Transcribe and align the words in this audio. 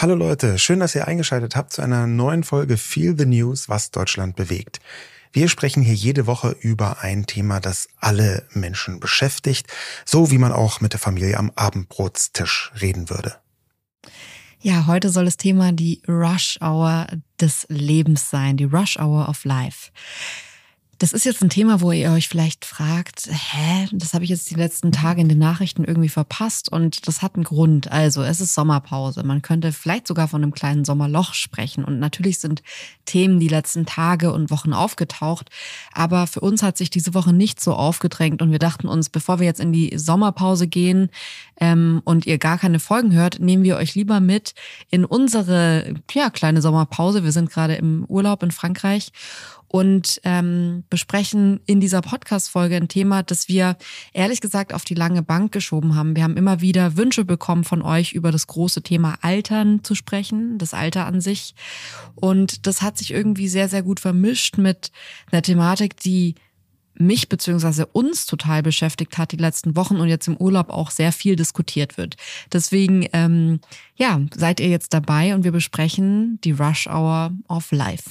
Hallo 0.00 0.14
Leute, 0.14 0.60
schön, 0.60 0.78
dass 0.78 0.94
ihr 0.94 1.08
eingeschaltet 1.08 1.56
habt 1.56 1.72
zu 1.72 1.82
einer 1.82 2.06
neuen 2.06 2.44
Folge 2.44 2.76
Feel 2.76 3.18
the 3.18 3.26
News, 3.26 3.68
was 3.68 3.90
Deutschland 3.90 4.36
bewegt. 4.36 4.78
Wir 5.32 5.48
sprechen 5.48 5.82
hier 5.82 5.94
jede 5.94 6.28
Woche 6.28 6.54
über 6.60 7.00
ein 7.00 7.26
Thema, 7.26 7.58
das 7.58 7.88
alle 7.98 8.46
Menschen 8.52 9.00
beschäftigt, 9.00 9.66
so 10.04 10.30
wie 10.30 10.38
man 10.38 10.52
auch 10.52 10.80
mit 10.80 10.92
der 10.92 11.00
Familie 11.00 11.36
am 11.36 11.50
Abendbrotstisch 11.56 12.70
reden 12.80 13.10
würde. 13.10 13.38
Ja, 14.60 14.86
heute 14.86 15.10
soll 15.10 15.24
das 15.24 15.36
Thema 15.36 15.72
die 15.72 16.00
Rush 16.06 16.60
Hour 16.60 17.08
des 17.40 17.66
Lebens 17.68 18.30
sein, 18.30 18.56
die 18.56 18.66
Rush 18.66 19.00
Hour 19.00 19.28
of 19.28 19.44
Life. 19.44 19.90
Das 21.00 21.12
ist 21.12 21.24
jetzt 21.24 21.42
ein 21.42 21.48
Thema, 21.48 21.80
wo 21.80 21.92
ihr 21.92 22.10
euch 22.10 22.26
vielleicht 22.26 22.64
fragt, 22.64 23.28
hä, 23.30 23.86
das 23.92 24.14
habe 24.14 24.24
ich 24.24 24.30
jetzt 24.30 24.50
die 24.50 24.56
letzten 24.56 24.90
Tage 24.90 25.20
in 25.20 25.28
den 25.28 25.38
Nachrichten 25.38 25.84
irgendwie 25.84 26.08
verpasst 26.08 26.72
und 26.72 27.06
das 27.06 27.22
hat 27.22 27.36
einen 27.36 27.44
Grund. 27.44 27.92
Also 27.92 28.24
es 28.24 28.40
ist 28.40 28.52
Sommerpause. 28.52 29.22
Man 29.22 29.40
könnte 29.40 29.70
vielleicht 29.70 30.08
sogar 30.08 30.26
von 30.26 30.42
einem 30.42 30.52
kleinen 30.52 30.84
Sommerloch 30.84 31.34
sprechen. 31.34 31.84
Und 31.84 32.00
natürlich 32.00 32.40
sind 32.40 32.64
Themen 33.04 33.38
die 33.38 33.46
letzten 33.46 33.86
Tage 33.86 34.32
und 34.32 34.50
Wochen 34.50 34.72
aufgetaucht. 34.72 35.50
Aber 35.92 36.26
für 36.26 36.40
uns 36.40 36.64
hat 36.64 36.76
sich 36.76 36.90
diese 36.90 37.14
Woche 37.14 37.32
nicht 37.32 37.60
so 37.60 37.74
aufgedrängt 37.74 38.42
und 38.42 38.50
wir 38.50 38.58
dachten 38.58 38.88
uns, 38.88 39.08
bevor 39.08 39.38
wir 39.38 39.46
jetzt 39.46 39.60
in 39.60 39.72
die 39.72 39.96
Sommerpause 39.96 40.66
gehen 40.66 41.10
ähm, 41.60 42.02
und 42.04 42.26
ihr 42.26 42.38
gar 42.38 42.58
keine 42.58 42.80
Folgen 42.80 43.12
hört, 43.12 43.38
nehmen 43.38 43.62
wir 43.62 43.76
euch 43.76 43.94
lieber 43.94 44.18
mit 44.18 44.54
in 44.90 45.04
unsere 45.04 45.94
ja, 46.10 46.28
kleine 46.30 46.60
Sommerpause. 46.60 47.22
Wir 47.22 47.32
sind 47.32 47.50
gerade 47.50 47.76
im 47.76 48.04
Urlaub 48.08 48.42
in 48.42 48.50
Frankreich 48.50 49.12
und 49.68 50.20
ähm, 50.24 50.84
besprechen 50.90 51.60
in 51.66 51.80
dieser 51.80 52.00
Podcast-Folge 52.00 52.76
ein 52.76 52.88
Thema, 52.88 53.22
das 53.22 53.48
wir 53.48 53.76
ehrlich 54.12 54.40
gesagt 54.40 54.72
auf 54.72 54.84
die 54.84 54.94
lange 54.94 55.22
Bank 55.22 55.52
geschoben 55.52 55.94
haben. 55.94 56.16
Wir 56.16 56.24
haben 56.24 56.36
immer 56.36 56.60
wieder 56.60 56.96
Wünsche 56.96 57.24
bekommen 57.24 57.64
von 57.64 57.82
euch, 57.82 58.14
über 58.14 58.32
das 58.32 58.46
große 58.46 58.82
Thema 58.82 59.18
Altern 59.20 59.84
zu 59.84 59.94
sprechen, 59.94 60.58
das 60.58 60.74
Alter 60.74 61.06
an 61.06 61.20
sich. 61.20 61.54
Und 62.14 62.66
das 62.66 62.82
hat 62.82 62.96
sich 62.98 63.12
irgendwie 63.12 63.48
sehr, 63.48 63.68
sehr 63.68 63.82
gut 63.82 64.00
vermischt 64.00 64.56
mit 64.56 64.90
einer 65.30 65.42
Thematik, 65.42 65.98
die 65.98 66.34
mich 67.00 67.28
beziehungsweise 67.28 67.86
uns 67.86 68.26
total 68.26 68.62
beschäftigt 68.62 69.18
hat 69.18 69.32
die 69.32 69.36
letzten 69.36 69.76
Wochen 69.76 69.96
und 69.96 70.08
jetzt 70.08 70.26
im 70.26 70.36
Urlaub 70.36 70.70
auch 70.70 70.90
sehr 70.90 71.12
viel 71.12 71.36
diskutiert 71.36 71.96
wird. 71.96 72.16
Deswegen, 72.52 73.06
ähm, 73.12 73.60
ja, 73.96 74.20
seid 74.34 74.60
ihr 74.60 74.68
jetzt 74.68 74.92
dabei 74.94 75.34
und 75.34 75.44
wir 75.44 75.52
besprechen 75.52 76.40
die 76.42 76.52
Rush 76.52 76.88
Hour 76.88 77.32
of 77.48 77.70
Life. 77.70 78.10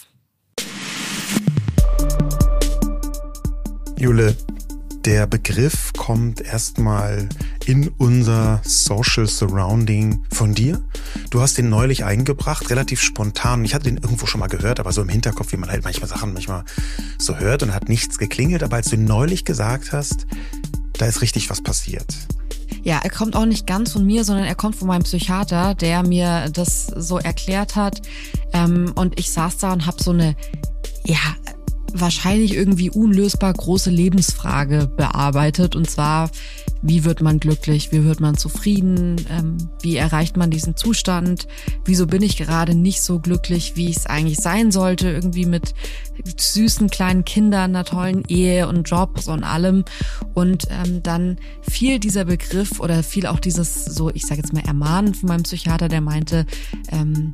Jule, 3.99 4.37
der 5.05 5.25
Begriff 5.25 5.91
kommt 5.97 6.39
erstmal 6.39 7.27
in 7.65 7.87
unser 7.97 8.61
Social 8.63 9.25
Surrounding 9.25 10.23
von 10.31 10.53
dir. 10.53 10.81
Du 11.31 11.41
hast 11.41 11.57
den 11.57 11.69
neulich 11.69 12.05
eingebracht, 12.05 12.69
relativ 12.69 13.01
spontan. 13.01 13.65
Ich 13.65 13.73
hatte 13.73 13.85
den 13.85 13.97
irgendwo 13.97 14.27
schon 14.27 14.39
mal 14.39 14.47
gehört, 14.47 14.79
aber 14.79 14.91
so 14.91 15.01
im 15.01 15.09
Hinterkopf, 15.09 15.51
wie 15.51 15.57
man 15.57 15.71
halt 15.71 15.83
manchmal 15.83 16.07
Sachen 16.07 16.31
manchmal 16.33 16.63
so 17.17 17.37
hört 17.37 17.63
und 17.63 17.73
hat 17.73 17.89
nichts 17.89 18.19
geklingelt. 18.19 18.61
Aber 18.61 18.75
als 18.75 18.89
du 18.89 18.97
ihn 18.97 19.05
neulich 19.05 19.45
gesagt 19.45 19.93
hast, 19.93 20.27
da 20.93 21.07
ist 21.07 21.21
richtig 21.21 21.49
was 21.49 21.61
passiert. 21.61 22.15
Ja, 22.83 22.99
er 23.03 23.09
kommt 23.09 23.35
auch 23.35 23.45
nicht 23.45 23.65
ganz 23.65 23.93
von 23.93 24.05
mir, 24.05 24.23
sondern 24.23 24.45
er 24.45 24.55
kommt 24.55 24.75
von 24.75 24.87
meinem 24.87 25.03
Psychiater, 25.03 25.73
der 25.73 26.03
mir 26.03 26.49
das 26.53 26.85
so 26.85 27.17
erklärt 27.17 27.75
hat. 27.75 28.01
Ähm, 28.53 28.91
und 28.93 29.19
ich 29.19 29.31
saß 29.31 29.57
da 29.57 29.73
und 29.73 29.87
habe 29.87 30.03
so 30.03 30.11
eine, 30.11 30.35
ja, 31.03 31.17
wahrscheinlich 31.93 32.55
irgendwie 32.55 32.89
unlösbar 32.89 33.53
große 33.53 33.89
Lebensfrage 33.89 34.87
bearbeitet. 34.95 35.75
Und 35.75 35.89
zwar, 35.89 36.29
wie 36.81 37.03
wird 37.03 37.21
man 37.21 37.39
glücklich? 37.39 37.91
Wie 37.91 38.03
wird 38.03 38.19
man 38.19 38.37
zufrieden? 38.37 39.15
Ähm, 39.29 39.57
wie 39.81 39.95
erreicht 39.95 40.37
man 40.37 40.51
diesen 40.51 40.75
Zustand? 40.75 41.47
Wieso 41.85 42.07
bin 42.07 42.21
ich 42.21 42.37
gerade 42.37 42.75
nicht 42.75 43.01
so 43.01 43.19
glücklich, 43.19 43.75
wie 43.75 43.89
ich 43.89 43.97
es 43.97 44.05
eigentlich 44.05 44.37
sein 44.37 44.71
sollte? 44.71 45.09
Irgendwie 45.09 45.45
mit 45.45 45.73
süßen 46.37 46.89
kleinen 46.89 47.25
Kindern, 47.25 47.71
einer 47.71 47.85
tollen 47.85 48.23
Ehe 48.27 48.67
und 48.67 48.89
Jobs 48.89 49.27
und 49.27 49.43
allem. 49.43 49.85
Und 50.33 50.67
ähm, 50.69 51.01
dann 51.03 51.37
fiel 51.61 51.99
dieser 51.99 52.25
Begriff 52.25 52.79
oder 52.79 53.03
fiel 53.03 53.27
auch 53.27 53.39
dieses 53.39 53.85
so, 53.85 54.09
ich 54.09 54.23
sage 54.23 54.41
jetzt 54.41 54.53
mal 54.53 54.63
Ermahnen 54.65 55.13
von 55.13 55.29
meinem 55.29 55.43
Psychiater, 55.43 55.87
der 55.87 56.01
meinte, 56.01 56.45
ähm, 56.91 57.33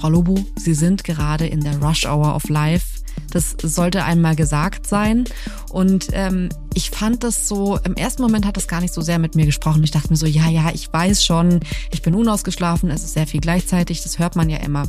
Frau 0.00 0.08
Lobo, 0.08 0.38
Sie 0.56 0.74
sind 0.74 1.04
gerade 1.04 1.46
in 1.46 1.60
der 1.60 1.78
Rush 1.78 2.04
Hour 2.04 2.34
of 2.34 2.48
Life 2.48 2.93
das 3.30 3.56
sollte 3.62 4.04
einmal 4.04 4.36
gesagt 4.36 4.86
sein. 4.86 5.24
Und 5.70 6.08
ähm, 6.12 6.48
ich 6.74 6.90
fand 6.90 7.24
das 7.24 7.48
so, 7.48 7.78
im 7.84 7.94
ersten 7.94 8.22
Moment 8.22 8.46
hat 8.46 8.56
das 8.56 8.68
gar 8.68 8.80
nicht 8.80 8.94
so 8.94 9.00
sehr 9.00 9.18
mit 9.18 9.34
mir 9.34 9.46
gesprochen. 9.46 9.82
Ich 9.82 9.90
dachte 9.90 10.10
mir 10.10 10.16
so, 10.16 10.26
ja, 10.26 10.48
ja, 10.48 10.70
ich 10.72 10.92
weiß 10.92 11.24
schon, 11.24 11.60
ich 11.92 12.02
bin 12.02 12.14
unausgeschlafen, 12.14 12.90
es 12.90 13.04
ist 13.04 13.14
sehr 13.14 13.26
viel 13.26 13.40
gleichzeitig, 13.40 14.02
das 14.02 14.18
hört 14.18 14.36
man 14.36 14.48
ja 14.50 14.58
immer. 14.58 14.88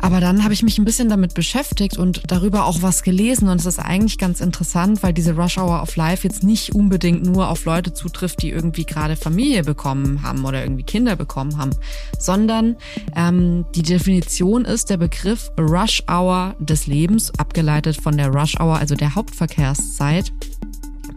Aber 0.00 0.20
dann 0.20 0.44
habe 0.44 0.54
ich 0.54 0.62
mich 0.62 0.78
ein 0.78 0.84
bisschen 0.84 1.08
damit 1.08 1.34
beschäftigt 1.34 1.98
und 1.98 2.22
darüber 2.26 2.64
auch 2.64 2.82
was 2.82 3.02
gelesen. 3.02 3.48
Und 3.48 3.60
es 3.60 3.66
ist 3.66 3.78
eigentlich 3.78 4.18
ganz 4.18 4.40
interessant, 4.40 5.02
weil 5.02 5.12
diese 5.12 5.34
Rush 5.34 5.58
Hour 5.58 5.82
of 5.82 5.96
Life 5.96 6.26
jetzt 6.26 6.42
nicht 6.42 6.74
unbedingt 6.74 7.24
nur 7.24 7.48
auf 7.48 7.64
Leute 7.64 7.92
zutrifft, 7.92 8.42
die 8.42 8.50
irgendwie 8.50 8.84
gerade 8.84 9.16
Familie 9.16 9.64
bekommen 9.64 10.22
haben 10.22 10.44
oder 10.44 10.62
irgendwie 10.62 10.84
Kinder 10.84 11.16
bekommen 11.16 11.58
haben, 11.58 11.72
sondern 12.18 12.76
ähm, 13.14 13.66
die 13.74 13.82
Definition 13.82 14.64
ist 14.64 14.90
der 14.90 14.96
Begriff 14.96 15.50
Rush 15.58 16.02
Hour 16.08 16.54
des 16.58 16.86
Lebens, 16.86 17.32
abgeleitet 17.38 18.00
von 18.00 18.16
der 18.16 18.28
Rush 18.28 18.58
Hour, 18.58 18.76
also 18.76 18.94
der 18.94 19.14
Hauptverkehrszeit 19.14 20.32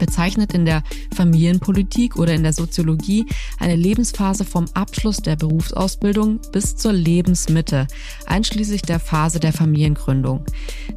bezeichnet 0.04 0.54
in 0.54 0.66
der 0.66 0.84
Familienpolitik 1.16 2.18
oder 2.18 2.34
in 2.34 2.44
der 2.44 2.52
Soziologie 2.52 3.26
eine 3.58 3.78
Lebensphase 3.78 4.44
vom 4.44 4.66
Abschluss 4.74 5.18
der 5.18 5.38
Berufsausbildung 5.38 6.42
bis 6.52 6.76
zur 6.76 6.92
Lebensmitte, 6.92 7.88
einschließlich 8.26 8.82
der 8.82 9.00
Phase 9.00 9.40
der 9.40 9.54
Familiengründung. 9.54 10.44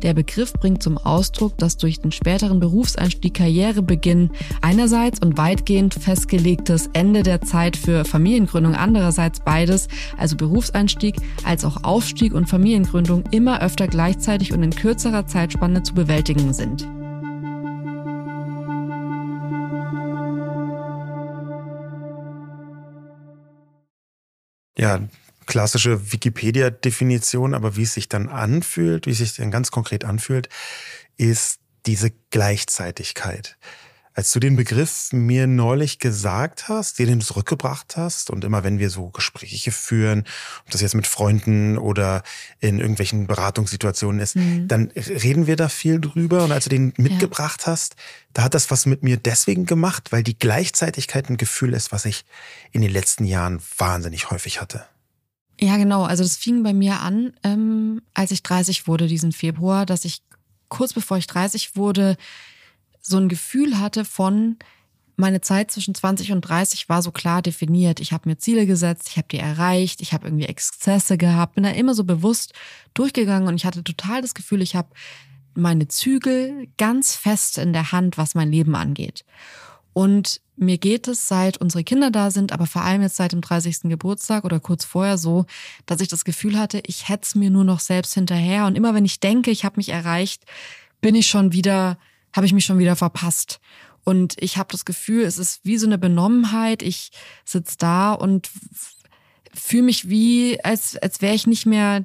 Der 0.03 0.13
Begriff 0.13 0.53
bringt 0.55 0.83
zum 0.83 0.99
Ausdruck, 0.99 1.57
dass 1.59 1.77
durch 1.77 2.01
den 2.01 2.11
späteren 2.11 2.59
Berufseinstieg 2.59 3.35
Karrierebeginn 3.35 4.31
einerseits 4.61 5.21
und 5.21 5.39
weitgehend 5.39 5.95
festgelegtes 5.95 6.91
Ende 6.93 7.23
der 7.23 7.43
Zeit 7.43 7.77
für 7.77 8.05
Familiengründung 8.05 8.75
andererseits 8.75 9.39
beides, 9.39 9.87
also 10.17 10.37
Berufseinstieg 10.37 11.15
als 11.45 11.65
auch 11.65 11.85
Aufstieg 11.85 12.35
und 12.35 12.49
Familiengründung 12.49 13.23
immer 13.31 13.63
öfter 13.63 13.87
gleichzeitig 13.87 14.53
und 14.53 14.65
in 14.65 14.71
kürzerer 14.71 15.27
Zeitspanne 15.27 15.85
zu 15.85 15.95
bewältigen 15.95 16.53
sind. 16.53 16.89
Ja, 24.87 25.01
klassische 25.47 26.13
Wikipedia-Definition, 26.13 27.55
aber 27.55 27.75
wie 27.75 27.83
es 27.83 27.95
sich 27.95 28.09
dann 28.09 28.29
anfühlt, 28.29 29.07
wie 29.07 29.11
es 29.11 29.19
sich 29.19 29.35
dann 29.35 29.51
ganz 29.51 29.73
konkret 29.73 30.05
anfühlt, 30.05 30.49
ist 31.17 31.59
diese 31.87 32.13
Gleichzeitigkeit. 32.31 33.57
Als 34.17 34.33
du 34.33 34.41
den 34.41 34.57
Begriff 34.57 35.13
mir 35.13 35.47
neulich 35.47 35.99
gesagt 35.99 36.71
hast, 36.71 36.99
dir 36.99 37.05
den 37.05 37.21
zurückgebracht 37.21 37.99
hast 37.99 38.31
und 38.31 38.45
immer 38.45 38.65
wenn 38.65 38.79
wir 38.79 38.89
so 38.89 39.11
Gespräche 39.11 39.73
führen, 39.73 40.25
ob 40.65 40.71
das 40.71 40.81
jetzt 40.81 40.95
mit 40.95 41.07
Freunden 41.07 41.77
oder 41.77 42.23
in 42.59 42.81
irgendwelchen 42.81 43.27
Beratungssituationen 43.27 44.23
ist, 44.23 44.37
mhm. 44.37 44.69
dann 44.69 44.91
reden 44.97 45.47
wir 45.47 45.57
da 45.57 45.69
viel 45.69 46.01
drüber. 46.01 46.45
Und 46.45 46.53
als 46.53 46.65
du 46.65 46.71
den 46.71 46.95
mitgebracht 46.97 47.65
ja. 47.67 47.73
hast, 47.73 47.97
da 48.33 48.45
hat 48.45 48.55
das 48.55 48.71
was 48.71 48.87
mit 48.87 49.03
mir 49.03 49.19
deswegen 49.19 49.67
gemacht, 49.67 50.13
weil 50.13 50.23
die 50.23 50.39
Gleichzeitigkeit 50.39 51.29
ein 51.29 51.37
Gefühl 51.37 51.75
ist, 51.75 51.93
was 51.93 52.07
ich 52.07 52.25
in 52.73 52.81
den 52.81 52.93
letzten 52.93 53.27
Jahren 53.27 53.61
wahnsinnig 53.77 54.31
häufig 54.31 54.63
hatte. 54.63 54.87
Ja, 55.61 55.77
genau. 55.77 56.05
Also 56.05 56.23
das 56.23 56.39
fing 56.39 56.63
bei 56.63 56.73
mir 56.73 57.01
an, 57.01 57.35
ähm, 57.43 58.01
als 58.15 58.31
ich 58.31 58.43
30 58.43 58.87
wurde 58.87 59.09
diesen 59.09 59.33
Februar, 59.33 59.85
dass 59.85 60.07
ich 60.07 60.23
kurz 60.69 60.95
bevor 60.95 61.19
ich 61.19 61.27
30 61.27 61.77
wurde, 61.77 62.17
so 63.07 63.19
ein 63.19 63.29
Gefühl 63.29 63.79
hatte 63.79 64.05
von, 64.05 64.57
meine 65.17 65.41
Zeit 65.41 65.71
zwischen 65.71 65.95
20 65.95 66.33
und 66.33 66.43
30 66.43 66.89
war 66.89 67.03
so 67.03 67.11
klar 67.11 67.41
definiert. 67.41 68.01
Ich 68.01 68.13
habe 68.13 68.29
mir 68.29 68.37
Ziele 68.37 68.67
gesetzt, 68.67 69.09
ich 69.09 69.17
habe 69.17 69.29
die 69.31 69.39
erreicht, 69.39 70.03
ich 70.03 70.13
habe 70.13 70.27
irgendwie 70.27 70.45
Exzesse 70.45 71.17
gehabt, 71.17 71.55
bin 71.55 71.65
da 71.65 71.71
immer 71.71 71.95
so 71.95 72.05
bewusst 72.05 72.53
durchgegangen 72.93 73.49
und 73.49 73.55
ich 73.55 73.65
hatte 73.65 73.83
total 73.83 74.21
das 74.21 74.35
Gefühl, 74.35 74.61
ich 74.61 74.77
habe 74.77 74.89
meine 75.55 75.89
Zügel 75.89 76.69
ganz 76.77 77.15
fest 77.15 77.57
in 77.57 77.73
der 77.73 77.93
Hand, 77.93 78.19
was 78.19 78.35
mein 78.35 78.51
Leben 78.51 78.75
angeht. 78.75 79.25
Und 79.95 80.43
mir 80.57 80.77
geht 80.77 81.09
es, 81.09 81.29
seit 81.29 81.57
unsere 81.57 81.83
Kinder 81.83 82.11
da 82.11 82.31
sind, 82.31 82.53
aber 82.53 82.67
vor 82.67 82.83
allem 82.83 83.01
jetzt 83.01 83.17
seit 83.17 83.33
dem 83.33 83.41
30. 83.41 83.85
Geburtstag 83.85 84.45
oder 84.45 84.61
kurz 84.61 84.85
vorher 84.85 85.17
so, 85.17 85.47
dass 85.87 86.03
ich 86.03 86.09
das 86.09 86.27
Gefühl 86.27 86.59
hatte, 86.59 86.83
ich 86.85 87.09
hetze 87.09 87.39
mir 87.39 87.49
nur 87.49 87.65
noch 87.65 87.81
selbst 87.81 88.13
hinterher. 88.13 88.67
Und 88.67 88.77
immer 88.77 88.93
wenn 88.93 89.07
ich 89.07 89.21
denke, 89.21 89.51
ich 89.51 89.65
habe 89.65 89.79
mich 89.79 89.89
erreicht, 89.89 90.45
bin 91.01 91.15
ich 91.15 91.27
schon 91.27 91.53
wieder 91.53 91.97
habe 92.37 92.47
ich 92.47 92.53
mich 92.53 92.65
schon 92.65 92.79
wieder 92.79 92.97
verpasst. 92.97 93.61
Und 94.05 94.35
ich 94.39 94.57
habe 94.57 94.71
das 94.71 94.85
Gefühl, 94.85 95.25
es 95.25 95.39
ist 95.39 95.61
wie 95.65 95.79
so 95.79 95.87
eine 95.87 95.99
Benommenheit. 95.99 96.83
Ich 96.83 97.11
sitz 97.45 97.77
da 97.77 98.13
und 98.13 98.51
fühle 99.53 99.83
mich 99.83 100.09
wie, 100.09 100.63
als, 100.63 100.97
als 100.97 101.23
wäre 101.23 101.35
ich 101.35 101.47
nicht 101.47 101.67
mehr, 101.67 102.05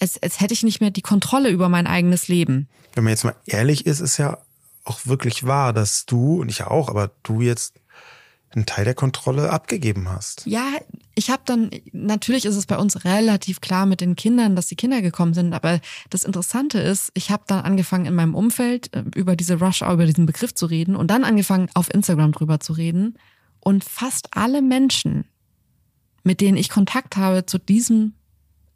als, 0.00 0.20
als 0.20 0.40
hätte 0.40 0.54
ich 0.54 0.64
nicht 0.64 0.80
mehr 0.80 0.90
die 0.90 1.02
Kontrolle 1.02 1.50
über 1.50 1.68
mein 1.68 1.86
eigenes 1.86 2.26
Leben. 2.26 2.68
Wenn 2.94 3.04
man 3.04 3.12
jetzt 3.12 3.24
mal 3.24 3.36
ehrlich 3.46 3.86
ist, 3.86 4.00
ist 4.00 4.16
ja 4.16 4.38
auch 4.84 5.06
wirklich 5.06 5.46
wahr, 5.46 5.72
dass 5.72 6.04
du, 6.06 6.40
und 6.40 6.48
ich 6.48 6.58
ja 6.58 6.68
auch, 6.68 6.88
aber 6.88 7.12
du 7.22 7.40
jetzt 7.40 7.74
einen 8.54 8.66
Teil 8.66 8.84
der 8.84 8.94
Kontrolle 8.94 9.50
abgegeben 9.50 10.08
hast. 10.08 10.46
Ja, 10.46 10.66
ich 11.14 11.30
habe 11.30 11.42
dann, 11.44 11.70
natürlich 11.92 12.44
ist 12.44 12.56
es 12.56 12.66
bei 12.66 12.78
uns 12.78 13.04
relativ 13.04 13.60
klar 13.60 13.86
mit 13.86 14.00
den 14.00 14.16
Kindern, 14.16 14.56
dass 14.56 14.66
die 14.66 14.76
Kinder 14.76 15.02
gekommen 15.02 15.34
sind, 15.34 15.52
aber 15.52 15.80
das 16.10 16.24
Interessante 16.24 16.78
ist, 16.78 17.10
ich 17.14 17.30
habe 17.30 17.44
dann 17.46 17.64
angefangen 17.64 18.06
in 18.06 18.14
meinem 18.14 18.34
Umfeld 18.34 18.94
äh, 18.94 19.04
über 19.14 19.36
diese 19.36 19.58
Rush 19.58 19.82
Hour, 19.82 19.94
über 19.94 20.06
diesen 20.06 20.26
Begriff 20.26 20.54
zu 20.54 20.66
reden 20.66 20.96
und 20.96 21.10
dann 21.10 21.24
angefangen 21.24 21.68
auf 21.74 21.92
Instagram 21.92 22.32
drüber 22.32 22.60
zu 22.60 22.72
reden 22.72 23.18
und 23.60 23.84
fast 23.84 24.28
alle 24.32 24.62
Menschen, 24.62 25.24
mit 26.24 26.40
denen 26.40 26.56
ich 26.56 26.68
Kontakt 26.68 27.16
habe 27.16 27.46
zu 27.46 27.58
diesem 27.58 28.14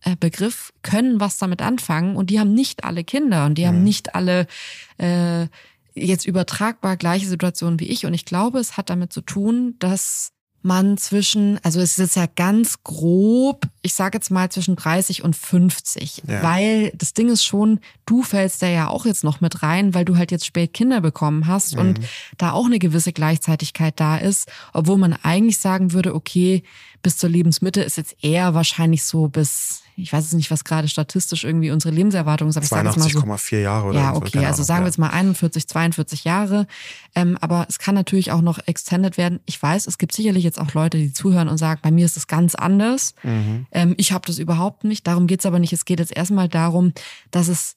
äh, 0.03 0.17
Begriff, 0.17 0.73
können 0.83 1.21
was 1.21 1.39
damit 1.39 1.63
anfangen 1.63 2.17
und 2.17 2.31
die 2.31 2.39
haben 2.39 2.55
nicht 2.55 2.85
alle 2.85 3.03
Kinder 3.03 3.47
und 3.47 3.57
die 3.57 3.63
mhm. 3.63 3.69
haben 3.69 3.85
nicht 3.85 4.15
alle 4.15 4.47
äh, 4.99 5.47
jetzt 5.97 6.27
übertragbar 6.27 6.97
gleiche 6.97 7.27
Situationen 7.27 7.81
wie 7.81 7.89
ich 7.89 8.07
und 8.07 8.15
ich 8.15 8.25
glaube, 8.25 8.59
es 8.59 8.77
hat 8.77 8.91
damit 8.91 9.13
zu 9.13 9.21
tun, 9.21 9.75
dass 9.79 10.33
man 10.67 10.99
zwischen, 10.99 11.59
also 11.63 11.81
es 11.81 11.97
ist 11.97 12.17
ja 12.17 12.27
ganz 12.27 12.83
grob, 12.83 13.67
ich 13.83 13.95
sage 13.95 14.19
jetzt 14.19 14.31
mal 14.31 14.51
zwischen 14.51 14.75
30 14.75 15.23
und 15.23 15.37
50, 15.37 16.25
ja. 16.27 16.43
weil 16.43 16.93
das 16.97 17.15
Ding 17.15 17.29
ist 17.29 17.45
schon, 17.45 17.79
du 18.05 18.23
fällst 18.23 18.63
da 18.63 18.67
ja 18.67 18.89
auch 18.89 19.07
jetzt 19.07 19.23
noch 19.23 19.41
mit 19.41 19.63
rein, 19.63 19.95
weil 19.95 20.05
du 20.05 20.17
halt 20.17 20.33
jetzt 20.33 20.45
spät 20.45 20.75
Kinder 20.75 21.01
bekommen 21.01 21.47
hast 21.47 21.75
mhm. 21.75 21.81
und 21.81 22.01
da 22.37 22.51
auch 22.51 22.67
eine 22.67 22.81
gewisse 22.81 23.13
Gleichzeitigkeit 23.13 23.99
da 24.01 24.17
ist, 24.17 24.51
obwohl 24.73 24.99
man 24.99 25.13
eigentlich 25.13 25.59
sagen 25.59 25.93
würde, 25.93 26.15
okay, 26.15 26.65
bis 27.01 27.17
zur 27.17 27.31
Lebensmitte 27.31 27.83
ist 27.83 27.97
jetzt 27.97 28.17
eher 28.23 28.55
wahrscheinlich 28.55 29.05
so 29.05 29.29
bis 29.29 29.83
ich 29.99 30.13
weiß 30.13 30.27
es 30.27 30.33
nicht, 30.33 30.51
was 30.51 30.65
gerade 30.65 30.89
statistisch 30.89 31.45
irgendwie 31.45 31.71
unsere 31.71 31.95
Lebenserwartung 31.95 32.49
ist, 32.49 32.57
aber 32.59 32.67
82,4 32.67 33.49
so, 33.49 33.57
Jahre 33.57 33.89
oder 33.89 33.99
Ja, 33.99 34.15
okay, 34.15 34.45
also 34.45 34.63
sagen 34.63 34.83
wir 34.83 34.89
jetzt 34.89 34.99
mal 34.99 35.09
41, 35.09 35.67
42 35.67 36.25
Jahre. 36.25 36.67
Ähm, 37.15 37.39
aber 37.41 37.67
es 37.69 37.79
kann 37.79 37.95
natürlich 37.95 38.31
auch 38.31 38.43
noch 38.43 38.59
extended 38.67 39.17
werden. 39.17 39.41
Ich 39.47 39.61
weiß, 39.61 39.87
es 39.87 39.97
gibt 39.97 40.13
sicherlich 40.13 40.45
jetzt 40.45 40.61
auch 40.61 40.75
Leute, 40.75 40.99
die 40.99 41.13
zuhören 41.13 41.49
und 41.49 41.57
sagen, 41.57 41.81
bei 41.83 41.91
mir 41.91 42.05
ist 42.05 42.19
es 42.19 42.27
ganz 42.27 42.55
anders. 42.55 43.15
Mhm. 43.23 43.67
Ähm, 43.73 43.95
ich 43.97 44.13
habe 44.13 44.27
das 44.27 44.39
überhaupt 44.39 44.85
nicht. 44.85 45.07
Darum 45.07 45.27
geht's 45.27 45.47
aber 45.47 45.59
nicht. 45.59 45.73
Es 45.73 45.87
geht 45.87 45.99
jetzt 45.99 46.15
erstmal 46.15 46.49
darum, 46.49 46.93
dass 47.31 47.49
es 47.49 47.75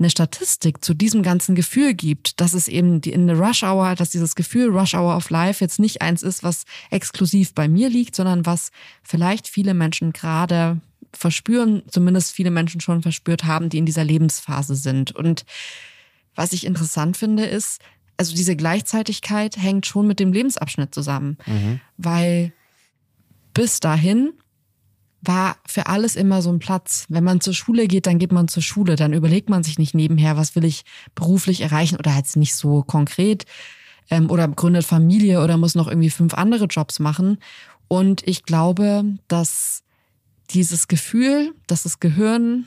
eine 0.00 0.08
Statistik 0.08 0.82
zu 0.82 0.94
diesem 0.94 1.22
ganzen 1.22 1.54
Gefühl 1.54 1.94
gibt, 1.94 2.40
dass 2.40 2.54
es 2.54 2.68
eben 2.68 3.00
die 3.00 3.12
in 3.12 3.26
der 3.26 3.38
Rush 3.38 3.62
Hour, 3.62 3.94
dass 3.94 4.10
dieses 4.10 4.34
Gefühl 4.34 4.70
Rush 4.70 4.94
Hour 4.94 5.16
of 5.16 5.28
Life 5.30 5.62
jetzt 5.62 5.78
nicht 5.78 6.00
eins 6.00 6.22
ist, 6.22 6.42
was 6.42 6.64
exklusiv 6.90 7.54
bei 7.54 7.68
mir 7.68 7.90
liegt, 7.90 8.16
sondern 8.16 8.46
was 8.46 8.70
vielleicht 9.02 9.46
viele 9.46 9.74
Menschen 9.74 10.12
gerade 10.12 10.80
verspüren, 11.12 11.82
zumindest 11.88 12.32
viele 12.32 12.50
Menschen 12.50 12.80
schon 12.80 13.02
verspürt 13.02 13.44
haben, 13.44 13.68
die 13.68 13.78
in 13.78 13.86
dieser 13.86 14.04
Lebensphase 14.04 14.74
sind. 14.74 15.12
Und 15.12 15.44
was 16.34 16.52
ich 16.52 16.64
interessant 16.64 17.16
finde, 17.16 17.44
ist, 17.44 17.80
also 18.16 18.34
diese 18.34 18.56
Gleichzeitigkeit 18.56 19.56
hängt 19.56 19.86
schon 19.86 20.06
mit 20.06 20.20
dem 20.20 20.32
Lebensabschnitt 20.32 20.94
zusammen, 20.94 21.38
mhm. 21.46 21.80
weil 21.96 22.52
bis 23.54 23.80
dahin 23.80 24.32
war 25.22 25.56
für 25.66 25.86
alles 25.86 26.16
immer 26.16 26.40
so 26.42 26.50
ein 26.50 26.58
Platz. 26.58 27.06
Wenn 27.08 27.24
man 27.24 27.40
zur 27.40 27.54
Schule 27.54 27.86
geht, 27.86 28.06
dann 28.06 28.18
geht 28.18 28.32
man 28.32 28.48
zur 28.48 28.62
Schule. 28.62 28.96
Dann 28.96 29.12
überlegt 29.12 29.50
man 29.50 29.62
sich 29.62 29.78
nicht 29.78 29.94
nebenher, 29.94 30.36
was 30.36 30.56
will 30.56 30.64
ich 30.64 30.84
beruflich 31.14 31.60
erreichen 31.60 31.96
oder 31.96 32.14
halt 32.14 32.34
nicht 32.36 32.54
so 32.54 32.82
konkret 32.82 33.44
ähm, 34.10 34.30
oder 34.30 34.48
gründet 34.48 34.84
Familie 34.84 35.42
oder 35.42 35.56
muss 35.56 35.74
noch 35.74 35.88
irgendwie 35.88 36.10
fünf 36.10 36.34
andere 36.34 36.66
Jobs 36.66 37.00
machen. 37.00 37.38
Und 37.88 38.26
ich 38.26 38.44
glaube, 38.44 39.04
dass 39.28 39.82
dieses 40.52 40.88
Gefühl, 40.88 41.54
dass 41.66 41.84
das 41.84 42.00
Gehirn 42.00 42.66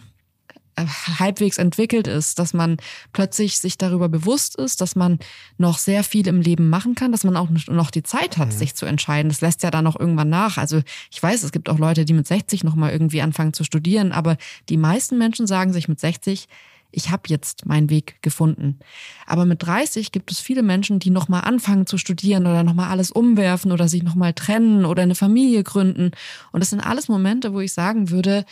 äh, 0.75 0.85
halbwegs 1.19 1.59
entwickelt 1.59 2.07
ist, 2.07 2.39
dass 2.39 2.53
man 2.53 2.77
plötzlich 3.11 3.59
sich 3.59 3.77
darüber 3.77 4.09
bewusst 4.09 4.55
ist, 4.55 4.81
dass 4.81 4.95
man 4.95 5.19
noch 5.57 5.77
sehr 5.77 6.03
viel 6.03 6.27
im 6.27 6.41
Leben 6.41 6.69
machen 6.69 6.95
kann, 6.95 7.11
dass 7.11 7.23
man 7.23 7.37
auch 7.37 7.49
noch 7.67 7.91
die 7.91 8.01
Zeit 8.01 8.37
hat, 8.37 8.47
mhm. 8.47 8.57
sich 8.57 8.73
zu 8.73 8.85
entscheiden. 8.85 9.29
Das 9.29 9.41
lässt 9.41 9.61
ja 9.61 9.69
dann 9.69 9.83
noch 9.83 9.99
irgendwann 9.99 10.29
nach. 10.29 10.57
Also 10.57 10.81
ich 11.11 11.21
weiß, 11.21 11.43
es 11.43 11.51
gibt 11.51 11.69
auch 11.69 11.77
Leute, 11.77 12.05
die 12.05 12.13
mit 12.13 12.25
60 12.25 12.63
noch 12.63 12.75
mal 12.75 12.91
irgendwie 12.91 13.21
anfangen 13.21 13.53
zu 13.53 13.63
studieren, 13.63 14.11
aber 14.11 14.37
die 14.69 14.77
meisten 14.77 15.17
Menschen 15.17 15.45
sagen 15.45 15.73
sich 15.73 15.87
mit 15.87 15.99
60, 15.99 16.47
ich 16.93 17.09
habe 17.09 17.23
jetzt 17.27 17.65
meinen 17.65 17.89
Weg 17.89 18.21
gefunden. 18.21 18.79
Aber 19.25 19.45
mit 19.45 19.63
30 19.63 20.11
gibt 20.11 20.31
es 20.31 20.39
viele 20.39 20.63
Menschen, 20.63 20.99
die 20.99 21.09
nochmal 21.09 21.41
anfangen 21.41 21.85
zu 21.87 21.97
studieren 21.97 22.45
oder 22.45 22.63
nochmal 22.63 22.89
alles 22.89 23.11
umwerfen 23.11 23.71
oder 23.71 23.87
sich 23.87 24.03
nochmal 24.03 24.33
trennen 24.33 24.85
oder 24.85 25.03
eine 25.03 25.15
Familie 25.15 25.63
gründen. 25.63 26.11
Und 26.51 26.59
das 26.59 26.69
sind 26.69 26.79
alles 26.79 27.07
Momente, 27.07 27.53
wo 27.53 27.59
ich 27.59 27.73
sagen 27.73 28.09
würde, 28.09 28.45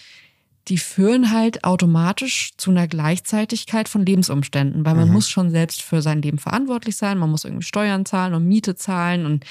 die 0.68 0.78
führen 0.78 1.32
halt 1.32 1.64
automatisch 1.64 2.52
zu 2.58 2.72
einer 2.72 2.88
Gleichzeitigkeit 2.88 3.90
von 3.90 4.06
Lebensumständen, 4.06 4.86
weil 4.86 4.96
man 4.96 5.08
mhm. 5.08 5.14
muss 5.14 5.30
schon 5.30 5.50
selbst 5.50 5.82
für 5.82 6.02
sein 6.02 6.22
Leben 6.22 6.38
verantwortlich 6.38 6.98
sein, 6.98 7.18
man 7.18 7.32
muss 7.32 7.46
irgendwie 7.46 7.66
Steuern 7.66 8.06
zahlen 8.06 8.34
und 8.34 8.48
Miete 8.48 8.76
zahlen 8.76 9.26
und 9.26 9.46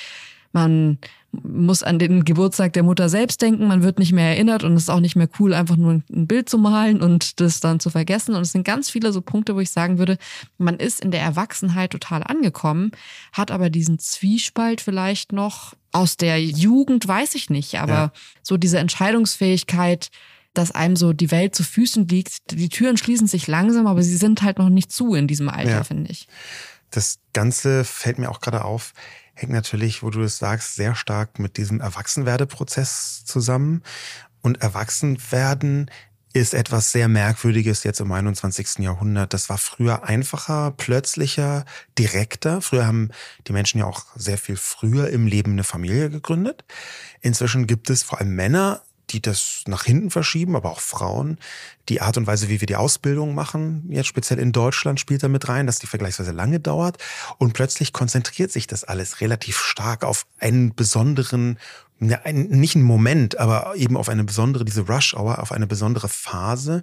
man 0.52 0.98
muss 1.32 1.82
an 1.82 1.98
den 1.98 2.24
Geburtstag 2.24 2.72
der 2.72 2.82
Mutter 2.82 3.08
selbst 3.08 3.40
denken, 3.40 3.68
man 3.68 3.82
wird 3.82 3.98
nicht 3.98 4.12
mehr 4.12 4.30
erinnert 4.30 4.64
und 4.64 4.74
es 4.74 4.84
ist 4.84 4.88
auch 4.88 5.00
nicht 5.00 5.14
mehr 5.14 5.28
cool, 5.38 5.54
einfach 5.54 5.76
nur 5.76 6.02
ein 6.10 6.26
Bild 6.26 6.48
zu 6.48 6.58
malen 6.58 7.00
und 7.00 7.40
das 7.40 7.60
dann 7.60 7.78
zu 7.78 7.90
vergessen. 7.90 8.34
Und 8.34 8.42
es 8.42 8.52
sind 8.52 8.64
ganz 8.64 8.90
viele 8.90 9.12
so 9.12 9.20
Punkte, 9.20 9.54
wo 9.54 9.60
ich 9.60 9.70
sagen 9.70 9.98
würde, 9.98 10.18
man 10.58 10.76
ist 10.76 11.00
in 11.00 11.12
der 11.12 11.20
Erwachsenheit 11.20 11.92
total 11.92 12.24
angekommen, 12.24 12.90
hat 13.32 13.50
aber 13.50 13.70
diesen 13.70 13.98
Zwiespalt 13.98 14.80
vielleicht 14.80 15.32
noch 15.32 15.74
aus 15.92 16.16
der 16.16 16.42
Jugend, 16.42 17.06
weiß 17.06 17.34
ich 17.34 17.50
nicht, 17.50 17.78
aber 17.78 17.92
ja. 17.92 18.12
so 18.42 18.56
diese 18.56 18.78
Entscheidungsfähigkeit, 18.78 20.10
dass 20.54 20.72
einem 20.72 20.96
so 20.96 21.12
die 21.12 21.30
Welt 21.30 21.54
zu 21.54 21.62
Füßen 21.62 22.08
liegt. 22.08 22.50
Die 22.50 22.68
Türen 22.68 22.96
schließen 22.96 23.28
sich 23.28 23.46
langsam, 23.46 23.86
aber 23.86 24.02
sie 24.02 24.16
sind 24.16 24.42
halt 24.42 24.58
noch 24.58 24.68
nicht 24.68 24.90
zu 24.90 25.14
in 25.14 25.28
diesem 25.28 25.48
Alter, 25.48 25.70
ja. 25.70 25.84
finde 25.84 26.10
ich. 26.10 26.26
Das 26.90 27.20
Ganze 27.32 27.84
fällt 27.84 28.18
mir 28.18 28.30
auch 28.30 28.40
gerade 28.40 28.64
auf 28.64 28.94
hängt 29.40 29.52
natürlich, 29.52 30.02
wo 30.02 30.10
du 30.10 30.22
es 30.22 30.38
sagst, 30.38 30.74
sehr 30.74 30.94
stark 30.94 31.38
mit 31.38 31.56
diesem 31.56 31.80
Erwachsenwerdeprozess 31.80 33.24
zusammen. 33.24 33.82
Und 34.42 34.62
Erwachsenwerden 34.62 35.90
ist 36.32 36.54
etwas 36.54 36.92
sehr 36.92 37.08
Merkwürdiges 37.08 37.82
jetzt 37.82 38.00
im 38.00 38.12
21. 38.12 38.78
Jahrhundert. 38.78 39.34
Das 39.34 39.48
war 39.48 39.58
früher 39.58 40.04
einfacher, 40.04 40.72
plötzlicher, 40.76 41.64
direkter. 41.98 42.60
Früher 42.60 42.86
haben 42.86 43.10
die 43.48 43.52
Menschen 43.52 43.78
ja 43.78 43.86
auch 43.86 44.04
sehr 44.14 44.38
viel 44.38 44.56
früher 44.56 45.08
im 45.10 45.26
Leben 45.26 45.52
eine 45.52 45.64
Familie 45.64 46.08
gegründet. 46.08 46.64
Inzwischen 47.20 47.66
gibt 47.66 47.90
es 47.90 48.04
vor 48.04 48.20
allem 48.20 48.34
Männer, 48.34 48.82
die 49.10 49.20
das 49.20 49.62
nach 49.66 49.84
hinten 49.84 50.10
verschieben, 50.10 50.56
aber 50.56 50.70
auch 50.70 50.80
Frauen. 50.80 51.38
Die 51.88 52.00
Art 52.00 52.16
und 52.16 52.26
Weise, 52.26 52.48
wie 52.48 52.60
wir 52.60 52.66
die 52.66 52.76
Ausbildung 52.76 53.34
machen, 53.34 53.84
jetzt 53.88 54.06
speziell 54.06 54.38
in 54.38 54.52
Deutschland, 54.52 55.00
spielt 55.00 55.22
da 55.22 55.28
mit 55.28 55.48
rein, 55.48 55.66
dass 55.66 55.78
die 55.78 55.86
vergleichsweise 55.86 56.32
lange 56.32 56.60
dauert. 56.60 56.98
Und 57.38 57.52
plötzlich 57.52 57.92
konzentriert 57.92 58.52
sich 58.52 58.66
das 58.66 58.84
alles 58.84 59.20
relativ 59.20 59.58
stark 59.58 60.04
auf 60.04 60.26
einen 60.38 60.74
besonderen, 60.74 61.58
nicht 61.98 62.76
einen 62.76 62.84
Moment, 62.84 63.38
aber 63.38 63.74
eben 63.76 63.96
auf 63.96 64.08
eine 64.08 64.24
besondere, 64.24 64.64
diese 64.64 64.82
Rush-Hour, 64.82 65.40
auf 65.40 65.52
eine 65.52 65.66
besondere 65.66 66.08
Phase. 66.08 66.82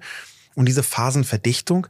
Und 0.58 0.66
diese 0.66 0.82
Phasenverdichtung, 0.82 1.86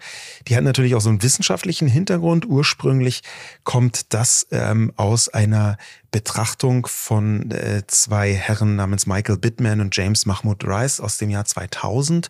die 0.46 0.58
hat 0.58 0.64
natürlich 0.66 0.94
auch 0.96 1.00
so 1.00 1.08
einen 1.08 1.24
wissenschaftlichen 1.24 1.88
Hintergrund. 1.88 2.46
Ursprünglich 2.46 3.24
kommt 3.64 4.14
das 4.14 4.46
ähm, 4.52 4.92
aus 4.98 5.30
einer 5.30 5.78
Betrachtung 6.12 6.88
von 6.88 7.52
äh, 7.52 7.84
zwei 7.88 8.34
Herren 8.34 8.76
namens 8.76 9.06
Michael 9.06 9.38
Bittman 9.38 9.82
und 9.82 9.96
James 9.96 10.26
Mahmoud 10.26 10.64
Rice 10.66 11.00
aus 11.00 11.18
dem 11.18 11.30
Jahr 11.30 11.46
2000, 11.46 12.30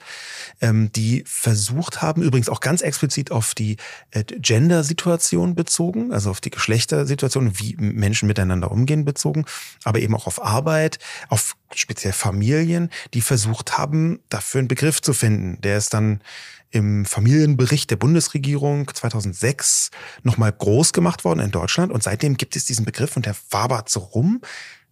ähm, 0.62 0.92
die 0.92 1.24
versucht 1.26 2.02
haben, 2.02 2.22
übrigens 2.22 2.50
auch 2.50 2.60
ganz 2.60 2.82
explizit 2.82 3.32
auf 3.32 3.56
die 3.56 3.78
äh, 4.12 4.24
Gender-Situation 4.24 5.56
bezogen, 5.56 6.12
also 6.12 6.32
auf 6.32 6.42
die 6.42 6.50
Geschlechtersituation, 6.50 7.60
wie 7.60 7.76
Menschen 7.78 8.28
miteinander 8.28 8.72
umgehen 8.72 9.06
bezogen, 9.06 9.46
aber 9.84 10.00
eben 10.00 10.16
auch 10.16 10.28
auf 10.28 10.44
Arbeit, 10.44 11.00
auf 11.30 11.56
speziell 11.74 12.14
Familien, 12.14 12.90
die 13.14 13.22
versucht 13.22 13.78
haben, 13.78 14.20
dafür 14.30 14.60
einen 14.60 14.68
Begriff 14.68 15.02
zu 15.02 15.14
finden. 15.14 15.62
Der 15.62 15.78
ist 15.78 15.94
dann 15.94 16.22
im 16.70 17.06
Familienbericht 17.06 17.90
der 17.90 17.96
Bundesregierung 17.96 18.94
2006 18.94 19.90
nochmal 20.24 20.52
groß 20.52 20.94
gemacht 20.94 21.24
worden 21.24 21.40
in 21.40 21.52
Deutschland. 21.52 21.92
Und 21.92 22.04
seitdem 22.04 22.36
gibt 22.38 22.56
es 22.56 22.66
diesen 22.66 22.86
Begriff 22.86 23.16
und 23.16 23.26
der 23.26 23.36
wabert 23.52 23.90
so 23.90 24.00
rum. 24.02 24.42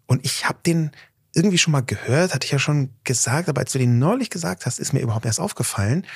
Und 0.06 0.26
ich 0.26 0.48
habe 0.48 0.60
den 0.66 0.92
irgendwie 1.34 1.58
schon 1.58 1.74
mal 1.74 1.82
gehört, 1.82 2.34
hatte 2.34 2.46
ich 2.46 2.52
ja 2.52 2.60
schon 2.60 2.92
gesagt, 3.04 3.50
aber 3.50 3.62
als 3.62 3.74
du 3.74 3.80
den 3.80 4.00
neulich 4.00 4.30
gesagt 4.30 4.66
hast, 4.66 4.80
ist 4.80 4.94
mir 4.94 5.02
überhaupt 5.02 5.26
erst 5.26 5.42
aufgefallen, 5.42 6.08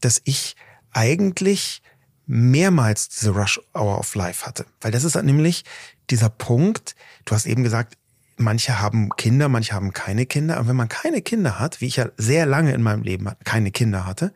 dass 0.00 0.20
ich 0.24 0.56
eigentlich 0.92 1.82
mehrmals 2.26 3.08
diese 3.08 3.30
Rush 3.30 3.60
Hour 3.74 3.98
of 3.98 4.14
Life 4.14 4.44
hatte. 4.44 4.66
Weil 4.80 4.90
das 4.90 5.04
ist 5.04 5.20
nämlich 5.22 5.64
dieser 6.10 6.28
Punkt, 6.28 6.96
du 7.24 7.34
hast 7.34 7.46
eben 7.46 7.62
gesagt, 7.62 7.96
manche 8.40 8.80
haben 8.80 9.10
Kinder, 9.16 9.48
manche 9.48 9.74
haben 9.74 9.92
keine 9.92 10.26
Kinder. 10.26 10.56
Aber 10.56 10.68
wenn 10.68 10.76
man 10.76 10.88
keine 10.88 11.22
Kinder 11.22 11.58
hat, 11.58 11.80
wie 11.80 11.86
ich 11.86 11.96
ja 11.96 12.08
sehr 12.16 12.46
lange 12.46 12.72
in 12.72 12.82
meinem 12.82 13.02
Leben 13.02 13.28
keine 13.44 13.70
Kinder 13.70 14.06
hatte, 14.06 14.32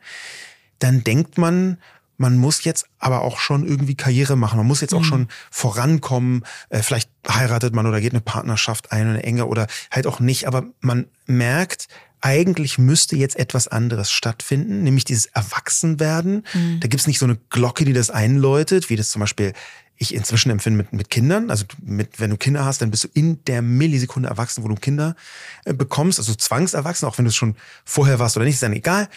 dann 0.79 1.03
denkt 1.03 1.37
man, 1.37 1.77
man 2.17 2.37
muss 2.37 2.63
jetzt 2.63 2.85
aber 2.99 3.21
auch 3.21 3.39
schon 3.39 3.67
irgendwie 3.67 3.95
Karriere 3.95 4.37
machen. 4.37 4.57
Man 4.57 4.67
muss 4.67 4.81
jetzt 4.81 4.93
auch 4.93 5.01
mhm. 5.01 5.05
schon 5.05 5.27
vorankommen. 5.51 6.43
Äh, 6.69 6.81
vielleicht 6.81 7.09
heiratet 7.27 7.73
man 7.73 7.85
oder 7.85 7.99
geht 7.99 8.13
eine 8.13 8.21
Partnerschaft 8.21 8.91
ein, 8.91 9.07
eine 9.07 9.23
enge 9.23 9.47
oder 9.47 9.67
halt 9.91 10.07
auch 10.07 10.19
nicht. 10.19 10.47
Aber 10.47 10.65
man 10.79 11.07
merkt, 11.25 11.87
eigentlich 12.21 12.77
müsste 12.77 13.15
jetzt 13.15 13.37
etwas 13.37 13.67
anderes 13.67 14.11
stattfinden, 14.11 14.83
nämlich 14.83 15.03
dieses 15.03 15.25
Erwachsenwerden. 15.27 16.45
Mhm. 16.53 16.79
Da 16.79 16.87
gibt's 16.87 17.07
nicht 17.07 17.19
so 17.19 17.25
eine 17.25 17.37
Glocke, 17.49 17.85
die 17.85 17.93
das 17.93 18.09
einläutet, 18.09 18.89
wie 18.89 18.95
das 18.95 19.09
zum 19.09 19.19
Beispiel 19.19 19.53
ich 19.97 20.13
inzwischen 20.13 20.49
empfinde 20.49 20.77
mit, 20.77 20.93
mit 20.93 21.09
Kindern, 21.09 21.49
also 21.49 21.65
mit, 21.81 22.19
wenn 22.19 22.29
du 22.29 22.37
Kinder 22.37 22.65
hast, 22.65 22.81
dann 22.81 22.91
bist 22.91 23.05
du 23.05 23.07
in 23.13 23.43
der 23.45 23.61
Millisekunde 23.61 24.29
erwachsen, 24.29 24.63
wo 24.63 24.67
du 24.67 24.75
Kinder 24.75 25.15
äh, 25.63 25.73
bekommst, 25.73 26.19
also 26.19 26.35
zwangserwachsen, 26.35 27.07
auch 27.07 27.17
wenn 27.17 27.25
du 27.25 27.29
es 27.29 27.35
schon 27.35 27.55
vorher 27.85 28.19
warst 28.19 28.35
oder 28.35 28.45
nicht, 28.45 28.55
ist 28.55 28.63
dann 28.63 28.73
egal. 28.73 29.09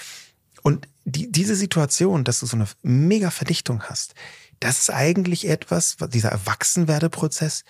Und 0.63 0.89
die, 1.05 1.31
diese 1.31 1.57
Situation, 1.57 2.25
dass 2.25 2.41
du 2.41 2.47
so 2.47 2.57
eine 2.57 2.67
mega 2.83 3.31
Verdichtung 3.31 3.83
hast, 3.85 4.15
das 4.61 4.79
ist 4.79 4.91
eigentlich 4.91 5.49
etwas, 5.49 5.97
dieser 6.13 6.31
Erwachsenwerdeprozess, 6.31 7.65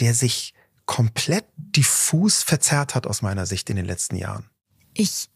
der 0.00 0.14
sich 0.14 0.54
komplett 0.86 1.44
diffus 1.56 2.42
verzerrt 2.42 2.94
hat 2.94 3.06
aus 3.06 3.22
meiner 3.22 3.46
Sicht 3.46 3.70
in 3.70 3.76
den 3.76 3.86
letzten 3.86 4.16
Jahren. 4.16 4.48
Ich 4.94 5.28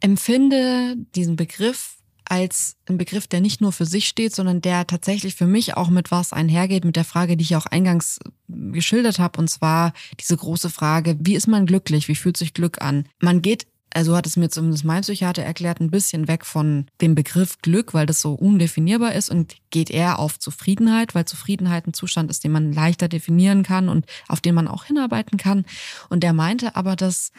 empfinde 0.00 0.96
diesen 1.14 1.36
Begriff 1.36 1.99
als 2.30 2.76
ein 2.88 2.96
Begriff, 2.96 3.26
der 3.26 3.40
nicht 3.40 3.60
nur 3.60 3.72
für 3.72 3.86
sich 3.86 4.06
steht, 4.06 4.34
sondern 4.34 4.62
der 4.62 4.86
tatsächlich 4.86 5.34
für 5.34 5.46
mich 5.46 5.76
auch 5.76 5.90
mit 5.90 6.10
was 6.10 6.32
einhergeht, 6.32 6.84
mit 6.84 6.96
der 6.96 7.04
Frage, 7.04 7.36
die 7.36 7.42
ich 7.42 7.56
auch 7.56 7.66
eingangs 7.66 8.20
geschildert 8.48 9.18
habe, 9.18 9.40
und 9.40 9.48
zwar 9.48 9.92
diese 10.20 10.36
große 10.36 10.70
Frage, 10.70 11.16
wie 11.20 11.34
ist 11.34 11.48
man 11.48 11.66
glücklich, 11.66 12.08
wie 12.08 12.14
fühlt 12.14 12.36
sich 12.36 12.54
Glück 12.54 12.80
an? 12.80 13.06
Man 13.20 13.42
geht 13.42 13.66
also 13.92 14.16
hat 14.16 14.26
es 14.26 14.36
mir 14.36 14.48
zumindest 14.48 14.84
mein 14.84 15.02
Psychiater 15.02 15.42
erklärt, 15.42 15.80
ein 15.80 15.90
bisschen 15.90 16.28
weg 16.28 16.46
von 16.46 16.86
dem 17.00 17.16
Begriff 17.16 17.58
Glück, 17.58 17.92
weil 17.92 18.06
das 18.06 18.20
so 18.20 18.34
undefinierbar 18.34 19.14
ist 19.14 19.30
und 19.30 19.56
geht 19.70 19.90
eher 19.90 20.20
auf 20.20 20.38
Zufriedenheit, 20.38 21.16
weil 21.16 21.24
Zufriedenheit 21.24 21.88
ein 21.88 21.92
Zustand 21.92 22.30
ist, 22.30 22.44
den 22.44 22.52
man 22.52 22.72
leichter 22.72 23.08
definieren 23.08 23.64
kann 23.64 23.88
und 23.88 24.06
auf 24.28 24.40
den 24.40 24.54
man 24.54 24.68
auch 24.68 24.84
hinarbeiten 24.84 25.38
kann. 25.38 25.64
Und 26.08 26.22
der 26.22 26.32
meinte 26.32 26.76
aber, 26.76 26.94
dass 26.94 27.32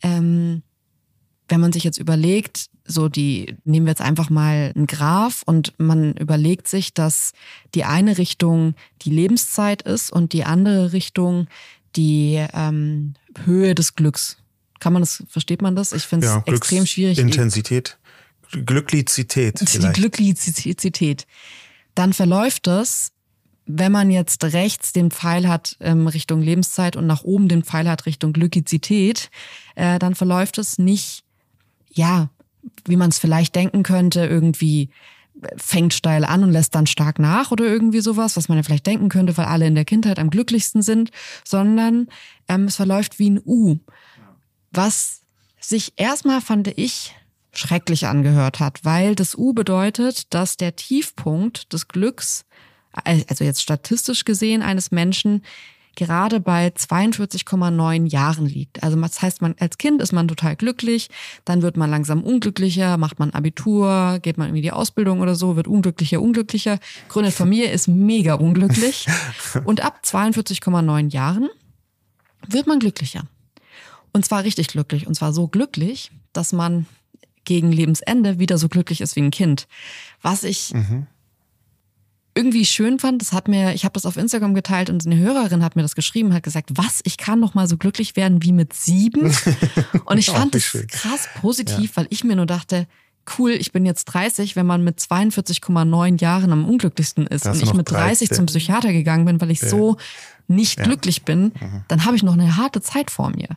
ähm, 0.00 0.62
wenn 1.48 1.60
man 1.60 1.72
sich 1.72 1.84
jetzt 1.84 1.98
überlegt, 1.98 2.68
so 2.84 3.08
die, 3.08 3.56
nehmen 3.64 3.86
wir 3.86 3.92
jetzt 3.92 4.00
einfach 4.00 4.30
mal 4.30 4.72
einen 4.74 4.86
Graph 4.86 5.42
und 5.44 5.74
man 5.78 6.14
überlegt 6.14 6.68
sich, 6.68 6.94
dass 6.94 7.32
die 7.74 7.84
eine 7.84 8.18
Richtung 8.18 8.74
die 9.02 9.10
Lebenszeit 9.10 9.82
ist 9.82 10.12
und 10.12 10.32
die 10.32 10.44
andere 10.44 10.92
Richtung 10.92 11.46
die 11.94 12.44
ähm, 12.52 13.14
Höhe 13.44 13.74
des 13.74 13.94
Glücks. 13.94 14.38
Kann 14.80 14.92
man 14.92 15.02
das, 15.02 15.24
versteht 15.28 15.62
man 15.62 15.74
das? 15.74 15.92
Ich 15.92 16.04
finde 16.04 16.26
es 16.26 16.32
ja, 16.32 16.42
extrem 16.46 16.86
schwierig. 16.86 17.18
Intensität, 17.18 17.98
Glücklizität. 18.50 19.58
Vielleicht. 19.64 19.96
Die 19.96 20.00
Glücklizität. 20.00 21.26
Dann 21.94 22.12
verläuft 22.12 22.66
das, 22.66 23.12
wenn 23.66 23.90
man 23.90 24.10
jetzt 24.10 24.44
rechts 24.44 24.92
den 24.92 25.10
Pfeil 25.10 25.48
hat 25.48 25.76
ähm, 25.80 26.06
Richtung 26.06 26.40
Lebenszeit 26.40 26.94
und 26.94 27.06
nach 27.06 27.24
oben 27.24 27.48
den 27.48 27.64
Pfeil 27.64 27.88
hat 27.88 28.06
Richtung 28.06 28.32
Glückizität, 28.32 29.30
äh, 29.74 29.98
dann 29.98 30.14
verläuft 30.14 30.58
es 30.58 30.78
nicht 30.78 31.24
ja, 31.96 32.30
wie 32.84 32.96
man 32.96 33.10
es 33.10 33.18
vielleicht 33.18 33.54
denken 33.54 33.82
könnte, 33.82 34.26
irgendwie 34.26 34.90
fängt 35.56 35.92
steil 35.92 36.24
an 36.24 36.42
und 36.42 36.52
lässt 36.52 36.74
dann 36.74 36.86
stark 36.86 37.18
nach 37.18 37.50
oder 37.50 37.64
irgendwie 37.64 38.00
sowas, 38.00 38.36
was 38.36 38.48
man 38.48 38.56
ja 38.56 38.62
vielleicht 38.62 38.86
denken 38.86 39.08
könnte, 39.08 39.36
weil 39.36 39.44
alle 39.46 39.66
in 39.66 39.74
der 39.74 39.84
Kindheit 39.84 40.18
am 40.18 40.30
glücklichsten 40.30 40.82
sind, 40.82 41.10
sondern 41.44 42.08
ähm, 42.48 42.64
es 42.64 42.76
verläuft 42.76 43.18
wie 43.18 43.30
ein 43.30 43.40
U, 43.44 43.76
was 44.70 45.22
sich 45.60 45.92
erstmal, 45.96 46.40
fand 46.40 46.68
ich, 46.78 47.14
schrecklich 47.52 48.06
angehört 48.06 48.60
hat, 48.60 48.84
weil 48.84 49.14
das 49.14 49.36
U 49.36 49.52
bedeutet, 49.52 50.32
dass 50.34 50.56
der 50.56 50.76
Tiefpunkt 50.76 51.72
des 51.72 51.88
Glücks, 51.88 52.44
also 52.92 53.44
jetzt 53.44 53.62
statistisch 53.62 54.24
gesehen 54.24 54.62
eines 54.62 54.90
Menschen, 54.90 55.42
gerade 55.96 56.40
bei 56.40 56.68
42,9 56.68 58.06
Jahren 58.06 58.46
liegt. 58.46 58.82
Also 58.82 58.96
das 59.00 59.20
heißt, 59.20 59.42
man 59.42 59.56
als 59.58 59.78
Kind 59.78 60.00
ist 60.00 60.12
man 60.12 60.28
total 60.28 60.54
glücklich, 60.54 61.08
dann 61.44 61.62
wird 61.62 61.76
man 61.76 61.90
langsam 61.90 62.22
unglücklicher, 62.22 62.96
macht 62.98 63.18
man 63.18 63.30
Abitur, 63.30 64.20
geht 64.22 64.38
man 64.38 64.48
irgendwie 64.48 64.62
die 64.62 64.72
Ausbildung 64.72 65.20
oder 65.20 65.34
so, 65.34 65.56
wird 65.56 65.66
unglücklicher, 65.66 66.22
unglücklicher, 66.22 66.78
gründet 67.08 67.34
Familie, 67.34 67.70
ist 67.70 67.88
mega 67.88 68.34
unglücklich 68.34 69.06
und 69.64 69.84
ab 69.84 70.00
42,9 70.04 71.10
Jahren 71.10 71.48
wird 72.46 72.66
man 72.66 72.78
glücklicher. 72.78 73.24
Und 74.12 74.24
zwar 74.24 74.44
richtig 74.44 74.68
glücklich 74.68 75.06
und 75.06 75.14
zwar 75.14 75.32
so 75.32 75.48
glücklich, 75.48 76.12
dass 76.32 76.52
man 76.52 76.86
gegen 77.44 77.72
Lebensende 77.72 78.38
wieder 78.38 78.58
so 78.58 78.68
glücklich 78.68 79.00
ist 79.00 79.16
wie 79.16 79.22
ein 79.22 79.30
Kind. 79.30 79.66
Was 80.22 80.44
ich 80.44 80.72
mhm 80.74 81.06
irgendwie 82.36 82.66
schön 82.66 82.98
fand, 82.98 83.22
das 83.22 83.32
hat 83.32 83.48
mir, 83.48 83.72
ich 83.72 83.84
habe 83.84 83.94
das 83.94 84.04
auf 84.04 84.16
Instagram 84.16 84.54
geteilt 84.54 84.90
und 84.90 85.04
eine 85.06 85.16
Hörerin 85.16 85.64
hat 85.64 85.74
mir 85.74 85.82
das 85.82 85.94
geschrieben, 85.94 86.34
hat 86.34 86.42
gesagt, 86.42 86.70
was, 86.74 87.00
ich 87.04 87.16
kann 87.16 87.40
noch 87.40 87.54
mal 87.54 87.66
so 87.66 87.78
glücklich 87.78 88.14
werden 88.14 88.42
wie 88.42 88.52
mit 88.52 88.74
sieben. 88.74 89.34
Und 90.04 90.18
ich 90.18 90.30
fand 90.30 90.54
das 90.54 90.76
krass 90.88 91.28
positiv, 91.40 91.90
ja. 91.90 91.96
weil 91.96 92.06
ich 92.10 92.24
mir 92.24 92.36
nur 92.36 92.46
dachte, 92.46 92.86
cool, 93.38 93.52
ich 93.52 93.72
bin 93.72 93.86
jetzt 93.86 94.04
30, 94.06 94.54
wenn 94.54 94.66
man 94.66 94.84
mit 94.84 95.00
42,9 95.00 96.20
Jahren 96.20 96.52
am 96.52 96.64
unglücklichsten 96.64 97.26
ist 97.26 97.46
und 97.46 97.60
ich 97.60 97.74
mit 97.74 97.90
30 97.90 98.30
zum 98.30 98.46
Psychiater 98.46 98.92
gegangen 98.92 99.24
bin, 99.24 99.40
weil 99.40 99.50
ich 99.50 99.60
ja. 99.62 99.68
so 99.68 99.96
nicht 100.46 100.78
ja. 100.78 100.84
glücklich 100.84 101.24
bin, 101.24 101.52
mhm. 101.60 101.84
dann 101.88 102.04
habe 102.04 102.14
ich 102.14 102.22
noch 102.22 102.34
eine 102.34 102.56
harte 102.56 102.80
Zeit 102.80 103.10
vor 103.10 103.30
mir. 103.30 103.48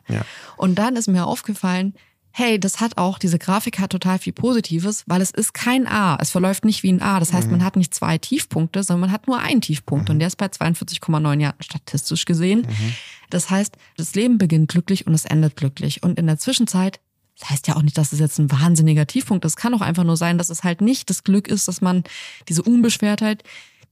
Und 0.56 0.78
dann 0.78 0.96
ist 0.96 1.06
mir 1.06 1.26
aufgefallen, 1.26 1.94
hey, 2.32 2.60
das 2.60 2.80
hat 2.80 2.96
auch, 2.96 3.18
diese 3.18 3.38
Grafik 3.38 3.78
hat 3.78 3.90
total 3.90 4.18
viel 4.18 4.32
Positives, 4.32 5.04
weil 5.06 5.20
es 5.20 5.30
ist 5.30 5.52
kein 5.52 5.86
A. 5.86 6.16
Es 6.20 6.30
verläuft 6.30 6.64
nicht 6.64 6.82
wie 6.82 6.92
ein 6.92 7.02
A. 7.02 7.18
Das 7.18 7.32
heißt, 7.32 7.46
mhm. 7.46 7.58
man 7.58 7.64
hat 7.64 7.76
nicht 7.76 7.94
zwei 7.94 8.18
Tiefpunkte, 8.18 8.82
sondern 8.82 9.08
man 9.08 9.12
hat 9.12 9.26
nur 9.26 9.38
einen 9.38 9.60
Tiefpunkt. 9.60 10.08
Mhm. 10.08 10.14
Und 10.14 10.18
der 10.20 10.28
ist 10.28 10.36
bei 10.36 10.46
42,9 10.46 11.40
Jahren 11.40 11.54
statistisch 11.60 12.24
gesehen. 12.24 12.60
Mhm. 12.60 12.92
Das 13.30 13.50
heißt, 13.50 13.76
das 13.96 14.14
Leben 14.14 14.38
beginnt 14.38 14.70
glücklich 14.70 15.06
und 15.06 15.14
es 15.14 15.24
endet 15.24 15.56
glücklich. 15.56 16.02
Und 16.02 16.18
in 16.18 16.26
der 16.26 16.38
Zwischenzeit, 16.38 17.00
das 17.38 17.50
heißt 17.50 17.68
ja 17.68 17.76
auch 17.76 17.82
nicht, 17.82 17.98
dass 17.98 18.12
es 18.12 18.20
jetzt 18.20 18.38
ein 18.38 18.50
wahnsinniger 18.50 19.06
Tiefpunkt 19.06 19.44
ist. 19.44 19.52
Es 19.52 19.56
kann 19.56 19.74
auch 19.74 19.80
einfach 19.80 20.04
nur 20.04 20.16
sein, 20.16 20.38
dass 20.38 20.50
es 20.50 20.62
halt 20.62 20.80
nicht 20.80 21.10
das 21.10 21.24
Glück 21.24 21.48
ist, 21.48 21.66
dass 21.66 21.80
man 21.80 22.04
diese 22.48 22.62
Unbeschwertheit, 22.62 23.42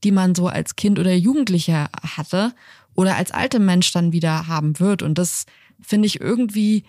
die 0.03 0.11
man 0.11 0.33
so 0.33 0.47
als 0.47 0.77
Kind 0.77 0.97
oder 0.97 1.13
Jugendlicher 1.13 1.89
hatte 2.15 2.53
oder 2.95 3.17
als 3.17 3.31
alter 3.31 3.59
Mensch 3.59 3.91
dann 3.91 4.13
wieder 4.13 4.47
haben 4.47 4.79
wird. 4.79 5.01
Und 5.03 5.17
das 5.17 5.45
finde 5.81 6.05
ich 6.05 6.21
irgendwie 6.21 6.85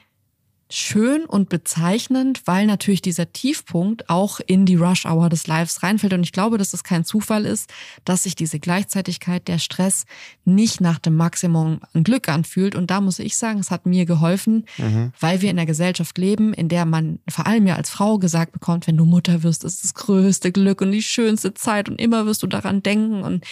schön 0.71 1.25
und 1.25 1.49
bezeichnend, 1.49 2.43
weil 2.47 2.67
natürlich 2.67 3.03
dieser 3.03 3.33
Tiefpunkt 3.33 4.09
auch 4.09 4.41
in 4.47 4.67
die 4.67 4.77
Rush 4.77 5.05
Hour 5.05 5.29
des 5.29 5.47
Lives 5.47 5.83
reinfällt. 5.83 6.13
Und 6.13 6.23
ich 6.23 6.33
glaube, 6.33 6.59
dass 6.59 6.73
es 6.73 6.85
kein 6.85 7.05
Zufall 7.05 7.45
ist, 7.45 7.71
dass 8.05 8.23
sich 8.23 8.37
diese 8.37 8.61
Gleichzeitigkeit, 8.61 9.49
der 9.49 9.59
Stress 9.59 10.07
nicht 10.45 10.81
nach 10.81 11.01
dem 11.01 11.17
Maximum 11.17 11.81
an 11.93 12.05
Glück 12.05 12.29
anfühlt. 12.29 12.77
Und 12.77 12.91
da 12.91 13.01
muss 13.01 13.19
ich 13.19 13.37
sagen, 13.37 13.59
es 13.59 13.71
hat 13.71 13.85
mir 13.85 14.07
geholfen, 14.07 14.65
mhm. 14.79 15.13
weil 15.19 15.43
wir 15.43 15.51
in 15.51 15.59
einer 15.59 15.67
Gesellschaft 15.67 16.17
leben, 16.19 16.55
in 16.55 16.69
der 16.69 16.85
man 16.85 17.19
vor 17.29 17.47
allem 17.47 17.67
ja 17.67 17.75
als 17.75 17.91
Frau 17.91 18.19
gesagt 18.19 18.53
bekommt, 18.53 18.87
wenn 18.87 18.97
du 18.97 19.05
Mutter 19.05 19.43
wirst, 19.43 19.65
ist 19.65 19.83
das 19.83 19.95
größte 19.95 20.53
Glück 20.53 20.81
und 20.81 20.93
die 20.93 21.03
schönste 21.03 21.53
Zeit 21.53 21.89
und 21.89 22.01
immer 22.01 22.27
wirst 22.27 22.45
du 22.45 22.47
daran 22.47 22.83
denken. 22.83 23.23
Und 23.23 23.45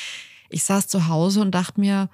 ich 0.51 0.63
saß 0.63 0.87
zu 0.87 1.09
Hause 1.09 1.41
und 1.41 1.51
dachte 1.51 1.81
mir, 1.81 2.09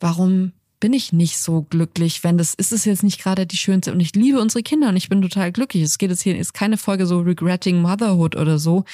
warum 0.00 0.52
bin 0.80 0.94
ich 0.94 1.12
nicht 1.12 1.38
so 1.38 1.62
glücklich, 1.62 2.24
wenn 2.24 2.38
das 2.38 2.54
ist 2.54 2.72
es 2.72 2.86
jetzt 2.86 3.02
nicht 3.02 3.22
gerade 3.22 3.46
die 3.46 3.56
schönste 3.56 3.92
und 3.92 4.00
ich 4.00 4.14
liebe 4.14 4.40
unsere 4.40 4.62
Kinder 4.62 4.88
und 4.88 4.96
ich 4.96 5.08
bin 5.08 5.22
total 5.22 5.52
glücklich. 5.52 5.82
Es 5.82 5.98
geht 5.98 6.10
jetzt 6.10 6.22
hier 6.22 6.36
ist 6.36 6.54
keine 6.54 6.78
Folge 6.78 7.06
so 7.06 7.20
regretting 7.20 7.80
motherhood 7.80 8.34
oder 8.34 8.58
so, 8.58 8.84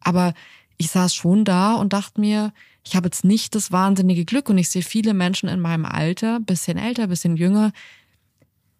aber 0.00 0.34
ich 0.78 0.90
saß 0.90 1.14
schon 1.14 1.44
da 1.44 1.74
und 1.74 1.92
dachte 1.92 2.20
mir, 2.20 2.52
ich 2.84 2.96
habe 2.96 3.06
jetzt 3.06 3.24
nicht 3.24 3.54
das 3.54 3.70
wahnsinnige 3.70 4.24
Glück 4.24 4.48
und 4.48 4.58
ich 4.58 4.70
sehe 4.70 4.82
viele 4.82 5.14
Menschen 5.14 5.48
in 5.48 5.60
meinem 5.60 5.84
Alter, 5.84 6.40
bisschen 6.40 6.78
älter, 6.78 7.08
bisschen 7.08 7.36
jünger, 7.36 7.72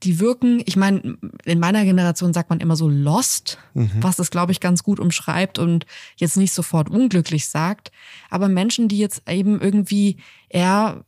die 0.03 0.19
wirken, 0.19 0.63
ich 0.67 0.77
meine, 0.77 1.17
in 1.45 1.61
meiner 1.61 1.85
Generation 1.85 2.33
sagt 2.33 2.51
man 2.51 2.61
immer 2.61 2.75
so 2.75 2.89
lost, 2.89 3.59
mhm. 3.75 3.91
was 4.01 4.17
das, 4.17 4.31
glaube 4.31 4.51
ich, 4.51 4.59
ganz 4.59 4.83
gut 4.83 4.99
umschreibt 4.99 5.59
und 5.59 5.87
jetzt 6.17 6.37
nicht 6.37 6.53
sofort 6.53 6.91
unglücklich 6.91 7.47
sagt. 7.47 7.93
Aber 8.29 8.49
Menschen, 8.49 8.89
die 8.89 8.99
jetzt 8.99 9.29
eben 9.29 9.61
irgendwie 9.61 10.17
eher 10.49 11.05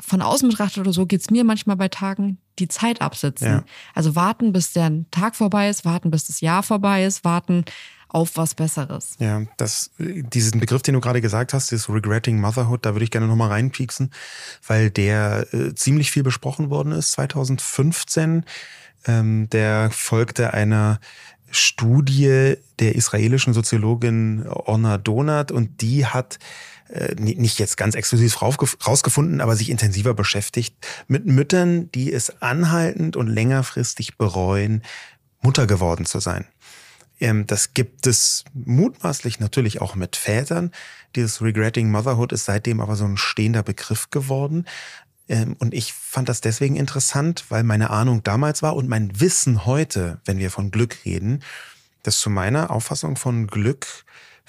von 0.00 0.22
außen 0.22 0.48
betrachtet 0.48 0.78
oder 0.78 0.92
so 0.92 1.06
geht's 1.06 1.30
mir 1.30 1.44
manchmal 1.44 1.76
bei 1.76 1.88
Tagen 1.88 2.38
die 2.58 2.68
Zeit 2.68 3.00
absitzen. 3.00 3.46
Ja. 3.46 3.64
Also 3.94 4.14
warten, 4.14 4.52
bis 4.52 4.72
der 4.72 4.92
Tag 5.10 5.36
vorbei 5.36 5.68
ist, 5.68 5.84
warten, 5.84 6.10
bis 6.10 6.26
das 6.26 6.40
Jahr 6.40 6.62
vorbei 6.62 7.04
ist, 7.04 7.24
warten 7.24 7.64
auf 8.08 8.36
was 8.36 8.54
Besseres. 8.54 9.14
Ja, 9.18 9.42
das, 9.56 9.90
diesen 9.98 10.60
Begriff, 10.60 10.82
den 10.82 10.94
du 10.94 11.00
gerade 11.00 11.20
gesagt 11.20 11.54
hast, 11.54 11.70
dieses 11.70 11.88
Regretting 11.88 12.40
Motherhood, 12.40 12.84
da 12.84 12.94
würde 12.94 13.04
ich 13.04 13.10
gerne 13.10 13.28
nochmal 13.28 13.48
reinpieksen, 13.48 14.10
weil 14.66 14.90
der 14.90 15.46
äh, 15.54 15.74
ziemlich 15.74 16.10
viel 16.10 16.22
besprochen 16.22 16.70
worden 16.70 16.92
ist 16.92 17.12
2015. 17.12 18.44
Ähm, 19.06 19.48
der 19.50 19.90
folgte 19.92 20.52
einer 20.52 21.00
Studie 21.50 22.56
der 22.78 22.94
israelischen 22.94 23.54
Soziologin 23.54 24.46
Orna 24.46 24.98
Donat 24.98 25.52
und 25.52 25.80
die 25.80 26.06
hat 26.06 26.38
nicht 27.18 27.58
jetzt 27.58 27.76
ganz 27.76 27.94
exklusiv 27.94 28.42
rausgefunden, 28.42 29.40
aber 29.40 29.56
sich 29.56 29.70
intensiver 29.70 30.14
beschäftigt 30.14 30.74
mit 31.06 31.26
Müttern, 31.26 31.90
die 31.92 32.12
es 32.12 32.42
anhaltend 32.42 33.16
und 33.16 33.28
längerfristig 33.28 34.16
bereuen, 34.16 34.82
Mutter 35.40 35.66
geworden 35.66 36.04
zu 36.04 36.20
sein. 36.20 36.46
Ähm, 37.20 37.46
das 37.46 37.74
gibt 37.74 38.06
es 38.06 38.44
mutmaßlich 38.54 39.40
natürlich 39.40 39.80
auch 39.80 39.94
mit 39.94 40.16
Vätern. 40.16 40.72
Dieses 41.14 41.42
Regretting 41.42 41.90
Motherhood 41.90 42.32
ist 42.32 42.46
seitdem 42.46 42.80
aber 42.80 42.96
so 42.96 43.04
ein 43.04 43.16
stehender 43.16 43.62
Begriff 43.62 44.10
geworden. 44.10 44.64
Ähm, 45.28 45.56
und 45.58 45.74
ich 45.74 45.92
fand 45.92 46.28
das 46.28 46.40
deswegen 46.40 46.76
interessant, 46.76 47.44
weil 47.50 47.62
meine 47.62 47.90
Ahnung 47.90 48.22
damals 48.22 48.62
war 48.62 48.74
und 48.74 48.88
mein 48.88 49.20
Wissen 49.20 49.66
heute, 49.66 50.20
wenn 50.24 50.38
wir 50.38 50.50
von 50.50 50.70
Glück 50.70 51.04
reden, 51.04 51.42
dass 52.02 52.18
zu 52.18 52.30
meiner 52.30 52.70
Auffassung 52.70 53.16
von 53.16 53.46
Glück 53.46 53.86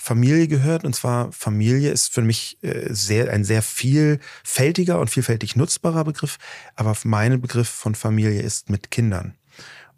Familie 0.01 0.47
gehört. 0.47 0.83
Und 0.83 0.95
zwar 0.95 1.31
Familie 1.31 1.91
ist 1.91 2.11
für 2.11 2.23
mich 2.23 2.57
äh, 2.63 2.91
sehr, 2.91 3.31
ein 3.31 3.43
sehr 3.43 3.61
vielfältiger 3.61 4.99
und 4.99 5.09
vielfältig 5.09 5.55
nutzbarer 5.55 6.03
Begriff. 6.03 6.37
Aber 6.75 6.97
mein 7.03 7.39
Begriff 7.39 7.69
von 7.69 7.93
Familie 7.93 8.41
ist 8.41 8.69
mit 8.69 8.89
Kindern. 8.89 9.35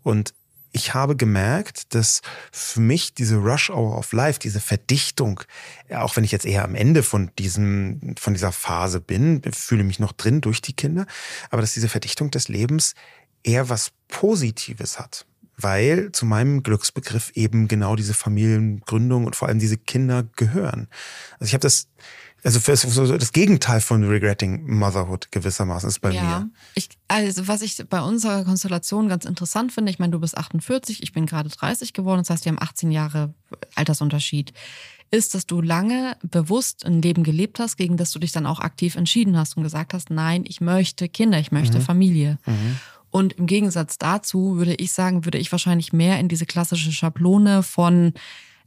Und 0.04 0.34
ich 0.74 0.94
habe 0.94 1.16
gemerkt, 1.16 1.94
dass 1.94 2.22
für 2.52 2.82
mich 2.82 3.14
diese 3.14 3.38
Rush 3.38 3.70
Hour 3.70 3.98
of 3.98 4.12
Life, 4.12 4.40
diese 4.40 4.60
Verdichtung, 4.60 5.40
auch 5.92 6.18
wenn 6.18 6.24
ich 6.24 6.32
jetzt 6.32 6.46
eher 6.46 6.66
am 6.66 6.76
Ende 6.76 7.04
von 7.04 7.32
diesem, 7.40 8.16
von 8.20 8.34
dieser 8.34 8.52
Phase 8.52 9.00
bin, 9.00 9.42
fühle 9.54 9.84
mich 9.84 10.00
noch 10.00 10.12
drin 10.12 10.42
durch 10.42 10.62
die 10.62 10.74
Kinder, 10.74 11.06
aber 11.50 11.62
dass 11.62 11.74
diese 11.74 11.90
Verdichtung 11.90 12.32
des 12.32 12.50
Lebens 12.50 12.96
eher 13.44 13.70
was 13.70 13.92
Positives 14.08 15.00
hat. 15.00 15.26
Weil 15.58 16.12
zu 16.12 16.26
meinem 16.26 16.64
Glücksbegriff 16.64 17.32
eben 17.36 17.68
genau 17.68 17.96
diese 17.96 18.14
Familiengründung 18.14 19.26
und 19.26 19.36
vor 19.36 19.48
allem 19.48 19.60
diese 19.60 19.78
Kinder 19.78 20.24
gehören. 20.36 20.88
Also 21.40 21.46
ich 21.46 21.54
habe 21.54 21.62
das 21.62 21.88
also 22.44 22.60
für 22.60 23.18
das 23.18 23.32
Gegenteil 23.32 23.80
von 23.80 24.04
Regretting 24.04 24.68
Motherhood 24.68 25.32
gewissermaßen 25.32 25.88
ist 25.88 26.00
bei 26.00 26.12
ja. 26.12 26.22
mir. 26.22 26.50
Ich, 26.76 26.90
also 27.08 27.48
was 27.48 27.62
ich 27.62 27.82
bei 27.90 28.02
unserer 28.02 28.44
Konstellation 28.44 29.08
ganz 29.08 29.24
interessant 29.24 29.72
finde, 29.72 29.92
ich 29.92 30.00
meine, 30.00 30.12
du 30.12 30.20
bist 30.20 30.38
48, 30.38 31.02
ich 31.02 31.14
bin 31.14 31.26
gerade 31.26 31.50
30 31.50 31.94
geworden, 31.94 32.20
das 32.20 32.30
heißt, 32.30 32.46
wir 32.46 32.52
haben 32.52 32.62
18 32.62 32.92
Jahre 32.92 33.34
Altersunterschied, 33.76 34.52
ist, 35.10 35.36
dass 35.36 35.46
du 35.46 35.62
lange 35.62 36.18
bewusst 36.24 36.86
ein 36.86 37.02
Leben 37.02 37.24
gelebt 37.24 37.60
hast, 37.60 37.78
gegen 37.78 37.98
das 37.98 38.12
du 38.12 38.20
dich 38.20 38.32
dann 38.32 38.46
auch 38.46 38.60
aktiv 38.60 38.96
entschieden 38.96 39.38
hast 39.38 39.56
und 39.56 39.64
gesagt 39.64 39.94
hast, 39.94 40.10
nein, 40.10 40.44
ich 40.46 40.60
möchte 40.60 41.08
Kinder, 41.08 41.40
ich 41.40 41.52
möchte 41.52 41.80
mhm. 41.80 41.84
Familie. 41.84 42.40
Mhm. 42.46 42.80
Und 43.14 43.34
im 43.34 43.46
Gegensatz 43.46 44.00
dazu 44.00 44.58
würde 44.58 44.74
ich 44.74 44.92
sagen, 44.92 45.24
würde 45.24 45.38
ich 45.38 45.52
wahrscheinlich 45.52 45.94
mehr 45.94 46.20
in 46.20 46.30
diese 46.30 46.48
klassische 46.48 46.92
Schablone 46.92 47.62
von 47.62 48.14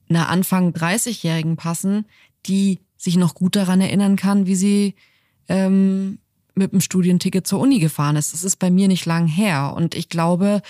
einer 0.08 0.28
Anfang 0.28 0.70
30-Jährigen 0.70 1.56
passen, 1.56 2.06
die 2.46 2.78
sich 2.96 3.16
noch 3.16 3.34
gut 3.34 3.56
daran 3.56 3.80
erinnern 3.80 4.14
kann, 4.14 4.46
wie 4.46 4.54
sie 4.54 4.94
ähm, 5.48 6.20
mit 6.54 6.70
dem 6.70 6.80
Studienticket 6.80 7.44
zur 7.44 7.58
Uni 7.58 7.80
gefahren 7.80 8.14
ist. 8.14 8.34
Das 8.34 8.44
ist 8.44 8.60
bei 8.60 8.70
mir 8.70 8.86
nicht 8.86 9.04
lang 9.04 9.26
her. 9.26 9.74
Und 9.74 9.96
ich 9.96 10.08
glaube, 10.08 10.62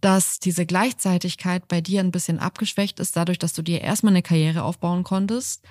dass 0.00 0.38
diese 0.38 0.64
Gleichzeitigkeit 0.64 1.66
bei 1.66 1.80
dir 1.80 2.02
ein 2.02 2.12
bisschen 2.12 2.38
abgeschwächt 2.38 3.00
ist, 3.00 3.16
dadurch, 3.16 3.40
dass 3.40 3.54
du 3.54 3.62
dir 3.62 3.80
erstmal 3.80 4.12
eine 4.12 4.22
Karriere 4.22 4.62
aufbauen 4.62 5.02
konntest 5.02 5.64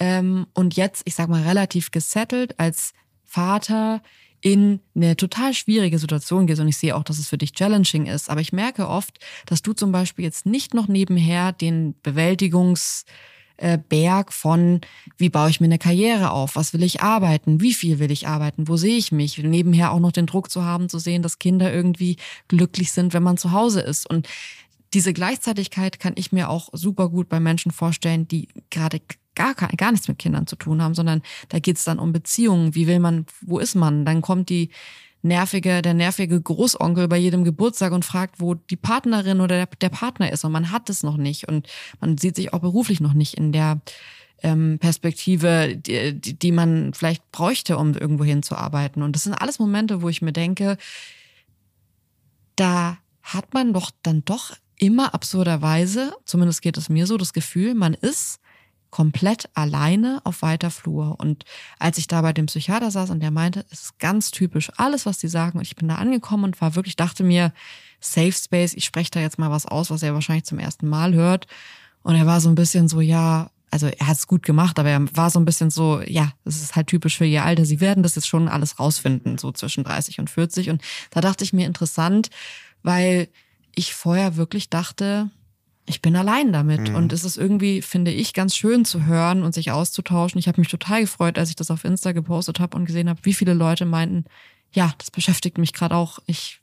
ähm, 0.00 0.48
und 0.52 0.74
jetzt, 0.74 1.02
ich 1.04 1.14
sag 1.14 1.28
mal, 1.28 1.42
relativ 1.44 1.92
gesettelt 1.92 2.58
als 2.58 2.92
Vater 3.22 4.02
in 4.40 4.80
eine 4.94 5.16
total 5.16 5.54
schwierige 5.54 5.98
Situation 5.98 6.46
gehst. 6.46 6.60
Und 6.60 6.68
ich 6.68 6.76
sehe 6.76 6.94
auch, 6.94 7.02
dass 7.02 7.18
es 7.18 7.28
für 7.28 7.38
dich 7.38 7.52
challenging 7.52 8.06
ist. 8.06 8.30
Aber 8.30 8.40
ich 8.40 8.52
merke 8.52 8.88
oft, 8.88 9.18
dass 9.46 9.62
du 9.62 9.72
zum 9.72 9.92
Beispiel 9.92 10.24
jetzt 10.24 10.46
nicht 10.46 10.74
noch 10.74 10.88
nebenher 10.88 11.52
den 11.52 11.94
Bewältigungs- 12.04 13.04
äh, 13.58 13.76
Berg 13.76 14.32
von, 14.32 14.80
wie 15.16 15.28
baue 15.28 15.50
ich 15.50 15.60
mir 15.60 15.66
eine 15.66 15.78
Karriere 15.78 16.30
auf, 16.30 16.56
was 16.56 16.72
will 16.72 16.82
ich 16.82 17.02
arbeiten, 17.02 17.60
wie 17.60 17.74
viel 17.74 17.98
will 17.98 18.10
ich 18.10 18.28
arbeiten, 18.28 18.68
wo 18.68 18.76
sehe 18.76 18.96
ich 18.96 19.12
mich, 19.12 19.36
nebenher 19.38 19.92
auch 19.92 19.98
noch 19.98 20.12
den 20.12 20.26
Druck 20.26 20.50
zu 20.50 20.64
haben, 20.64 20.88
zu 20.88 20.98
sehen, 20.98 21.22
dass 21.22 21.40
Kinder 21.40 21.72
irgendwie 21.72 22.16
glücklich 22.46 22.92
sind, 22.92 23.14
wenn 23.14 23.24
man 23.24 23.36
zu 23.36 23.52
Hause 23.52 23.80
ist. 23.80 24.08
Und 24.08 24.28
diese 24.94 25.12
Gleichzeitigkeit 25.12 26.00
kann 26.00 26.14
ich 26.16 26.32
mir 26.32 26.48
auch 26.48 26.68
super 26.72 27.08
gut 27.08 27.28
bei 27.28 27.40
Menschen 27.40 27.72
vorstellen, 27.72 28.28
die 28.28 28.48
gerade 28.70 29.00
gar, 29.34 29.54
gar 29.54 29.92
nichts 29.92 30.08
mit 30.08 30.18
Kindern 30.18 30.46
zu 30.46 30.56
tun 30.56 30.82
haben, 30.82 30.94
sondern 30.94 31.22
da 31.48 31.58
geht 31.58 31.76
es 31.76 31.84
dann 31.84 31.98
um 31.98 32.12
Beziehungen. 32.12 32.74
Wie 32.74 32.86
will 32.86 32.98
man, 32.98 33.26
wo 33.40 33.58
ist 33.58 33.74
man? 33.74 34.04
Dann 34.04 34.20
kommt 34.20 34.48
die 34.48 34.70
nervige, 35.22 35.82
der 35.82 35.94
nervige 35.94 36.40
Großonkel 36.40 37.08
bei 37.08 37.16
jedem 37.16 37.44
Geburtstag 37.44 37.92
und 37.92 38.04
fragt, 38.04 38.40
wo 38.40 38.54
die 38.54 38.76
Partnerin 38.76 39.40
oder 39.40 39.56
der, 39.56 39.68
der 39.80 39.88
Partner 39.88 40.32
ist 40.32 40.44
und 40.44 40.52
man 40.52 40.70
hat 40.70 40.90
es 40.90 41.02
noch 41.02 41.16
nicht 41.16 41.48
und 41.48 41.68
man 42.00 42.18
sieht 42.18 42.36
sich 42.36 42.52
auch 42.52 42.60
beruflich 42.60 43.00
noch 43.00 43.14
nicht 43.14 43.34
in 43.34 43.52
der 43.52 43.80
ähm, 44.42 44.78
Perspektive, 44.78 45.76
die, 45.76 46.20
die 46.20 46.52
man 46.52 46.94
vielleicht 46.94 47.30
bräuchte, 47.32 47.76
um 47.76 47.94
irgendwo 47.94 48.24
hinzuarbeiten. 48.24 49.02
Und 49.02 49.16
das 49.16 49.24
sind 49.24 49.34
alles 49.34 49.58
Momente, 49.58 50.02
wo 50.02 50.08
ich 50.08 50.22
mir 50.22 50.32
denke, 50.32 50.78
da 52.54 52.98
hat 53.22 53.52
man 53.54 53.72
doch 53.72 53.90
dann 54.02 54.24
doch 54.24 54.52
immer 54.78 55.14
absurderweise, 55.14 56.14
zumindest 56.24 56.62
geht 56.62 56.76
es 56.76 56.88
mir 56.88 57.06
so, 57.06 57.16
das 57.16 57.32
Gefühl, 57.32 57.74
man 57.74 57.94
ist 57.94 58.40
komplett 58.90 59.50
alleine 59.54 60.20
auf 60.24 60.42
weiter 60.42 60.70
Flur. 60.70 61.16
Und 61.18 61.44
als 61.78 61.98
ich 61.98 62.06
da 62.06 62.22
bei 62.22 62.32
dem 62.32 62.46
Psychiater 62.46 62.90
saß 62.90 63.10
und 63.10 63.20
der 63.20 63.30
meinte, 63.30 63.64
es 63.70 63.82
ist 63.82 63.98
ganz 63.98 64.30
typisch, 64.30 64.70
alles, 64.76 65.04
was 65.04 65.18
die 65.18 65.28
sagen, 65.28 65.58
und 65.58 65.66
ich 65.66 65.76
bin 65.76 65.88
da 65.88 65.96
angekommen 65.96 66.44
und 66.44 66.60
war 66.60 66.74
wirklich, 66.74 66.96
dachte 66.96 67.22
mir, 67.22 67.52
Safe 68.00 68.32
Space, 68.32 68.74
ich 68.74 68.84
spreche 68.84 69.10
da 69.10 69.20
jetzt 69.20 69.38
mal 69.38 69.50
was 69.50 69.66
aus, 69.66 69.90
was 69.90 70.02
er 70.02 70.14
wahrscheinlich 70.14 70.44
zum 70.44 70.58
ersten 70.58 70.88
Mal 70.88 71.14
hört. 71.14 71.46
Und 72.02 72.14
er 72.14 72.26
war 72.26 72.40
so 72.40 72.48
ein 72.48 72.54
bisschen 72.54 72.88
so, 72.88 73.00
ja, 73.00 73.50
also 73.70 73.88
er 73.88 74.06
hat 74.06 74.16
es 74.16 74.26
gut 74.26 74.42
gemacht, 74.44 74.78
aber 74.78 74.88
er 74.88 75.16
war 75.16 75.30
so 75.30 75.38
ein 75.38 75.44
bisschen 75.44 75.70
so, 75.70 76.00
ja, 76.00 76.32
das 76.44 76.56
ist 76.56 76.76
halt 76.76 76.86
typisch 76.86 77.18
für 77.18 77.26
ihr 77.26 77.44
Alter. 77.44 77.64
Sie 77.64 77.80
werden 77.80 78.02
das 78.02 78.14
jetzt 78.14 78.28
schon 78.28 78.48
alles 78.48 78.78
rausfinden, 78.78 79.36
so 79.36 79.52
zwischen 79.52 79.84
30 79.84 80.20
und 80.20 80.30
40. 80.30 80.70
Und 80.70 80.80
da 81.10 81.20
dachte 81.20 81.44
ich 81.44 81.52
mir 81.52 81.66
interessant, 81.66 82.30
weil 82.82 83.28
ich 83.74 83.94
vorher 83.94 84.36
wirklich 84.36 84.70
dachte, 84.70 85.30
ich 85.88 86.02
bin 86.02 86.16
allein 86.16 86.52
damit. 86.52 86.90
Mhm. 86.90 86.94
Und 86.94 87.12
es 87.12 87.24
ist 87.24 87.38
irgendwie, 87.38 87.82
finde 87.82 88.10
ich, 88.10 88.34
ganz 88.34 88.54
schön 88.54 88.84
zu 88.84 89.06
hören 89.06 89.42
und 89.42 89.54
sich 89.54 89.70
auszutauschen. 89.70 90.38
Ich 90.38 90.48
habe 90.48 90.60
mich 90.60 90.68
total 90.68 91.00
gefreut, 91.00 91.38
als 91.38 91.50
ich 91.50 91.56
das 91.56 91.70
auf 91.70 91.84
Insta 91.84 92.12
gepostet 92.12 92.60
habe 92.60 92.76
und 92.76 92.84
gesehen 92.84 93.08
habe, 93.08 93.20
wie 93.22 93.34
viele 93.34 93.54
Leute 93.54 93.86
meinten, 93.86 94.24
ja, 94.72 94.92
das 94.98 95.10
beschäftigt 95.10 95.58
mich 95.58 95.72
gerade 95.72 95.94
auch. 95.94 96.18
Ich 96.26 96.60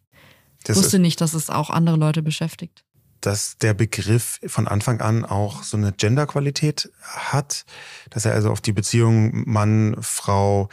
das 0.63 0.77
wusste 0.77 0.99
nicht, 0.99 1.21
dass 1.21 1.33
es 1.33 1.49
auch 1.49 1.69
andere 1.69 1.97
Leute 1.97 2.21
beschäftigt. 2.21 2.83
Dass 3.21 3.57
der 3.57 3.73
Begriff 3.73 4.39
von 4.45 4.67
Anfang 4.67 5.01
an 5.01 5.25
auch 5.25 5.63
so 5.63 5.77
eine 5.77 5.91
Genderqualität 5.91 6.91
hat, 7.01 7.65
dass 8.11 8.25
er 8.25 8.33
also 8.33 8.51
auf 8.51 8.61
die 8.61 8.73
Beziehung 8.73 9.49
Mann, 9.49 9.95
Frau 10.01 10.69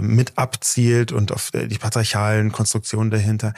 mit 0.00 0.38
abzielt 0.38 1.12
und 1.12 1.32
auf 1.32 1.52
äh, 1.54 1.66
die 1.66 1.78
patriarchalen 1.78 2.52
Konstruktionen 2.52 3.10
dahinter. 3.10 3.54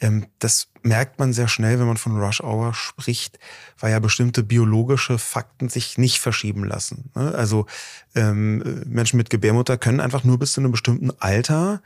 Ähm, 0.00 0.26
das 0.38 0.68
merkt 0.82 1.18
man 1.18 1.32
sehr 1.32 1.48
schnell, 1.48 1.78
wenn 1.78 1.86
man 1.86 1.96
von 1.96 2.20
Rush 2.20 2.40
Hour 2.40 2.74
spricht, 2.74 3.38
weil 3.78 3.92
ja 3.92 3.98
bestimmte 3.98 4.42
biologische 4.42 5.18
Fakten 5.18 5.68
sich 5.68 5.98
nicht 5.98 6.20
verschieben 6.20 6.64
lassen. 6.64 7.10
Ne? 7.14 7.34
Also 7.34 7.66
ähm, 8.14 8.82
Menschen 8.86 9.16
mit 9.16 9.30
Gebärmutter 9.30 9.76
können 9.76 10.00
einfach 10.00 10.24
nur 10.24 10.38
bis 10.38 10.52
zu 10.52 10.60
einem 10.60 10.72
bestimmten 10.72 11.10
Alter 11.18 11.82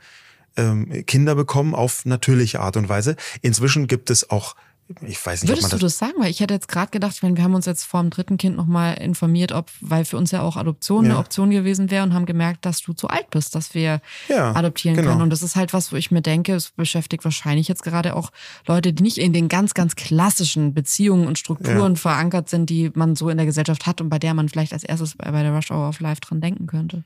ähm, 0.55 1.05
Kinder 1.05 1.35
bekommen 1.35 1.73
auf 1.75 2.05
natürliche 2.05 2.59
Art 2.59 2.77
und 2.77 2.89
Weise. 2.89 3.15
Inzwischen 3.41 3.87
gibt 3.87 4.09
es 4.09 4.29
auch 4.29 4.55
ich 5.01 5.25
weiß 5.25 5.41
nicht, 5.41 5.49
Würdest 5.49 5.71
das 5.71 5.79
du 5.79 5.85
das 5.85 5.97
sagen? 5.97 6.13
Weil 6.19 6.29
ich 6.29 6.39
hätte 6.39 6.53
jetzt 6.53 6.67
gerade 6.67 6.91
gedacht, 6.91 7.13
ich 7.15 7.23
meine, 7.23 7.37
wir 7.37 7.43
haben 7.43 7.55
uns 7.55 7.65
jetzt 7.65 7.83
vor 7.83 8.01
dem 8.01 8.09
dritten 8.09 8.37
Kind 8.37 8.55
nochmal 8.55 8.95
informiert, 8.95 9.51
ob, 9.51 9.71
weil 9.81 10.05
für 10.05 10.17
uns 10.17 10.31
ja 10.31 10.41
auch 10.41 10.57
Adoption 10.57 11.05
ja. 11.05 11.11
eine 11.11 11.19
Option 11.19 11.49
gewesen 11.49 11.89
wäre 11.89 12.03
und 12.03 12.13
haben 12.13 12.25
gemerkt, 12.25 12.65
dass 12.65 12.81
du 12.81 12.93
zu 12.93 13.07
alt 13.07 13.29
bist, 13.29 13.55
dass 13.55 13.73
wir 13.73 14.01
ja, 14.27 14.53
adoptieren 14.55 14.95
genau. 14.95 15.09
können. 15.09 15.21
Und 15.21 15.29
das 15.29 15.41
ist 15.41 15.55
halt 15.55 15.73
was, 15.73 15.91
wo 15.91 15.95
ich 15.95 16.11
mir 16.11 16.21
denke, 16.21 16.53
es 16.53 16.71
beschäftigt 16.71 17.23
wahrscheinlich 17.23 17.67
jetzt 17.67 17.83
gerade 17.83 18.15
auch 18.15 18.31
Leute, 18.67 18.93
die 18.93 19.03
nicht 19.03 19.17
in 19.17 19.33
den 19.33 19.49
ganz, 19.49 19.73
ganz 19.73 19.95
klassischen 19.95 20.73
Beziehungen 20.73 21.27
und 21.27 21.37
Strukturen 21.37 21.93
ja. 21.93 21.99
verankert 21.99 22.49
sind, 22.49 22.69
die 22.69 22.91
man 22.93 23.15
so 23.15 23.29
in 23.29 23.37
der 23.37 23.45
Gesellschaft 23.45 23.85
hat 23.85 24.01
und 24.01 24.09
bei 24.09 24.19
der 24.19 24.33
man 24.33 24.49
vielleicht 24.49 24.73
als 24.73 24.83
erstes 24.83 25.15
bei 25.15 25.43
der 25.43 25.53
Rush 25.53 25.71
Hour 25.71 25.89
of 25.89 25.99
Life 25.99 26.21
dran 26.21 26.41
denken 26.41 26.67
könnte. 26.67 27.03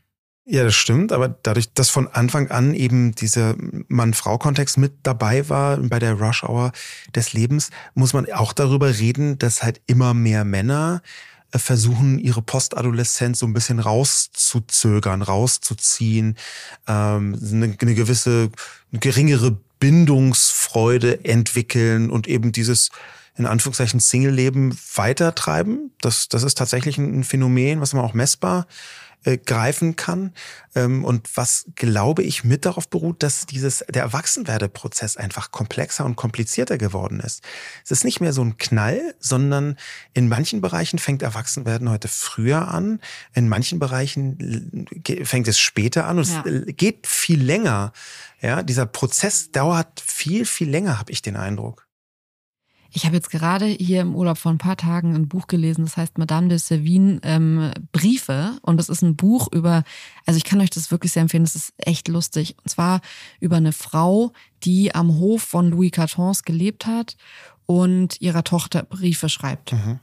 Ja, 0.50 0.64
das 0.64 0.76
stimmt, 0.76 1.12
aber 1.12 1.28
dadurch, 1.28 1.74
dass 1.74 1.90
von 1.90 2.08
Anfang 2.08 2.50
an 2.52 2.74
eben 2.74 3.14
dieser 3.14 3.56
Mann-Frau-Kontext 3.90 4.78
mit 4.78 4.94
dabei 5.04 5.50
war 5.50 5.76
bei 5.76 6.00
der 6.00 6.14
Rush-Hour 6.14 6.72
des 7.14 7.34
Lebens, 7.34 7.70
muss 7.96 8.14
man 8.14 8.32
auch 8.32 8.54
darüber 8.54 8.98
reden, 8.98 9.38
dass 9.38 9.62
halt 9.62 9.82
immer 9.88 10.14
mehr 10.14 10.46
Männer 10.46 11.02
äh, 11.52 11.60
versuchen, 11.60 12.18
ihre 12.18 12.42
Postadoleszenz 12.42 13.40
so 13.40 13.46
ein 13.46 13.52
bisschen 13.52 13.80
rauszuzögern, 13.80 15.22
rauszuziehen, 15.22 16.38
ähm, 16.88 17.38
eine, 17.42 17.76
eine 17.82 17.96
gewisse, 17.96 18.50
eine 18.94 19.00
geringere 19.02 19.58
Bindungsfreude 19.82 21.26
entwickeln 21.26 22.10
und 22.10 22.26
eben 22.26 22.54
dieses 22.54 22.90
in 23.36 23.46
Anführungszeichen 23.46 24.00
Single-Leben 24.00 24.78
weitertreiben. 24.96 25.92
Das, 26.00 26.30
das 26.30 26.44
ist 26.44 26.58
tatsächlich 26.58 26.98
ein 26.98 27.26
Phänomen, 27.26 27.82
was 27.82 27.94
man 27.94 28.06
auch 28.06 28.14
messbar 28.14 28.66
äh, 29.28 29.38
greifen 29.38 29.98
kann 29.98 30.34
ähm, 30.74 31.04
und 31.04 31.36
was, 31.36 31.66
glaube 31.76 32.24
ich, 32.24 32.46
mit 32.46 32.66
darauf 32.66 32.88
beruht, 32.88 33.24
dass 33.24 33.46
dieses, 33.46 33.84
der 33.90 34.04
Erwachsenwerdeprozess 34.04 35.18
einfach 35.18 35.52
komplexer 35.52 36.06
und 36.06 36.16
komplizierter 36.16 36.78
geworden 36.78 37.20
ist. 37.20 37.44
Es 37.84 37.92
ist 37.92 38.06
nicht 38.06 38.22
mehr 38.22 38.32
so 38.32 38.42
ein 38.42 38.58
Knall, 38.58 39.16
sondern 39.20 39.76
in 40.14 40.30
manchen 40.30 40.62
Bereichen 40.62 40.98
fängt 40.98 41.24
Erwachsenwerden 41.24 41.90
heute 41.90 42.08
früher 42.08 42.70
an, 42.70 43.02
in 43.34 43.50
manchen 43.50 43.80
Bereichen 43.80 44.88
fängt 45.24 45.48
es 45.50 45.60
später 45.60 46.08
an 46.08 46.20
und 46.20 46.30
ja. 46.30 46.46
es 46.46 46.76
geht 46.78 47.06
viel 47.06 47.44
länger. 47.44 47.92
Ja, 48.40 48.64
dieser 48.64 48.86
Prozess 48.86 49.52
dauert 49.52 50.00
viel, 50.00 50.46
viel 50.46 50.70
länger, 50.70 51.00
habe 51.00 51.12
ich 51.12 51.22
den 51.22 51.36
Eindruck. 51.36 51.87
Ich 52.92 53.06
habe 53.06 53.16
jetzt 53.16 53.30
gerade 53.30 53.66
hier 53.66 54.02
im 54.02 54.16
Urlaub 54.16 54.38
vor 54.38 54.52
ein 54.52 54.58
paar 54.58 54.78
Tagen 54.78 55.16
ein 55.16 55.28
Buch 55.28 55.48
gelesen, 55.48 55.86
das 55.86 55.98
heißt 55.98 56.18
Madame 56.18 56.48
de 56.48 56.58
Servine 56.58 57.20
ähm, 57.24 57.72
Briefe. 57.92 58.58
Und 58.62 58.78
das 58.78 58.90
ist 58.90 59.02
ein 59.02 59.16
Buch 59.16 59.48
über, 59.52 59.84
also 60.26 60.38
ich 60.38 60.44
kann 60.44 60.62
euch 60.62 60.70
das 60.70 60.92
wirklich 60.92 61.12
sehr 61.12 61.22
empfehlen, 61.22 61.44
das 61.44 61.56
ist 61.56 61.74
echt 61.78 62.08
lustig. 62.08 62.56
Und 62.64 62.70
zwar 62.70 63.02
über 63.40 63.58
eine 63.58 63.74
Frau, 63.74 64.32
die 64.64 64.94
am 64.96 65.16
Hof 65.16 65.44
von 65.44 65.70
Louis 65.70 65.92
XIV 65.92 66.42
gelebt 66.44 66.86
hat 66.86 67.18
und 67.66 68.22
ihrer 68.22 68.44
Tochter 68.44 68.84
Briefe 68.84 69.30
schreibt. 69.30 69.74
Mhm. 69.74 70.00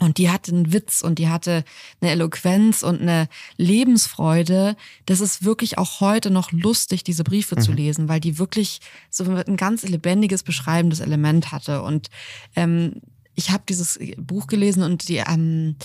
Und 0.00 0.18
die 0.18 0.30
hatte 0.30 0.52
einen 0.52 0.72
Witz 0.72 1.02
und 1.02 1.18
die 1.18 1.28
hatte 1.28 1.64
eine 2.00 2.10
Eloquenz 2.10 2.82
und 2.82 3.00
eine 3.00 3.28
Lebensfreude. 3.56 4.76
Das 5.06 5.20
ist 5.20 5.44
wirklich 5.44 5.78
auch 5.78 6.00
heute 6.00 6.30
noch 6.30 6.50
lustig, 6.50 7.04
diese 7.04 7.22
Briefe 7.22 7.54
mhm. 7.56 7.60
zu 7.60 7.72
lesen, 7.72 8.08
weil 8.08 8.20
die 8.20 8.38
wirklich 8.38 8.80
so 9.08 9.24
ein 9.24 9.56
ganz 9.56 9.82
lebendiges, 9.84 10.42
beschreibendes 10.42 11.00
Element 11.00 11.52
hatte. 11.52 11.82
Und 11.82 12.10
ähm, 12.56 13.02
ich 13.36 13.50
habe 13.50 13.62
dieses 13.68 13.98
Buch 14.16 14.48
gelesen 14.48 14.82
und 14.82 15.08
die, 15.08 15.18
ähm, 15.18 15.76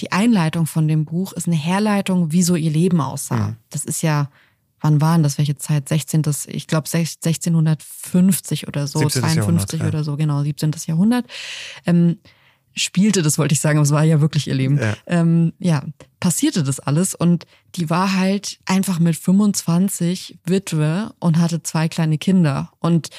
die 0.00 0.12
Einleitung 0.12 0.66
von 0.66 0.86
dem 0.86 1.04
Buch 1.04 1.32
ist 1.32 1.48
eine 1.48 1.56
Herleitung, 1.56 2.30
wie 2.30 2.44
so 2.44 2.54
ihr 2.54 2.70
Leben 2.70 3.00
aussah. 3.00 3.48
Mhm. 3.48 3.56
Das 3.70 3.84
ist 3.84 4.02
ja 4.02 4.30
wann 4.80 5.00
waren 5.00 5.22
das, 5.22 5.38
welche 5.38 5.56
Zeit? 5.56 5.88
16. 5.88 6.22
Ich 6.46 6.66
glaube 6.66 6.88
1650 6.88 8.68
oder 8.68 8.86
so, 8.86 9.04
52 9.06 9.80
ja. 9.80 9.88
oder 9.88 10.04
so, 10.04 10.16
genau, 10.16 10.42
17. 10.42 10.72
Jahrhundert. 10.86 11.26
Ähm, 11.84 12.18
spielte, 12.78 13.22
das 13.22 13.38
wollte 13.38 13.52
ich 13.52 13.60
sagen, 13.60 13.78
aber 13.78 13.84
es 13.84 13.92
war 13.92 14.04
ja 14.04 14.20
wirklich 14.20 14.48
ihr 14.48 14.54
Leben. 14.54 14.78
Ja. 14.78 14.96
Ähm, 15.06 15.52
ja, 15.58 15.84
passierte 16.20 16.62
das 16.62 16.80
alles 16.80 17.14
und 17.14 17.46
die 17.76 17.90
war 17.90 18.14
halt 18.14 18.58
einfach 18.66 18.98
mit 18.98 19.16
25 19.16 20.38
Witwe 20.44 21.12
und 21.18 21.38
hatte 21.38 21.62
zwei 21.62 21.88
kleine 21.88 22.18
Kinder. 22.18 22.72
Und 22.78 23.10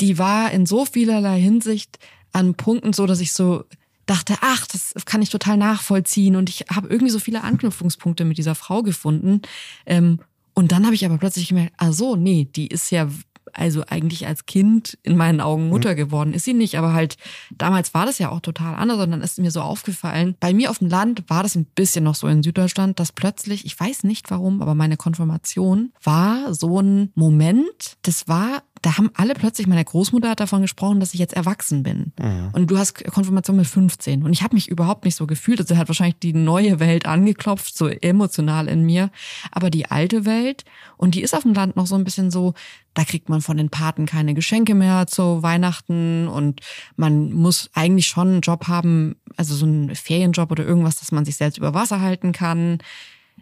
die 0.00 0.18
war 0.18 0.50
in 0.50 0.66
so 0.66 0.84
vielerlei 0.84 1.40
Hinsicht 1.40 1.98
an 2.32 2.54
Punkten 2.54 2.92
so, 2.92 3.06
dass 3.06 3.20
ich 3.20 3.32
so 3.32 3.64
dachte, 4.06 4.34
ach, 4.40 4.66
das 4.66 4.94
kann 5.04 5.22
ich 5.22 5.30
total 5.30 5.56
nachvollziehen. 5.56 6.36
Und 6.36 6.48
ich 6.48 6.64
habe 6.72 6.88
irgendwie 6.88 7.10
so 7.10 7.18
viele 7.18 7.42
Anknüpfungspunkte 7.42 8.24
mit 8.24 8.38
dieser 8.38 8.54
Frau 8.54 8.82
gefunden. 8.82 9.42
Ähm, 9.84 10.20
und 10.54 10.72
dann 10.72 10.84
habe 10.84 10.94
ich 10.94 11.04
aber 11.04 11.18
plötzlich 11.18 11.48
gemerkt, 11.48 11.74
ah 11.76 11.92
so, 11.92 12.16
nee, 12.16 12.48
die 12.54 12.68
ist 12.68 12.90
ja 12.90 13.08
also 13.52 13.84
eigentlich 13.86 14.26
als 14.26 14.46
Kind 14.46 14.98
in 15.02 15.16
meinen 15.16 15.40
Augen 15.40 15.68
Mutter 15.68 15.92
mhm. 15.92 15.96
geworden 15.96 16.34
ist 16.34 16.44
sie 16.44 16.54
nicht, 16.54 16.78
aber 16.78 16.92
halt 16.92 17.16
damals 17.50 17.94
war 17.94 18.06
das 18.06 18.18
ja 18.18 18.30
auch 18.30 18.40
total 18.40 18.74
anders 18.74 18.98
und 18.98 19.10
dann 19.10 19.22
ist 19.22 19.38
mir 19.38 19.50
so 19.50 19.60
aufgefallen, 19.60 20.36
bei 20.40 20.52
mir 20.52 20.70
auf 20.70 20.78
dem 20.78 20.88
Land 20.88 21.24
war 21.28 21.42
das 21.42 21.54
ein 21.54 21.64
bisschen 21.64 22.04
noch 22.04 22.14
so 22.14 22.26
in 22.28 22.42
Süddeutschland, 22.42 22.98
dass 23.00 23.12
plötzlich, 23.12 23.64
ich 23.64 23.78
weiß 23.78 24.04
nicht 24.04 24.30
warum, 24.30 24.62
aber 24.62 24.74
meine 24.74 24.96
Konfirmation 24.96 25.92
war 26.02 26.54
so 26.54 26.80
ein 26.80 27.10
Moment, 27.14 27.96
das 28.02 28.28
war 28.28 28.62
da 28.86 28.98
haben 28.98 29.10
alle 29.14 29.34
plötzlich, 29.34 29.66
meine 29.66 29.84
Großmutter 29.84 30.30
hat 30.30 30.38
davon 30.38 30.62
gesprochen, 30.62 31.00
dass 31.00 31.12
ich 31.12 31.18
jetzt 31.18 31.34
erwachsen 31.34 31.82
bin. 31.82 32.12
Mhm. 32.20 32.50
Und 32.52 32.70
du 32.70 32.78
hast 32.78 33.04
Konfirmation 33.12 33.56
mit 33.56 33.66
15. 33.66 34.22
Und 34.22 34.32
ich 34.32 34.44
habe 34.44 34.54
mich 34.54 34.68
überhaupt 34.68 35.04
nicht 35.04 35.16
so 35.16 35.26
gefühlt. 35.26 35.58
Also 35.58 35.76
hat 35.76 35.88
wahrscheinlich 35.88 36.20
die 36.20 36.32
neue 36.32 36.78
Welt 36.78 37.04
angeklopft, 37.04 37.76
so 37.76 37.88
emotional 37.88 38.68
in 38.68 38.86
mir. 38.86 39.10
Aber 39.50 39.70
die 39.70 39.86
alte 39.86 40.24
Welt, 40.24 40.64
und 40.98 41.16
die 41.16 41.22
ist 41.22 41.34
auf 41.34 41.42
dem 41.42 41.52
Land 41.52 41.74
noch 41.74 41.88
so 41.88 41.96
ein 41.96 42.04
bisschen 42.04 42.30
so, 42.30 42.54
da 42.94 43.02
kriegt 43.02 43.28
man 43.28 43.40
von 43.40 43.56
den 43.56 43.70
Paten 43.70 44.06
keine 44.06 44.34
Geschenke 44.34 44.76
mehr 44.76 45.08
zu 45.08 45.42
Weihnachten 45.42 46.28
und 46.28 46.60
man 46.94 47.32
muss 47.32 47.70
eigentlich 47.74 48.06
schon 48.06 48.28
einen 48.28 48.40
Job 48.40 48.68
haben, 48.68 49.16
also 49.36 49.56
so 49.56 49.66
einen 49.66 49.96
Ferienjob 49.96 50.52
oder 50.52 50.64
irgendwas, 50.64 51.00
dass 51.00 51.10
man 51.10 51.24
sich 51.24 51.34
selbst 51.34 51.58
über 51.58 51.74
Wasser 51.74 52.00
halten 52.00 52.30
kann. 52.30 52.78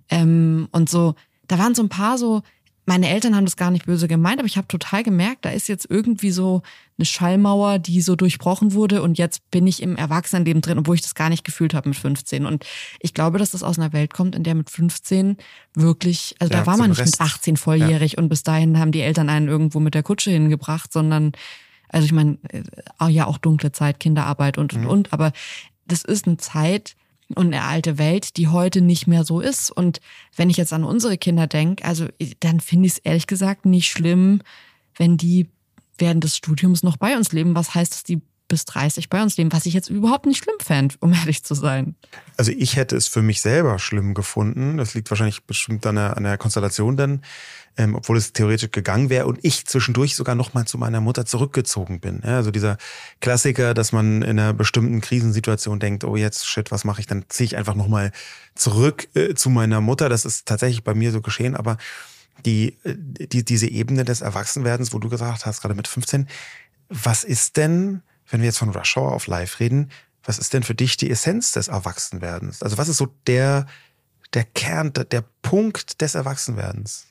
Ähm, 0.09 0.69
und 0.73 0.89
so, 0.89 1.17
da 1.49 1.59
waren 1.59 1.75
so 1.75 1.83
ein 1.83 1.91
paar 1.91 2.17
so 2.17 2.41
meine 2.87 3.09
Eltern 3.09 3.35
haben 3.35 3.45
das 3.45 3.57
gar 3.57 3.71
nicht 3.71 3.87
böse 3.87 4.09
gemeint, 4.09 4.39
aber 4.39 4.47
ich 4.47 4.57
habe 4.57 4.69
total 4.69 5.03
gemerkt, 5.03 5.45
da 5.45 5.51
ist 5.51 5.69
jetzt 5.69 5.87
irgendwie 5.89 6.31
so 6.31 6.63
eine 6.99 7.07
Schallmauer, 7.07 7.79
die 7.79 8.03
so 8.03 8.15
durchbrochen 8.15 8.73
wurde 8.73 9.03
und 9.03 9.19
jetzt 9.19 9.51
bin 9.51 9.67
ich 9.67 9.83
im 9.83 9.97
Erwachsenenleben 9.97 10.61
drin, 10.61 10.79
obwohl 10.79 10.95
ich 10.95 11.03
das 11.03 11.15
gar 11.15 11.29
nicht 11.29 11.45
gefühlt 11.45 11.75
habe 11.75 11.89
mit 11.89 11.99
15. 11.99 12.45
Und 12.47 12.65
ich 13.01 13.15
glaube, 13.15 13.39
dass 13.39 13.53
das 13.53 13.63
aus 13.63 13.79
einer 13.79 13.93
Welt 13.93 14.13
kommt, 14.13 14.37
in 14.37 14.43
der 14.43 14.55
mit 14.55 14.71
15 14.71 15.39
wirklich, 15.75 16.37
also 16.39 16.53
ja, 16.53 16.61
da 16.61 16.67
war 16.67 16.77
man 16.77 16.91
nicht 16.91 17.01
Rest. 17.01 17.19
mit 17.19 17.27
18 17.27 17.57
volljährig 17.57 18.13
ja. 18.13 18.19
und 18.19 18.29
bis 18.29 18.43
dahin 18.43 18.79
haben 18.79 18.93
die 18.93 19.01
Eltern 19.01 19.31
einen 19.31 19.49
irgendwo 19.49 19.81
mit 19.81 19.95
der 19.95 20.03
Kutsche 20.03 20.31
hingebracht, 20.31 20.93
sondern, 20.93 21.33
also 21.89 22.05
ich 22.05 22.13
meine, 22.13 22.39
äh, 22.51 23.09
ja 23.09 23.27
auch 23.27 23.39
dunkle 23.39 23.73
Zeit, 23.73 23.99
Kinderarbeit 23.99 24.59
und 24.59 24.75
und 24.75 24.83
mhm. 24.83 24.89
und, 24.89 25.13
aber 25.13 25.33
das 25.87 26.03
ist 26.03 26.27
eine 26.27 26.37
Zeit, 26.37 26.97
und 27.35 27.47
eine 27.47 27.63
alte 27.63 27.99
Welt, 27.99 28.37
die 28.37 28.49
heute 28.49 28.81
nicht 28.81 29.07
mehr 29.07 29.25
so 29.25 29.41
ist. 29.41 29.71
Und 29.71 30.01
wenn 30.37 30.51
ich 30.51 30.57
jetzt 30.57 30.73
an 30.73 30.85
unsere 30.85 31.19
Kinder 31.19 31.47
denke, 31.47 31.85
also 31.85 32.07
dann 32.41 32.61
finde 32.61 32.87
ich 32.87 32.95
es 32.95 32.99
ehrlich 32.99 33.27
gesagt 33.27 33.67
nicht 33.67 33.89
schlimm, 33.89 34.43
wenn 34.97 35.17
die 35.17 35.49
während 35.99 36.25
des 36.25 36.37
Studiums 36.37 36.83
noch 36.83 36.97
bei 36.97 37.17
uns 37.17 37.33
leben. 37.33 37.55
Was 37.55 37.75
heißt, 37.75 37.93
dass 37.93 38.05
die 38.05 38.21
bis 38.55 38.65
30 38.67 39.11
bei 39.11 39.21
uns 39.21 39.37
leben, 39.37 39.53
was 39.53 39.67
ich 39.67 39.75
jetzt 39.75 39.91
überhaupt 39.91 40.27
nicht 40.27 40.45
schlimm 40.45 40.55
fände, 40.65 40.95
um 41.01 41.13
ehrlich 41.21 41.43
zu 41.43 41.55
sein. 41.55 41.97
Also 42.37 42.53
ich 42.53 42.77
hätte 42.77 42.97
es 42.97 43.09
für 43.09 43.21
mich 43.21 43.41
selber 43.41 43.81
schlimm 43.81 44.15
gefunden. 44.15 44.77
Das 44.77 44.95
liegt 44.95 45.11
wahrscheinlich 45.11 45.43
bestimmt 45.43 45.85
an 45.87 45.97
der, 45.97 46.17
an 46.17 46.23
der 46.23 46.39
Konstellation 46.39 46.97
dann, 46.97 47.23
ähm, 47.77 47.97
obwohl 47.97 48.17
es 48.17 48.33
theoretisch 48.33 48.71
gegangen 48.71 49.11
wäre 49.11 49.27
und 49.27 49.41
ich 49.43 49.67
zwischendurch 49.67 50.15
sogar 50.15 50.37
noch 50.37 50.55
mal 50.55 50.67
zu 50.67 50.79
meiner 50.79 51.01
Mutter 51.01 51.27
zurückgezogen 51.27 51.99
bin. 51.99 52.23
Ja, 52.25 52.37
also 52.37 52.53
dieser 52.53 52.79
Klassiker, 53.21 53.75
dass 53.75 53.91
man 53.91 54.23
in 54.23 54.39
einer 54.39 54.53
bestimmten 54.53 55.01
Krisensituation 55.01 55.81
denkt, 55.81 56.05
oh 56.05 56.15
jetzt 56.15 56.47
shit, 56.47 56.71
was 56.71 56.85
mache 56.85 57.01
ich? 57.01 57.09
Dann 57.09 57.25
ziehe 57.29 57.47
ich 57.47 57.57
einfach 57.57 57.75
noch 57.75 57.89
mal 57.89 58.13
zurück 58.55 59.09
äh, 59.17 59.35
zu 59.35 59.51
meiner 59.51 59.81
Mutter. 59.81 60.09
Das 60.09 60.25
ist 60.25 60.47
tatsächlich 60.47 60.85
bei 60.85 60.95
mir 60.95 61.11
so 61.11 61.21
geschehen, 61.21 61.57
aber 61.57 61.77
die, 62.47 62.77
äh, 62.85 62.95
die 62.97 63.45
diese 63.45 63.67
Ebene 63.67 64.05
des 64.05 64.21
Erwachsenwerdens, 64.21 64.93
wo 64.93 65.01
du 65.01 65.09
gesagt 65.09 65.45
hast, 65.45 65.61
gerade 65.61 65.75
mit 65.75 65.89
15, 65.89 66.29
was 66.89 67.25
ist 67.25 67.57
denn, 67.57 68.03
wenn 68.35 68.41
wir 68.41 68.47
jetzt 68.47 68.59
von 68.59 68.71
Rush 68.71 68.97
Hour 68.97 69.13
auf 69.13 69.29
Live 69.29 69.61
reden, 69.61 69.93
was 70.25 70.41
ist 70.41 70.55
denn 70.55 70.65
für 70.65 70.75
dich 70.75 70.97
die 70.97 71.09
Essenz 71.09 71.53
des 71.53 71.69
Erwachsenwerdens? 71.69 72.65
Also 72.65 72.79
was 72.79 72.89
ist 72.89 72.97
so 72.97 73.07
der, 73.29 73.67
der 74.33 74.43
Kern, 74.43 74.93
der, 74.93 75.05
der 75.05 75.23
Punkt 75.43 76.01
des 76.01 76.17
Erwachsenwerdens? 76.17 77.07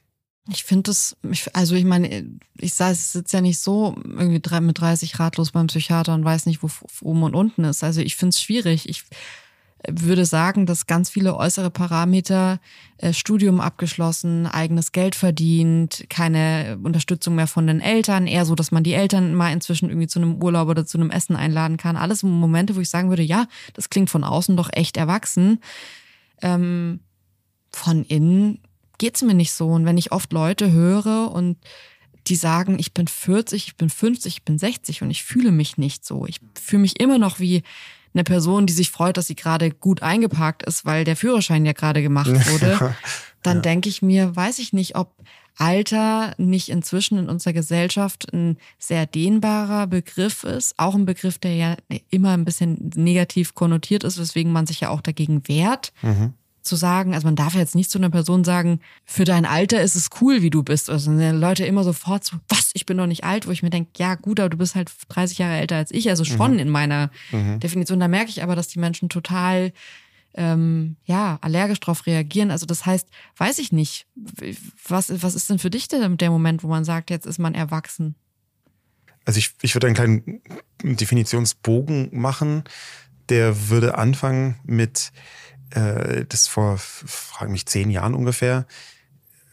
Ich 0.50 0.66
finde 0.66 0.92
es, 0.92 1.16
also 1.54 1.76
ich 1.76 1.86
meine, 1.86 2.28
ich 2.58 2.74
sitze 2.74 3.38
ja 3.38 3.40
nicht 3.40 3.60
so 3.60 3.96
irgendwie 4.06 4.60
mit 4.60 4.82
30 4.82 5.18
ratlos 5.18 5.52
beim 5.52 5.68
Psychiater 5.68 6.14
und 6.14 6.26
weiß 6.26 6.46
nicht, 6.46 6.62
wo 6.62 6.70
oben 7.00 7.24
und 7.24 7.36
unten 7.36 7.64
ist. 7.64 7.86
Also 7.86 8.02
ich 8.02 8.18
finde 8.18 8.32
es 8.32 8.42
schwierig. 8.42 8.90
Ich 8.90 9.06
würde 9.90 10.26
sagen, 10.26 10.66
dass 10.66 10.88
ganz 10.88 11.10
viele 11.10 11.36
äußere 11.36 11.70
Parameter, 11.70 12.60
äh, 12.98 13.14
Studium 13.14 13.60
abgeschlossen, 13.60 14.48
eigenes 14.48 14.92
Geld 14.92 15.16
verdient, 15.16 16.06
keine 16.10 16.78
Unterstützung 16.82 17.36
mehr 17.36 17.48
von 17.48 17.68
den 17.68 17.82
Eltern, 17.82 18.28
eher 18.28 18.46
so, 18.46 18.56
dass 18.56 18.72
man 18.72 18.84
die 18.84 18.94
Eltern 18.94 19.36
mal 19.36 19.52
inzwischen 19.52 19.90
irgendwie 19.90 20.08
zu 20.08 20.20
einem 20.20 20.42
Urlaub 20.42 20.70
oder 20.70 20.86
zu 20.86 20.98
einem 20.98 21.10
Essen 21.10 21.36
einladen 21.36 21.78
kann. 21.78 21.98
Alles 21.98 22.24
Momente, 22.24 22.76
wo 22.76 22.80
ich 22.80 22.90
sagen 22.90 23.10
würde, 23.10 23.24
ja, 23.24 23.48
das 23.74 23.90
klingt 23.90 24.10
von 24.10 24.24
außen 24.24 24.56
doch 24.56 24.70
echt 24.72 24.96
erwachsen. 24.96 25.60
Ähm, 26.42 27.02
von 27.72 28.06
innen 28.06 28.60
geht's 28.98 29.22
mir 29.22 29.34
nicht 29.34 29.52
so. 29.52 29.68
Und 29.68 29.86
wenn 29.86 29.98
ich 29.98 30.12
oft 30.12 30.32
Leute 30.32 30.72
höre 30.72 31.32
und 31.32 31.58
die 32.28 32.36
sagen, 32.36 32.80
ich 32.80 32.94
bin 32.94 33.08
40, 33.08 33.68
ich 33.68 33.76
bin 33.76 33.90
50, 33.90 34.38
ich 34.38 34.44
bin 34.44 34.58
60 34.58 35.02
und 35.02 35.12
ich 35.12 35.24
fühle 35.24 35.52
mich 35.52 35.78
nicht 35.78 36.06
so. 36.06 36.26
Ich 36.26 36.40
fühle 36.60 36.84
mich 36.84 37.00
immer 37.02 37.18
noch 37.18 37.40
wie 37.40 37.64
eine 38.14 38.24
Person, 38.24 38.66
die 38.66 38.74
sich 38.74 38.92
freut, 38.92 39.18
dass 39.18 39.28
sie 39.28 39.36
gerade 39.36 39.72
gut 39.72 40.02
eingeparkt 40.02 40.64
ist, 40.64 40.86
weil 40.86 41.04
der 41.04 41.16
Führerschein 41.16 41.66
ja 41.66 41.74
gerade 41.74 42.02
gemacht 42.02 42.30
wurde. 42.52 42.96
Dann 43.42 43.58
ja. 43.58 43.62
denke 43.62 43.90
ich 43.90 44.02
mir, 44.02 44.36
weiß 44.36 44.60
ich 44.60 44.74
nicht, 44.74 44.96
ob 44.96 45.16
Alter 45.58 46.34
nicht 46.38 46.70
inzwischen 46.70 47.18
in 47.18 47.30
unserer 47.30 47.54
Gesellschaft 47.54 48.34
ein 48.34 48.58
sehr 48.80 49.06
dehnbarer 49.06 49.86
Begriff 49.88 50.44
ist. 50.44 50.74
Auch 50.78 50.96
ein 50.96 51.06
Begriff, 51.06 51.38
der 51.38 51.56
ja 51.56 51.76
immer 52.10 52.32
ein 52.32 52.46
bisschen 52.46 52.92
negativ 52.96 53.54
konnotiert 53.54 54.04
ist, 54.04 54.20
weswegen 54.20 54.52
man 54.52 54.66
sich 54.66 54.80
ja 54.80 54.90
auch 54.90 55.02
dagegen 55.02 55.48
wehrt. 55.48 55.94
Mhm 56.02 56.34
zu 56.64 56.76
sagen, 56.76 57.14
also 57.14 57.28
man 57.28 57.36
darf 57.36 57.56
jetzt 57.56 57.76
nicht 57.76 57.92
zu 57.92 57.98
einer 57.98 58.10
Person 58.10 58.44
sagen, 58.44 58.80
für 59.06 59.26
dein 59.26 59.46
Alter 59.46 59.82
ist 59.82 59.96
es 59.96 60.10
cool, 60.22 60.42
wie 60.42 60.50
du 60.50 60.64
bist. 60.64 60.90
Also 60.90 61.12
Leute 61.12 61.66
immer 61.66 61.84
sofort 61.84 62.24
so, 62.24 62.38
was, 62.48 62.72
ich 62.74 62.86
bin 62.86 62.98
doch 62.98 63.06
nicht 63.06 63.24
alt, 63.24 63.48
wo 63.48 63.52
ich 63.52 63.64
mir 63.64 63.70
denke, 63.70 63.92
ja 63.98 64.16
gut, 64.16 64.40
aber 64.40 64.50
du 64.50 64.58
bist 64.58 64.76
halt 64.76 64.92
30 65.10 65.38
Jahre 65.38 65.58
älter 65.58 65.76
als 65.76 65.92
ich, 65.92 66.10
also 66.10 66.24
schon 66.24 66.54
mhm. 66.54 66.60
in 66.60 66.70
meiner 66.70 67.12
mhm. 67.32 67.60
Definition. 67.60 68.00
Da 68.00 68.08
merke 68.08 68.30
ich 68.30 68.44
aber, 68.44 68.56
dass 68.56 68.70
die 68.70 68.80
Menschen 68.80 69.10
total 69.10 69.74
ähm, 70.36 70.96
ja, 71.06 71.38
allergisch 71.42 71.80
drauf 71.80 72.08
reagieren. 72.08 72.50
Also 72.50 72.66
das 72.66 72.86
heißt, 72.86 73.08
weiß 73.38 73.60
ich 73.60 73.72
nicht, 73.72 74.08
was, 74.88 75.22
was 75.22 75.36
ist 75.36 75.50
denn 75.50 75.60
für 75.60 75.70
dich 75.70 75.88
denn 75.90 76.18
der 76.18 76.32
Moment, 76.32 76.64
wo 76.64 76.68
man 76.68 76.86
sagt, 76.86 77.10
jetzt 77.10 77.26
ist 77.26 77.40
man 77.40 77.56
erwachsen? 77.56 78.16
Also 79.26 79.38
ich, 79.38 79.54
ich 79.62 79.76
würde 79.76 79.88
einen 79.88 79.96
kleinen 79.96 80.42
Definitionsbogen 80.82 82.10
machen. 82.12 82.64
Der 83.30 83.70
würde 83.70 83.98
anfangen 83.98 84.60
mit 84.66 85.12
äh, 85.72 86.26
das 86.26 86.48
vor, 86.48 86.78
frage 86.78 87.52
mich, 87.52 87.66
zehn 87.66 87.90
Jahren 87.90 88.14
ungefähr, 88.14 88.66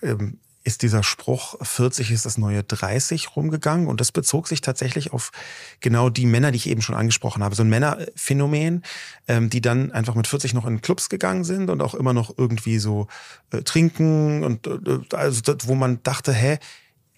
ähm, 0.02 0.38
ist 0.62 0.82
dieser 0.82 1.02
Spruch 1.02 1.54
40 1.62 2.10
ist 2.10 2.26
das 2.26 2.36
neue 2.36 2.62
30 2.62 3.34
rumgegangen 3.34 3.86
und 3.86 4.00
das 4.00 4.12
bezog 4.12 4.46
sich 4.46 4.60
tatsächlich 4.60 5.12
auf 5.12 5.32
genau 5.80 6.10
die 6.10 6.26
Männer, 6.26 6.50
die 6.50 6.58
ich 6.58 6.68
eben 6.68 6.82
schon 6.82 6.94
angesprochen 6.94 7.42
habe. 7.42 7.54
So 7.54 7.62
ein 7.62 7.70
Männerphänomen, 7.70 8.84
ähm, 9.26 9.48
die 9.48 9.62
dann 9.62 9.90
einfach 9.90 10.14
mit 10.14 10.26
40 10.26 10.52
noch 10.52 10.66
in 10.66 10.82
Clubs 10.82 11.08
gegangen 11.08 11.44
sind 11.44 11.70
und 11.70 11.80
auch 11.80 11.94
immer 11.94 12.12
noch 12.12 12.36
irgendwie 12.36 12.78
so 12.78 13.08
äh, 13.52 13.62
trinken 13.62 14.44
und 14.44 14.66
äh, 14.66 15.16
also 15.16 15.54
wo 15.64 15.74
man 15.74 16.02
dachte, 16.02 16.32
hä, 16.32 16.58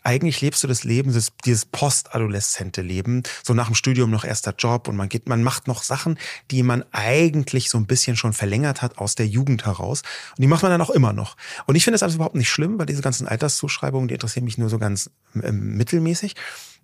eigentlich 0.02 0.40
lebst 0.40 0.62
du 0.62 0.68
das 0.68 0.84
Leben, 0.84 1.12
das, 1.12 1.32
dieses 1.44 1.64
postadoleszente 1.64 2.82
Leben, 2.82 3.22
so 3.42 3.54
nach 3.54 3.66
dem 3.66 3.74
Studium 3.74 4.10
noch 4.10 4.24
erster 4.24 4.54
Job 4.56 4.88
und 4.88 4.96
man 4.96 5.08
geht, 5.08 5.28
man 5.28 5.42
macht 5.42 5.68
noch 5.68 5.82
Sachen, 5.82 6.18
die 6.50 6.62
man 6.62 6.84
eigentlich 6.92 7.70
so 7.70 7.78
ein 7.78 7.86
bisschen 7.86 8.16
schon 8.16 8.32
verlängert 8.32 8.82
hat 8.82 8.98
aus 8.98 9.14
der 9.14 9.26
Jugend 9.26 9.64
heraus. 9.66 10.02
Und 10.36 10.42
die 10.42 10.48
macht 10.48 10.62
man 10.62 10.72
dann 10.72 10.80
auch 10.80 10.90
immer 10.90 11.12
noch. 11.12 11.36
Und 11.66 11.76
ich 11.76 11.84
finde 11.84 11.94
das 11.94 12.02
alles 12.02 12.16
überhaupt 12.16 12.34
nicht 12.34 12.50
schlimm, 12.50 12.78
weil 12.78 12.86
diese 12.86 13.02
ganzen 13.02 13.28
Alterszuschreibungen, 13.28 14.08
die 14.08 14.14
interessieren 14.14 14.44
mich 14.44 14.58
nur 14.58 14.68
so 14.68 14.78
ganz 14.78 15.10
äh, 15.40 15.52
mittelmäßig. 15.52 16.34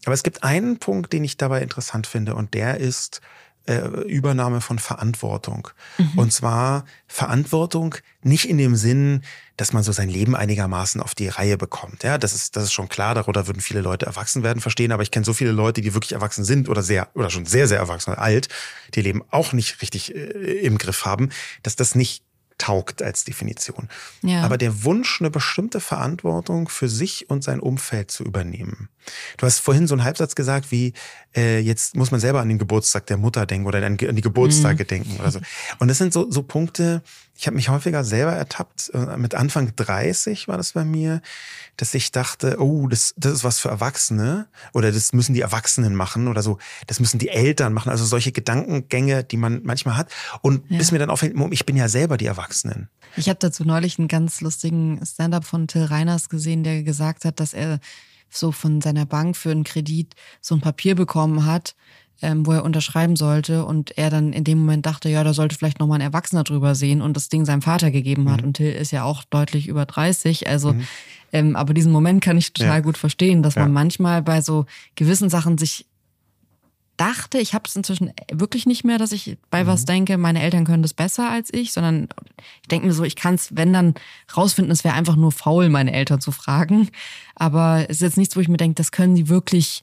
Aber 0.05 0.15
es 0.15 0.23
gibt 0.23 0.45
einen 0.45 0.79
Punkt, 0.79 1.13
den 1.13 1.25
ich 1.25 1.37
dabei 1.37 1.61
interessant 1.63 2.07
finde 2.07 2.35
und 2.35 2.55
der 2.55 2.79
ist 2.79 3.21
äh, 3.69 3.87
Übernahme 4.07 4.61
von 4.61 4.79
Verantwortung. 4.79 5.69
Mhm. 5.99 6.19
Und 6.19 6.33
zwar 6.33 6.85
Verantwortung 7.07 7.95
nicht 8.23 8.49
in 8.49 8.59
dem 8.59 8.77
Sinn, 8.77 9.23
dass 9.57 9.73
man 9.73 9.83
so 9.83 9.93
sein 9.93 10.09
Leben 10.09 10.35
einigermaßen 10.35 11.01
auf 11.01 11.15
die 11.15 11.29
Reihe 11.29 11.59
bekommt. 11.59 12.03
Ja, 12.03 12.17
das 12.17 12.33
ist, 12.35 12.57
das 12.57 12.65
ist 12.65 12.73
schon 12.73 12.89
klar, 12.89 13.15
darunter 13.15 13.47
würden 13.47 13.61
viele 13.61 13.81
Leute 13.81 14.07
erwachsen 14.07 14.43
werden 14.43 14.61
verstehen, 14.61 14.93
aber 14.93 15.03
ich 15.03 15.11
kenne 15.11 15.27
so 15.27 15.35
viele 15.35 15.53
Leute, 15.53 15.81
die 15.81 15.95
wirklich 15.95 16.13
erwachsen 16.13 16.45
sind 16.45 16.69
oder 16.69 16.83
sehr, 16.83 17.09
oder 17.15 17.31
schon 17.31 17.45
sehr, 17.45 17.69
sehr 17.69 17.79
erwachsen, 17.79 18.15
alt, 18.15 18.49
die 18.95 19.03
Leben 19.03 19.23
auch 19.31 19.53
nicht 19.53 19.83
richtig 19.83 20.15
äh, 20.15 20.19
im 20.19 20.79
Griff 20.79 21.05
haben, 21.05 21.29
dass 21.63 21.77
das 21.77 21.95
nicht 21.95 22.25
taugt 22.59 23.03
als 23.03 23.25
Definition. 23.25 23.89
Ja. 24.23 24.43
Aber 24.43 24.59
der 24.59 24.83
Wunsch, 24.85 25.21
eine 25.21 25.31
bestimmte 25.31 25.81
Verantwortung 25.81 26.69
für 26.69 26.89
sich 26.89 27.31
und 27.31 27.45
sein 27.45 27.61
Umfeld 27.61 28.11
zu 28.11 28.25
übernehmen. 28.25 28.89
Du 29.37 29.47
hast 29.47 29.59
vorhin 29.59 29.87
so 29.87 29.95
einen 29.95 30.05
Halbsatz 30.05 30.35
gesagt, 30.35 30.71
wie 30.71 30.93
äh, 31.37 31.61
jetzt 31.61 31.97
muss 31.97 32.11
man 32.11 32.21
selber 32.21 32.41
an 32.41 32.49
den 32.49 32.59
Geburtstag 32.59 33.07
der 33.07 33.17
Mutter 33.17 33.47
denken 33.47 33.67
oder 33.67 33.85
an, 33.85 33.97
die 33.97 34.21
Geburtstage 34.21 34.85
mhm. 34.85 34.89
denken 34.89 35.17
oder 35.21 35.31
so. 35.31 35.41
Und 35.79 35.89
das 35.89 35.99
sind 35.99 36.13
so, 36.13 36.31
so 36.31 36.43
Punkte, 36.43 37.03
ich 37.37 37.47
habe 37.47 37.55
mich 37.55 37.69
häufiger 37.69 38.03
selber 38.03 38.33
ertappt, 38.33 38.91
äh, 38.95 39.17
mit 39.17 39.35
Anfang 39.35 39.75
30 39.77 40.49
war 40.49 40.57
das 40.57 40.73
bei 40.73 40.85
mir, 40.85 41.23
dass 41.77 41.95
ich 41.95 42.11
dachte, 42.11 42.57
oh, 42.61 42.89
das, 42.89 43.15
das 43.17 43.33
ist 43.33 43.45
was 43.45 43.61
für 43.61 43.69
Erwachsene 43.69 44.49
oder 44.73 44.91
das 44.91 45.13
müssen 45.13 45.35
die 45.35 45.43
Erwachsenen 45.43 45.95
machen 45.95 46.27
oder 46.27 46.43
so, 46.43 46.59
das 46.89 46.99
müssen 46.99 47.19
die 47.19 47.29
Eltern 47.29 47.73
machen. 47.73 47.91
Also 47.91 48.05
solche 48.05 48.33
Gedankengänge, 48.33 49.23
die 49.23 49.37
man 49.37 49.61
manchmal 49.63 49.97
hat. 49.97 50.11
Und 50.43 50.69
ja. 50.69 50.79
bis 50.79 50.91
mir 50.91 50.99
dann 50.99 51.11
auffällt, 51.11 51.35
ich 51.51 51.65
bin 51.67 51.77
ja 51.77 51.89
selber 51.89 52.17
die 52.17 52.27
Erwachsenen. 52.27 52.89
Ich 53.17 53.29
habe 53.29 53.39
dazu 53.39 53.65
neulich 53.65 53.99
einen 53.99 54.09
ganz 54.09 54.41
lustigen 54.41 55.01
Stand-up 55.05 55.45
von 55.45 55.69
Till 55.69 55.85
Reiners 55.85 56.29
gesehen, 56.29 56.65
der 56.65 56.83
gesagt 56.83 57.25
hat, 57.25 57.39
dass 57.41 57.55
er 57.55 57.79
so 58.31 58.53
von 58.53 58.81
seiner 58.81 59.07
Bank 59.07 59.37
für 59.37 59.51
einen 59.51 59.65
Kredit 59.65 60.15
so 60.41 60.55
ein 60.55 60.61
Papier 60.61 60.95
bekommen 60.95 61.45
hat, 61.45 61.75
ähm, 62.21 62.47
wo 62.47 62.53
er 62.53 62.65
unterschreiben 62.65 63.17
sollte 63.17 63.65
und 63.65 63.97
er 63.97 64.11
dann 64.11 64.33
in 64.33 64.45
dem 64.45 64.59
Moment 64.59 64.87
dachte, 64.87 65.09
ja, 65.09 65.23
da 65.23 65.33
sollte 65.33 65.57
vielleicht 65.57 65.79
nochmal 65.79 65.99
ein 65.99 66.07
Erwachsener 66.07 66.45
drüber 66.45 66.75
sehen 66.75 67.01
und 67.01 67.17
das 67.17 67.29
Ding 67.29 67.45
seinem 67.45 67.63
Vater 67.63 67.91
gegeben 67.91 68.31
hat. 68.31 68.41
Mhm. 68.41 68.49
Und 68.49 68.55
Till 68.55 68.73
ist 68.73 68.91
ja 68.91 69.05
auch 69.05 69.25
deutlich 69.25 69.69
über 69.69 69.87
30, 69.87 70.49
also 70.49 70.73
mhm. 70.73 70.89
ähm, 71.33 71.57
aber 71.57 71.75
diesen 71.75 71.93
Moment 71.93 72.23
kann 72.23 72.37
ich 72.37 72.53
total 72.53 72.79
ja. 72.79 72.81
gut 72.81 72.99
verstehen, 72.99 73.43
dass 73.43 73.55
ja. 73.55 73.63
man 73.63 73.73
manchmal 73.73 74.23
bei 74.23 74.41
so 74.41 74.67
gewissen 74.97 75.29
Sachen 75.29 75.59
sich 75.59 75.87
dachte, 76.99 77.39
ich 77.39 77.55
habe 77.55 77.65
es 77.67 77.77
inzwischen 77.77 78.13
wirklich 78.31 78.67
nicht 78.67 78.85
mehr, 78.85 78.99
dass 78.99 79.13
ich 79.13 79.39
bei 79.51 79.65
mhm. 79.65 79.69
was 79.69 79.85
denke, 79.87 80.19
meine 80.19 80.43
Eltern 80.43 80.65
können 80.65 80.83
das 80.83 80.93
besser 80.93 81.31
als 81.31 81.53
ich, 81.53 81.73
sondern 81.73 82.09
ich 82.63 82.69
denke 82.69 82.87
mir 82.87 82.93
so, 82.93 83.05
ich 83.05 83.17
kann 83.17 83.35
es, 83.35 83.57
wenn 83.57 83.73
dann 83.73 83.95
rausfinden, 84.37 84.73
es 84.73 84.85
wäre 84.85 84.95
einfach 84.95 85.17
nur 85.17 85.33
faul, 85.33 85.71
meine 85.71 85.93
Eltern 85.93 86.21
zu 86.21 86.33
fragen. 86.33 86.91
Aber 87.35 87.87
es 87.89 87.97
ist 87.97 88.03
jetzt 88.03 88.17
nichts, 88.19 88.37
wo 88.37 88.41
ich 88.41 88.49
mir 88.49 88.57
denke, 88.57 88.75
das 88.75 88.93
können 88.93 89.17
sie 89.17 89.29
wirklich 89.29 89.83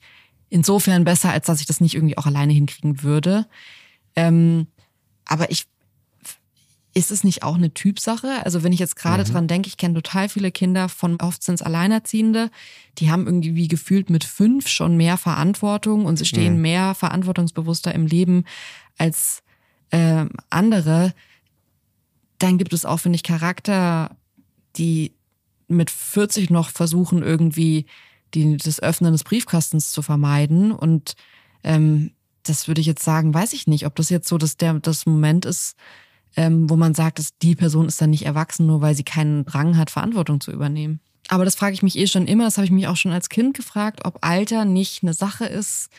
insofern 0.50 1.06
besser, 1.06 1.32
als 1.32 1.48
dass 1.48 1.62
ich 1.62 1.66
das 1.66 1.82
nicht 1.82 1.96
irgendwie 1.96 2.18
auch 2.18 2.26
alleine 2.26 2.54
hinkriegen 2.54 3.02
würde. 3.02 3.48
Ähm, 4.16 4.68
aber 5.26 5.50
ich 5.50 5.66
ist 6.96 7.12
es 7.12 7.26
nicht 7.26 7.44
auch 7.44 7.56
eine 7.56 7.74
Typsache? 7.74 8.44
Also 8.46 8.64
wenn 8.64 8.72
ich 8.72 8.80
jetzt 8.80 8.96
gerade 8.96 9.24
mhm. 9.24 9.34
dran 9.34 9.48
denke, 9.48 9.68
ich 9.68 9.78
kenne 9.78 9.96
total 9.96 10.30
viele 10.30 10.50
Kinder 10.50 10.88
von 10.88 11.18
oft 11.22 11.44
sind 11.44 11.56
es 11.56 11.62
Alleinerziehende, 11.62 12.50
die 12.98 13.12
haben 13.12 13.28
irgendwie 13.28 13.68
gefühlt 13.68 14.10
mit 14.10 14.24
fünf 14.24 14.70
schon 14.70 14.96
mehr 14.96 15.18
Verantwortung 15.18 16.06
und 16.06 16.18
sie 16.18 16.26
stehen 16.26 16.56
mhm. 16.56 16.62
mehr 16.62 16.96
verantwortungsbewusster 16.96 17.94
im 17.94 18.08
Leben 18.08 18.46
als 18.98 19.44
äh, 19.92 20.26
andere. 20.50 21.14
Dann 22.40 22.58
gibt 22.58 22.72
es 22.72 22.86
auch, 22.86 23.02
finde 23.02 23.18
ich, 23.18 23.24
Charakter, 23.24 24.16
die 24.78 25.14
mit 25.68 25.92
40 25.92 26.50
noch 26.50 26.70
versuchen, 26.70 27.24
irgendwie 27.24 27.88
die, 28.34 28.56
das 28.56 28.82
Öffnen 28.82 29.12
des 29.12 29.26
Briefkastens 29.26 29.92
zu 29.92 30.02
vermeiden. 30.02 30.72
Und 30.72 31.16
ähm, 31.64 32.12
das 32.44 32.70
würde 32.70 32.80
ich 32.80 32.88
jetzt 32.88 33.04
sagen, 33.04 33.34
weiß 33.34 33.52
ich 33.52 33.68
nicht, 33.68 33.86
ob 33.86 33.96
das 33.96 34.10
jetzt 34.10 34.30
so 34.30 34.38
dass 34.38 34.56
der, 34.56 34.76
das 34.76 35.06
Moment 35.06 35.46
ist, 35.46 35.76
ähm, 36.36 36.70
wo 36.70 36.76
man 36.76 36.94
sagt, 36.94 37.20
dass 37.20 37.38
die 37.38 37.56
Person 37.56 37.88
ist 37.88 38.02
dann 38.02 38.10
nicht 38.10 38.26
erwachsen, 38.26 38.66
nur 38.66 38.82
weil 38.82 38.96
sie 38.96 39.04
keinen 39.04 39.46
Drang 39.46 39.78
hat, 39.78 39.90
Verantwortung 39.90 40.42
zu 40.42 40.52
übernehmen. 40.52 41.00
Aber 41.28 41.46
das 41.46 41.56
frage 41.56 41.74
ich 41.74 41.84
mich 41.84 41.98
eh 41.98 42.08
schon 42.08 42.28
immer, 42.28 42.46
das 42.46 42.58
habe 42.58 42.66
ich 42.66 42.72
mich 42.72 42.88
auch 42.88 42.98
schon 42.98 43.12
als 43.12 43.30
Kind 43.30 43.56
gefragt, 43.56 44.02
ob 44.06 44.20
Alter 44.22 44.66
nicht 44.66 45.04
eine 45.04 45.14
Sache 45.14 45.46
ist. 45.46 45.90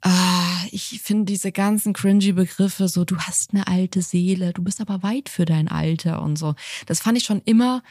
Ah, 0.00 0.58
ich 0.70 1.00
finde 1.02 1.24
diese 1.24 1.50
ganzen 1.50 1.92
cringy 1.94 2.32
Begriffe, 2.32 2.88
so 2.88 3.04
du 3.04 3.16
hast 3.18 3.52
eine 3.52 3.66
alte 3.66 4.02
Seele, 4.02 4.52
du 4.52 4.62
bist 4.62 4.80
aber 4.80 5.02
weit 5.02 5.28
für 5.28 5.46
dein 5.46 5.66
Alter 5.66 6.22
und 6.22 6.38
so. 6.38 6.54
Das 6.86 7.00
fand 7.00 7.16
ich 7.16 7.24
schon 7.24 7.40
immer 7.44 7.82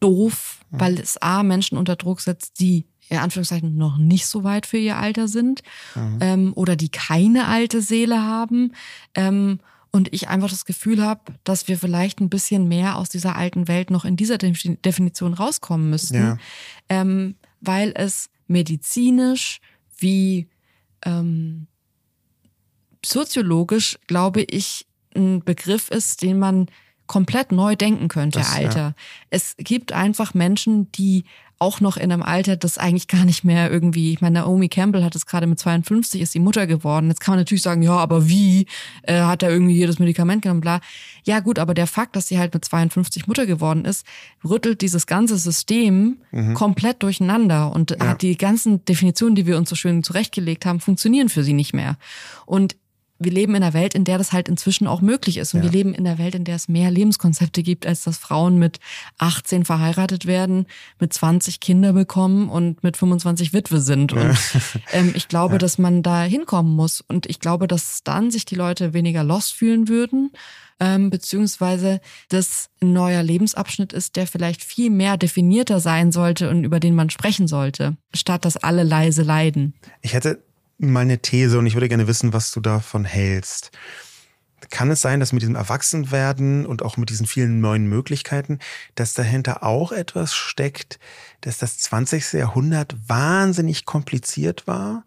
doof, 0.00 0.60
weil 0.70 0.98
es 0.98 1.20
A, 1.20 1.42
Menschen 1.42 1.76
unter 1.76 1.96
Druck 1.96 2.22
setzt, 2.22 2.60
die 2.60 2.86
in 3.10 3.18
Anführungszeichen 3.18 3.76
noch 3.76 3.98
nicht 3.98 4.26
so 4.26 4.44
weit 4.44 4.66
für 4.66 4.78
ihr 4.78 4.96
Alter 4.96 5.28
sind 5.28 5.62
mhm. 5.94 6.18
ähm, 6.20 6.52
oder 6.54 6.76
die 6.76 6.88
keine 6.88 7.46
alte 7.46 7.82
Seele 7.82 8.22
haben. 8.22 8.72
Ähm, 9.14 9.58
und 9.92 10.12
ich 10.12 10.28
einfach 10.28 10.50
das 10.50 10.64
Gefühl 10.64 11.04
habe, 11.04 11.32
dass 11.44 11.68
wir 11.68 11.78
vielleicht 11.78 12.20
ein 12.20 12.30
bisschen 12.30 12.68
mehr 12.68 12.96
aus 12.96 13.08
dieser 13.08 13.36
alten 13.36 13.68
Welt 13.68 13.90
noch 13.90 14.04
in 14.04 14.16
dieser 14.16 14.38
Definition 14.38 15.34
rauskommen 15.34 15.90
müssten, 15.90 16.16
ja. 16.16 16.38
ähm, 16.88 17.34
weil 17.60 17.92
es 17.96 18.30
medizinisch 18.46 19.60
wie 19.98 20.48
ähm, 21.04 21.66
soziologisch, 23.04 23.98
glaube 24.06 24.42
ich, 24.42 24.86
ein 25.16 25.42
Begriff 25.44 25.90
ist, 25.90 26.22
den 26.22 26.38
man 26.38 26.66
komplett 27.06 27.50
neu 27.50 27.74
denken 27.74 28.08
könnte, 28.08 28.38
das, 28.38 28.54
Alter. 28.54 28.78
Ja. 28.78 28.94
Es 29.30 29.56
gibt 29.58 29.92
einfach 29.92 30.34
Menschen, 30.34 30.92
die 30.92 31.24
auch 31.60 31.80
noch 31.80 31.98
in 31.98 32.10
einem 32.10 32.22
Alter, 32.22 32.56
das 32.56 32.78
eigentlich 32.78 33.06
gar 33.06 33.26
nicht 33.26 33.44
mehr 33.44 33.70
irgendwie, 33.70 34.14
ich 34.14 34.22
meine, 34.22 34.40
Naomi 34.40 34.70
Campbell 34.70 35.04
hat 35.04 35.14
es 35.14 35.26
gerade 35.26 35.46
mit 35.46 35.58
52, 35.58 36.22
ist 36.22 36.34
die 36.34 36.40
Mutter 36.40 36.66
geworden. 36.66 37.08
Jetzt 37.08 37.20
kann 37.20 37.32
man 37.32 37.40
natürlich 37.40 37.62
sagen, 37.62 37.82
ja, 37.82 37.92
aber 37.92 38.28
wie? 38.28 38.66
Äh, 39.02 39.20
hat 39.20 39.42
er 39.42 39.50
irgendwie 39.50 39.74
jedes 39.74 39.98
Medikament 39.98 40.40
genommen, 40.40 40.62
bla. 40.62 40.80
Ja 41.24 41.40
gut, 41.40 41.58
aber 41.58 41.74
der 41.74 41.86
Fakt, 41.86 42.16
dass 42.16 42.28
sie 42.28 42.38
halt 42.38 42.54
mit 42.54 42.64
52 42.64 43.26
Mutter 43.26 43.44
geworden 43.44 43.84
ist, 43.84 44.06
rüttelt 44.42 44.80
dieses 44.80 45.06
ganze 45.06 45.36
System 45.36 46.16
mhm. 46.32 46.54
komplett 46.54 47.02
durcheinander 47.02 47.72
und 47.72 47.90
ja. 47.90 48.14
die 48.14 48.38
ganzen 48.38 48.82
Definitionen, 48.86 49.34
die 49.34 49.46
wir 49.46 49.58
uns 49.58 49.68
so 49.68 49.76
schön 49.76 50.02
zurechtgelegt 50.02 50.64
haben, 50.64 50.80
funktionieren 50.80 51.28
für 51.28 51.44
sie 51.44 51.52
nicht 51.52 51.74
mehr. 51.74 51.98
Und 52.46 52.74
wir 53.20 53.30
leben 53.30 53.54
in 53.54 53.62
einer 53.62 53.74
Welt, 53.74 53.94
in 53.94 54.04
der 54.04 54.18
das 54.18 54.32
halt 54.32 54.48
inzwischen 54.48 54.86
auch 54.86 55.02
möglich 55.02 55.36
ist. 55.36 55.54
Und 55.54 55.60
ja. 55.60 55.64
wir 55.64 55.70
leben 55.70 55.94
in 55.94 56.06
einer 56.06 56.18
Welt, 56.18 56.34
in 56.34 56.44
der 56.44 56.56
es 56.56 56.68
mehr 56.68 56.90
Lebenskonzepte 56.90 57.62
gibt, 57.62 57.86
als 57.86 58.02
dass 58.02 58.16
Frauen 58.16 58.58
mit 58.58 58.80
18 59.18 59.66
verheiratet 59.66 60.26
werden, 60.26 60.66
mit 60.98 61.12
20 61.12 61.60
Kinder 61.60 61.92
bekommen 61.92 62.48
und 62.48 62.82
mit 62.82 62.96
25 62.96 63.52
Witwe 63.52 63.80
sind. 63.80 64.14
Und 64.14 64.36
ähm, 64.92 65.12
ich 65.14 65.28
glaube, 65.28 65.54
ja. 65.56 65.58
dass 65.58 65.76
man 65.76 66.02
da 66.02 66.22
hinkommen 66.22 66.74
muss. 66.74 67.02
Und 67.02 67.26
ich 67.26 67.40
glaube, 67.40 67.68
dass 67.68 68.02
dann 68.02 68.30
sich 68.30 68.46
die 68.46 68.54
Leute 68.54 68.94
weniger 68.94 69.22
lost 69.22 69.52
fühlen 69.52 69.88
würden. 69.88 70.32
Ähm, 70.82 71.10
beziehungsweise 71.10 72.00
das 72.30 72.70
ein 72.80 72.94
neuer 72.94 73.22
Lebensabschnitt 73.22 73.92
ist, 73.92 74.16
der 74.16 74.26
vielleicht 74.26 74.64
viel 74.64 74.88
mehr 74.88 75.18
definierter 75.18 75.78
sein 75.78 76.10
sollte 76.10 76.48
und 76.48 76.64
über 76.64 76.80
den 76.80 76.94
man 76.94 77.10
sprechen 77.10 77.46
sollte, 77.46 77.98
statt 78.14 78.46
dass 78.46 78.56
alle 78.56 78.82
leise 78.82 79.22
leiden. 79.22 79.74
Ich 80.00 80.14
hätte 80.14 80.42
mal 80.88 81.00
eine 81.00 81.18
These 81.18 81.58
und 81.58 81.66
ich 81.66 81.74
würde 81.74 81.88
gerne 81.88 82.06
wissen, 82.06 82.32
was 82.32 82.50
du 82.52 82.60
davon 82.60 83.04
hältst. 83.04 83.70
Kann 84.68 84.90
es 84.90 85.00
sein, 85.00 85.20
dass 85.20 85.32
mit 85.32 85.40
diesem 85.42 85.56
Erwachsenwerden 85.56 86.66
und 86.66 86.82
auch 86.82 86.98
mit 86.98 87.08
diesen 87.08 87.26
vielen 87.26 87.60
neuen 87.60 87.86
Möglichkeiten, 87.86 88.58
dass 88.94 89.14
dahinter 89.14 89.62
auch 89.62 89.90
etwas 89.90 90.34
steckt, 90.34 90.98
dass 91.40 91.56
das 91.56 91.78
20. 91.78 92.34
Jahrhundert 92.34 92.94
wahnsinnig 93.08 93.86
kompliziert 93.86 94.66
war. 94.66 95.04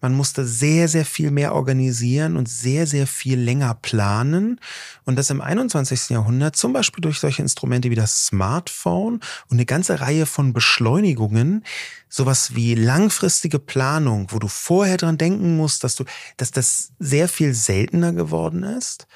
Man 0.00 0.14
musste 0.14 0.44
sehr, 0.44 0.88
sehr 0.88 1.04
viel 1.04 1.30
mehr 1.30 1.54
organisieren 1.54 2.36
und 2.36 2.48
sehr, 2.48 2.86
sehr 2.86 3.06
viel 3.06 3.38
länger 3.38 3.74
planen. 3.74 4.60
Und 5.04 5.16
dass 5.16 5.30
im 5.30 5.40
21. 5.40 6.10
Jahrhundert 6.10 6.56
zum 6.56 6.72
Beispiel 6.72 7.02
durch 7.02 7.20
solche 7.20 7.42
Instrumente 7.42 7.90
wie 7.90 7.94
das 7.94 8.26
Smartphone 8.26 9.20
und 9.48 9.56
eine 9.56 9.66
ganze 9.66 10.00
Reihe 10.00 10.26
von 10.26 10.52
Beschleunigungen 10.52 11.64
sowas 12.08 12.54
wie 12.54 12.74
langfristige 12.74 13.58
Planung, 13.58 14.28
wo 14.30 14.38
du 14.38 14.48
vorher 14.48 14.96
dran 14.96 15.18
denken 15.18 15.56
musst, 15.56 15.84
dass 15.84 15.96
du, 15.96 16.04
dass 16.36 16.50
das 16.50 16.92
sehr 16.98 17.28
viel 17.28 17.54
seltener 17.54 18.12
geworden 18.12 18.62
ist. 18.62 19.06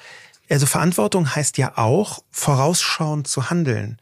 Also 0.49 0.65
Verantwortung 0.65 1.33
heißt 1.33 1.57
ja 1.57 1.77
auch, 1.77 2.23
vorausschauend 2.29 3.25
zu 3.25 3.49
handeln. 3.49 3.97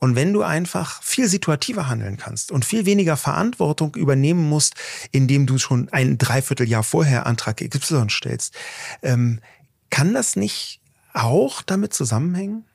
Und 0.00 0.16
wenn 0.16 0.34
du 0.34 0.42
einfach 0.42 1.02
viel 1.02 1.28
situativer 1.28 1.88
handeln 1.88 2.18
kannst 2.18 2.52
und 2.52 2.66
viel 2.66 2.84
weniger 2.84 3.16
Verantwortung 3.16 3.94
übernehmen 3.94 4.46
musst, 4.46 4.74
indem 5.12 5.46
du 5.46 5.56
schon 5.56 5.88
ein 5.92 6.18
Dreivierteljahr 6.18 6.82
vorher 6.82 7.24
Antrag 7.24 7.56
XY 7.56 8.10
stellst, 8.10 8.54
ähm, 9.02 9.40
kann 9.88 10.12
das 10.12 10.36
nicht 10.36 10.82
auch 11.14 11.62
damit 11.62 11.94
zusammenhängen? 11.94 12.66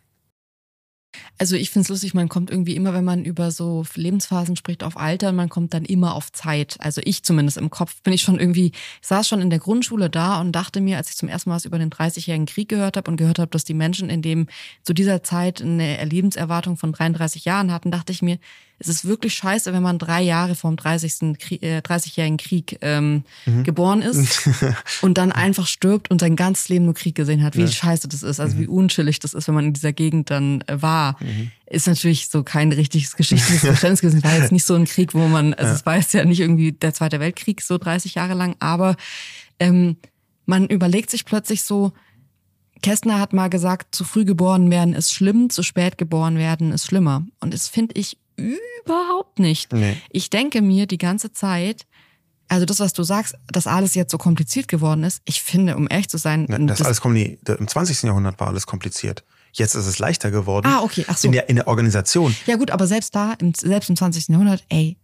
Also 1.37 1.55
ich 1.55 1.69
finde 1.69 1.83
es 1.83 1.89
lustig, 1.89 2.13
man 2.13 2.29
kommt 2.29 2.51
irgendwie 2.51 2.75
immer, 2.75 2.93
wenn 2.93 3.03
man 3.03 3.25
über 3.25 3.51
so 3.51 3.85
Lebensphasen 3.95 4.55
spricht, 4.55 4.83
auf 4.83 4.97
Alter, 4.97 5.31
man 5.31 5.49
kommt 5.49 5.73
dann 5.73 5.85
immer 5.85 6.15
auf 6.15 6.31
Zeit. 6.31 6.77
Also 6.79 7.01
ich 7.03 7.23
zumindest 7.23 7.57
im 7.57 7.69
Kopf 7.69 8.01
bin 8.01 8.13
ich 8.13 8.21
schon 8.21 8.39
irgendwie, 8.39 8.71
ich 9.01 9.07
saß 9.07 9.27
schon 9.27 9.41
in 9.41 9.49
der 9.49 9.59
Grundschule 9.59 10.09
da 10.09 10.39
und 10.41 10.51
dachte 10.51 10.81
mir, 10.81 10.97
als 10.97 11.09
ich 11.09 11.17
zum 11.17 11.29
ersten 11.29 11.49
Mal 11.49 11.55
was 11.55 11.65
über 11.65 11.79
den 11.79 11.89
30-jährigen 11.89 12.45
Krieg 12.45 12.69
gehört 12.69 12.97
habe 12.97 13.09
und 13.09 13.17
gehört 13.17 13.39
habe, 13.39 13.51
dass 13.51 13.63
die 13.63 13.73
Menschen 13.73 14.09
in 14.09 14.21
dem 14.21 14.47
zu 14.83 14.93
dieser 14.93 15.23
Zeit 15.23 15.61
eine 15.61 16.03
Lebenserwartung 16.05 16.77
von 16.77 16.91
33 16.91 17.45
Jahren 17.45 17.71
hatten, 17.71 17.91
dachte 17.91 18.11
ich 18.11 18.21
mir, 18.21 18.39
es 18.79 18.87
ist 18.87 19.05
wirklich 19.05 19.33
scheiße, 19.35 19.73
wenn 19.73 19.83
man 19.83 19.99
drei 19.99 20.21
Jahre 20.21 20.55
vom 20.55 20.77
30. 20.77 21.37
Krieg, 21.37 21.61
äh, 21.61 21.79
30-jährigen 21.79 22.37
Krieg 22.37 22.77
ähm, 22.81 23.23
mhm. 23.45 23.63
geboren 23.63 24.01
ist 24.01 24.49
und 25.01 25.17
dann 25.17 25.33
einfach 25.33 25.67
stirbt 25.67 26.09
und 26.09 26.21
sein 26.21 26.37
ganzes 26.37 26.69
Leben 26.69 26.85
nur 26.85 26.93
Krieg 26.93 27.13
gesehen 27.13 27.43
hat. 27.43 27.57
Wie 27.57 27.61
ja. 27.61 27.67
scheiße 27.67 28.07
das 28.07 28.23
ist, 28.23 28.39
also 28.39 28.55
mhm. 28.55 28.61
wie 28.61 28.67
unschillig 28.67 29.19
das 29.19 29.33
ist, 29.33 29.47
wenn 29.47 29.55
man 29.55 29.65
in 29.65 29.73
dieser 29.73 29.91
Gegend 29.91 30.31
dann 30.31 30.61
äh, 30.67 30.81
war. 30.81 31.17
Mhm. 31.21 31.51
Ist 31.65 31.87
natürlich 31.87 32.29
so 32.29 32.43
kein 32.43 32.71
richtiges 32.71 33.15
geschichtliches 33.17 33.61
Verständnis 33.65 34.01
gewesen. 34.01 34.23
War 34.23 34.37
jetzt 34.37 34.53
nicht 34.53 34.65
so 34.65 34.75
ein 34.75 34.85
Krieg, 34.85 35.13
wo 35.13 35.27
man, 35.27 35.53
also 35.53 35.69
ja. 35.69 35.75
es 35.75 35.85
war 35.85 35.97
jetzt 35.97 36.13
ja 36.13 36.23
nicht 36.23 36.39
irgendwie 36.39 36.71
der 36.71 36.93
Zweite 36.93 37.19
Weltkrieg 37.19 37.61
so 37.61 37.77
30 37.77 38.15
Jahre 38.15 38.33
lang, 38.33 38.55
aber 38.59 38.95
ähm, 39.59 39.97
man 40.45 40.67
überlegt 40.67 41.09
sich 41.09 41.25
plötzlich 41.25 41.63
so, 41.63 41.91
Kästner 42.81 43.19
hat 43.19 43.33
mal 43.33 43.49
gesagt, 43.49 43.93
zu 43.93 44.05
früh 44.05 44.23
geboren 44.23 44.71
werden 44.71 44.93
ist 44.93 45.13
schlimm, 45.13 45.49
zu 45.49 45.63
spät 45.63 45.97
geboren 45.97 46.37
werden 46.37 46.71
ist 46.71 46.85
schlimmer. 46.85 47.25
Und 47.41 47.53
das 47.53 47.67
finde 47.67 47.99
ich 47.99 48.17
überhaupt 48.39 49.39
nicht. 49.39 49.73
Nee. 49.73 49.97
Ich 50.09 50.29
denke 50.29 50.61
mir 50.61 50.87
die 50.87 50.97
ganze 50.97 51.31
Zeit, 51.31 51.85
also 52.47 52.65
das, 52.65 52.79
was 52.79 52.93
du 52.93 53.03
sagst, 53.03 53.35
dass 53.47 53.67
alles 53.67 53.95
jetzt 53.95 54.11
so 54.11 54.17
kompliziert 54.17 54.67
geworden 54.67 55.03
ist, 55.03 55.21
ich 55.25 55.41
finde, 55.41 55.77
um 55.77 55.87
ehrlich 55.89 56.09
zu 56.09 56.17
sein. 56.17 56.47
Ja, 56.49 56.57
das, 56.57 56.79
das 56.79 57.01
alles 57.01 57.39
im 57.59 57.67
20. 57.67 58.03
Jahrhundert 58.03 58.39
war 58.39 58.47
alles 58.47 58.65
kompliziert. 58.65 59.23
Jetzt 59.53 59.75
ist 59.75 59.85
es 59.85 59.99
leichter 59.99 60.31
geworden. 60.31 60.67
Ah, 60.67 60.81
okay, 60.81 61.05
ach 61.07 61.17
so. 61.17 61.27
In 61.27 61.31
der, 61.31 61.49
in 61.49 61.55
der 61.55 61.67
Organisation. 61.67 62.35
Ja 62.45 62.55
gut, 62.55 62.71
aber 62.71 62.87
selbst 62.87 63.15
da, 63.15 63.35
selbst 63.55 63.89
im 63.89 63.95
20. 63.95 64.29
Jahrhundert, 64.29 64.63
ey, 64.69 64.97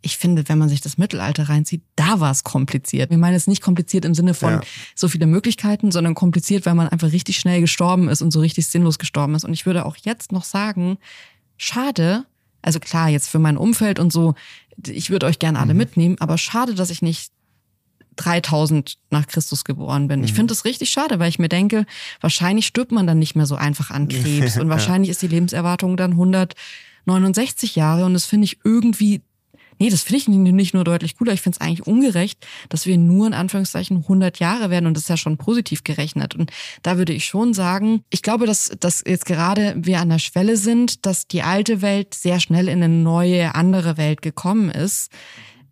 ich 0.00 0.16
finde, 0.16 0.48
wenn 0.48 0.58
man 0.58 0.68
sich 0.68 0.80
das 0.80 0.98
Mittelalter 0.98 1.48
reinzieht, 1.48 1.82
da 1.96 2.20
war 2.20 2.30
es 2.30 2.44
kompliziert. 2.44 3.10
Wir 3.10 3.18
meinen 3.18 3.34
es 3.34 3.46
nicht 3.46 3.62
kompliziert 3.62 4.04
im 4.04 4.14
Sinne 4.14 4.34
von 4.34 4.54
ja. 4.54 4.60
so 4.94 5.08
viele 5.08 5.26
Möglichkeiten, 5.26 5.90
sondern 5.90 6.14
kompliziert, 6.14 6.66
weil 6.66 6.74
man 6.74 6.88
einfach 6.88 7.10
richtig 7.10 7.38
schnell 7.38 7.60
gestorben 7.60 8.08
ist 8.08 8.22
und 8.22 8.30
so 8.30 8.40
richtig 8.40 8.68
sinnlos 8.68 8.98
gestorben 8.98 9.34
ist. 9.34 9.44
Und 9.44 9.52
ich 9.52 9.66
würde 9.66 9.84
auch 9.84 9.96
jetzt 9.96 10.30
noch 10.30 10.44
sagen, 10.44 10.98
schade, 11.56 12.26
also 12.62 12.80
klar, 12.80 13.08
jetzt 13.08 13.28
für 13.28 13.38
mein 13.38 13.56
Umfeld 13.56 13.98
und 13.98 14.12
so, 14.12 14.34
ich 14.86 15.10
würde 15.10 15.26
euch 15.26 15.38
gerne 15.38 15.58
alle 15.58 15.74
mhm. 15.74 15.78
mitnehmen, 15.78 16.16
aber 16.20 16.38
schade, 16.38 16.74
dass 16.74 16.90
ich 16.90 17.02
nicht 17.02 17.32
3000 18.16 18.98
nach 19.10 19.26
Christus 19.26 19.64
geboren 19.64 20.08
bin. 20.08 20.20
Mhm. 20.20 20.24
Ich 20.24 20.32
finde 20.34 20.52
das 20.52 20.64
richtig 20.64 20.90
schade, 20.90 21.18
weil 21.18 21.28
ich 21.28 21.38
mir 21.38 21.48
denke, 21.48 21.86
wahrscheinlich 22.20 22.66
stirbt 22.66 22.92
man 22.92 23.06
dann 23.06 23.18
nicht 23.18 23.36
mehr 23.36 23.46
so 23.46 23.54
einfach 23.54 23.90
an 23.90 24.08
Krebs 24.08 24.56
und 24.60 24.68
wahrscheinlich 24.68 25.10
ist 25.10 25.22
die 25.22 25.28
Lebenserwartung 25.28 25.96
dann 25.96 26.12
169 26.12 27.76
Jahre 27.76 28.04
und 28.04 28.14
das 28.14 28.26
finde 28.26 28.46
ich 28.46 28.58
irgendwie 28.64 29.22
Nee, 29.78 29.90
das 29.90 30.02
finde 30.02 30.18
ich 30.18 30.28
nicht 30.28 30.74
nur 30.74 30.84
deutlich 30.84 31.16
cooler, 31.16 31.32
ich 31.32 31.40
finde 31.40 31.58
es 31.60 31.60
eigentlich 31.60 31.86
ungerecht, 31.86 32.46
dass 32.68 32.86
wir 32.86 32.98
nur 32.98 33.26
in 33.26 33.34
Anführungszeichen 33.34 33.98
100 33.98 34.38
Jahre 34.38 34.70
werden 34.70 34.86
und 34.86 34.94
das 34.94 35.04
ist 35.04 35.08
ja 35.08 35.16
schon 35.16 35.36
positiv 35.36 35.84
gerechnet. 35.84 36.34
Und 36.34 36.50
da 36.82 36.98
würde 36.98 37.12
ich 37.12 37.24
schon 37.24 37.54
sagen, 37.54 38.02
ich 38.10 38.22
glaube, 38.22 38.46
dass, 38.46 38.72
dass 38.80 39.02
jetzt 39.06 39.26
gerade 39.26 39.74
wir 39.76 40.00
an 40.00 40.08
der 40.08 40.18
Schwelle 40.18 40.56
sind, 40.56 41.06
dass 41.06 41.28
die 41.28 41.42
alte 41.42 41.82
Welt 41.82 42.14
sehr 42.14 42.40
schnell 42.40 42.68
in 42.68 42.82
eine 42.82 42.92
neue, 42.92 43.54
andere 43.54 43.96
Welt 43.96 44.22
gekommen 44.22 44.70
ist. 44.70 45.10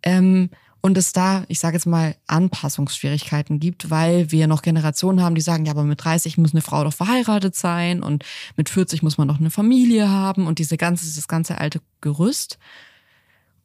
Ähm, 0.03 0.49
und 0.81 0.97
es 0.97 1.11
da, 1.11 1.43
ich 1.49 1.59
sage 1.59 1.75
jetzt 1.75 1.85
mal, 1.85 2.15
Anpassungsschwierigkeiten 2.27 3.59
gibt, 3.59 3.89
weil 3.89 4.31
wir 4.31 4.47
noch 4.47 4.61
Generationen 4.61 5.21
haben, 5.21 5.35
die 5.35 5.41
sagen, 5.41 5.65
ja, 5.65 5.71
aber 5.71 5.83
mit 5.83 6.03
30 6.03 6.37
muss 6.37 6.53
eine 6.53 6.61
Frau 6.61 6.83
doch 6.83 6.93
verheiratet 6.93 7.55
sein 7.55 8.03
und 8.03 8.23
mit 8.55 8.69
40 8.69 9.03
muss 9.03 9.17
man 9.17 9.27
noch 9.27 9.39
eine 9.39 9.49
Familie 9.49 10.09
haben 10.09 10.47
und 10.47 10.59
diese 10.59 10.77
ganze, 10.77 11.13
das 11.13 11.27
ganze 11.27 11.57
alte 11.57 11.81
Gerüst. 11.99 12.57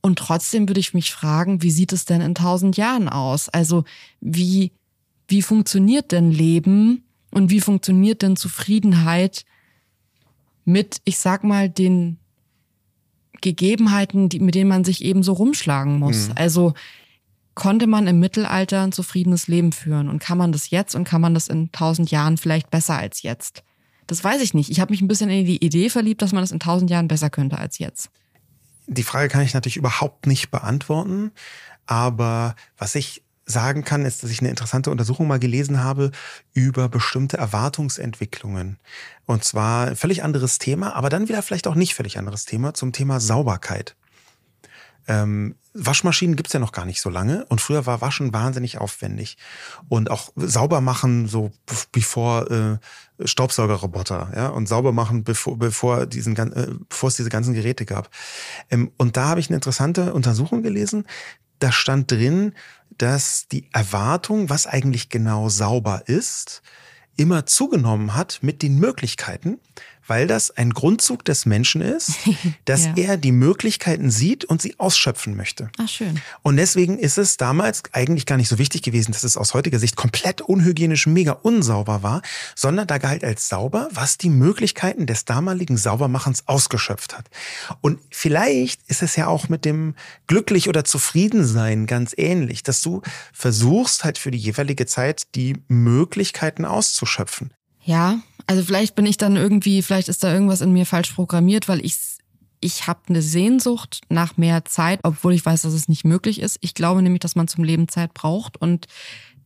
Und 0.03 0.19
trotzdem 0.19 0.69
würde 0.69 0.81
ich 0.81 0.95
mich 0.95 1.13
fragen, 1.13 1.63
wie 1.63 1.71
sieht 1.71 1.93
es 1.93 2.05
denn 2.05 2.21
in 2.21 2.35
tausend 2.35 2.77
Jahren 2.77 3.09
aus? 3.09 3.49
Also 3.49 3.85
wie, 4.21 4.73
wie 5.29 5.43
funktioniert 5.43 6.11
denn 6.11 6.33
Leben 6.33 7.05
und 7.31 7.51
wie 7.51 7.61
funktioniert 7.61 8.23
denn 8.23 8.37
Zufriedenheit 8.37 9.45
mit, 10.65 11.01
ich 11.05 11.19
sag 11.19 11.45
mal, 11.45 11.71
den 11.71 12.19
Gegebenheiten, 13.41 14.29
die, 14.29 14.41
mit 14.41 14.57
denen 14.57 14.69
man 14.69 14.85
sich 14.85 15.05
eben 15.05 15.23
so 15.23 15.35
rumschlagen 15.35 16.01
muss? 16.01 16.29
Mhm. 16.29 16.35
Also 16.37 16.75
konnte 17.55 17.87
man 17.87 18.09
im 18.09 18.19
Mittelalter 18.19 18.83
ein 18.83 18.93
zufriedenes 18.93 19.47
Leben 19.47 19.71
führen 19.71 20.09
und 20.09 20.19
kann 20.19 20.39
man 20.39 20.51
das 20.51 20.71
jetzt 20.71 20.97
und 20.97 21.05
kann 21.05 21.21
man 21.21 21.35
das 21.35 21.47
in 21.47 21.71
tausend 21.71 22.11
Jahren 22.11 22.39
vielleicht 22.39 22.71
besser 22.71 22.97
als 22.97 23.23
jetzt? 23.23 23.63
Das 24.09 24.25
weiß 24.25 24.43
ich 24.43 24.53
nicht. 24.53 24.71
Ich 24.71 24.81
habe 24.81 24.93
mich 24.93 25.01
ein 25.01 25.09
bisschen 25.09 25.31
in 25.31 25.47
die 25.47 25.65
Idee 25.65 25.91
verliebt, 25.91 26.23
dass 26.23 26.33
man 26.33 26.43
das 26.43 26.51
in 26.51 26.61
tausend 26.61 26.91
Jahren 26.91 27.09
besser 27.09 27.31
könnte 27.31 27.59
als 27.59 27.79
jetzt. 27.79 28.11
Die 28.87 29.03
Frage 29.03 29.29
kann 29.29 29.43
ich 29.43 29.55
natürlich 29.55 29.77
überhaupt 29.77 30.27
nicht 30.27 30.51
beantworten, 30.51 31.33
aber 31.87 32.57
was 32.77 32.95
ich 32.95 33.23
sagen 33.45 33.85
kann, 33.85 34.05
ist, 34.05 34.23
dass 34.23 34.31
ich 34.31 34.41
eine 34.41 34.51
interessante 34.51 34.91
Untersuchung 34.91 35.27
mal 35.27 35.39
gelesen 35.39 35.83
habe 35.83 36.11
über 36.53 36.89
bestimmte 36.89 37.37
Erwartungsentwicklungen. 37.37 38.79
Und 39.27 39.45
zwar 39.45 39.97
völlig 39.97 40.23
anderes 40.23 40.59
Thema, 40.59 40.95
aber 40.95 41.11
dann 41.11 41.29
wieder 41.29 41.43
vielleicht 41.43 41.67
auch 41.67 41.75
nicht 41.75 41.95
völlig 41.95 42.19
anderes 42.19 42.45
Thema 42.45 42.75
zum 42.75 42.93
Thema 42.93 43.21
Sauberkeit. 43.21 43.97
Ähm, 45.09 45.57
Waschmaschinen 45.75 46.37
gibt's 46.37 46.53
ja 46.53 46.61
noch 46.61 46.73
gar 46.73 46.85
nicht 46.85 47.01
so 47.01 47.11
lange. 47.11 47.45
Und 47.47 47.61
früher 47.61 47.87
war 47.87 48.01
Waschen 48.01 48.33
wahnsinnig 48.33 48.79
aufwendig. 48.79 49.37
Und 49.89 50.11
auch 50.11 50.33
sauber 50.37 50.81
machen 50.81 51.29
so 51.29 51.53
bevor 51.93 52.51
äh, 52.51 52.79
Staubsaugerroboter 53.25 54.33
ja 54.35 54.49
und 54.49 54.69
sauber 54.69 54.93
machen 54.93 55.25
bevor 55.25 55.59
bevor 55.59 56.07
diesen 56.07 56.37
äh, 56.37 56.69
bevor 56.89 57.09
es 57.09 57.17
diese 57.17 57.31
ganzen 57.31 57.55
Geräte 57.55 57.87
gab. 57.87 58.11
Ähm, 58.71 58.93
und 58.97 59.17
da 59.17 59.27
habe 59.27 59.41
ich 59.41 59.49
eine 59.49 59.57
interessante 59.57 60.13
Untersuchung 60.13 60.63
gelesen. 60.63 61.07
Da 61.59 61.73
stand 61.73 62.11
drin 62.11 62.55
dass 62.99 63.49
die 63.49 63.69
Erwartung 63.73 64.51
was 64.51 64.67
eigentlich 64.67 65.09
genau 65.09 65.49
sauber 65.49 66.03
ist 66.07 66.63
immer 67.17 67.47
zugenommen 67.47 68.15
hat 68.15 68.39
mit 68.43 68.63
den 68.63 68.79
Möglichkeiten 68.79 69.61
weil 70.07 70.27
das 70.27 70.51
ein 70.51 70.71
Grundzug 70.71 71.25
des 71.25 71.47
Menschen 71.47 71.81
ist, 71.81 72.13
dass 72.65 72.87
ja. 72.87 72.93
er 72.97 73.17
die 73.17 73.33
Möglichkeiten 73.33 74.11
sieht 74.11 74.45
und 74.45 74.61
sie 74.63 74.79
ausschöpfen 74.79 75.37
möchte. 75.37 75.71
Ach, 75.79 75.89
schön. 75.89 76.21
Und 76.43 76.57
deswegen 76.57 76.99
ist 76.99 77.19
es 77.19 77.37
damals 77.37 77.83
eigentlich 77.93 78.27
gar 78.27 78.37
nicht 78.37 78.49
so 78.49 78.59
wichtig 78.59 78.83
gewesen, 78.83 79.13
dass 79.13 79.25
es 79.25 79.37
aus 79.37 79.55
heutiger 79.55 79.79
Sicht 79.79 79.97
komplett 79.97 80.41
unhygienisch, 80.41 81.07
mega 81.07 81.33
unsauber 81.33 82.03
war, 82.03 82.23
sondern 82.55 82.87
da 82.87 82.99
galt 82.99 83.25
als 83.25 83.49
sauber, 83.49 83.89
was 83.93 84.19
die 84.19 84.31
Möglichkeiten 84.31 85.07
des 85.07 85.25
damaligen 85.25 85.77
Saubermachens 85.77 86.47
ausgeschöpft 86.47 87.17
hat. 87.17 87.29
Und 87.81 87.99
vielleicht 88.11 88.83
ist 88.89 89.03
es 89.03 89.17
ja 89.17 89.27
auch 89.27 89.49
mit 89.49 89.65
dem 89.65 89.95
glücklich 90.27 90.69
oder 90.69 90.85
zufrieden 90.85 91.45
sein 91.45 91.87
ganz 91.87 92.15
ähnlich, 92.17 92.63
dass 92.63 92.83
du 92.83 93.03
versuchst 93.33 94.05
halt 94.05 94.19
für 94.19 94.31
die 94.31 94.39
jeweilige 94.39 94.87
Zeit 94.87 95.35
die 95.35 95.57
Möglichkeiten 95.69 96.65
auszuschöpfen. 96.65 97.53
Ja, 97.85 98.21
also 98.47 98.63
vielleicht 98.63 98.95
bin 98.95 99.07
ich 99.07 99.17
dann 99.17 99.37
irgendwie, 99.37 99.83
vielleicht 99.83 100.09
ist 100.09 100.25
da 100.25 100.33
irgendwas 100.33 100.61
in 100.61 100.73
mir 100.73 100.87
falsch 100.87 101.13
programmiert, 101.13 101.69
weil 101.69 101.85
ich 101.85 101.97
ich 102.65 102.87
habe 102.87 103.01
eine 103.09 103.23
Sehnsucht 103.23 104.03
nach 104.09 104.37
mehr 104.37 104.65
Zeit, 104.65 105.01
obwohl 105.03 105.35
ich 105.35 105.45
weiß, 105.45 105.63
dass 105.63 105.73
es 105.73 105.89
nicht 105.89 106.05
möglich 106.05 106.41
ist. 106.41 106.59
Ich 106.61 106.75
glaube 106.75 107.03
nämlich, 107.03 107.21
dass 107.21 107.35
man 107.35 107.49
zum 107.49 107.65
Leben 107.65 107.89
Zeit 107.89 108.15
braucht 108.15 108.57
und 108.57 108.87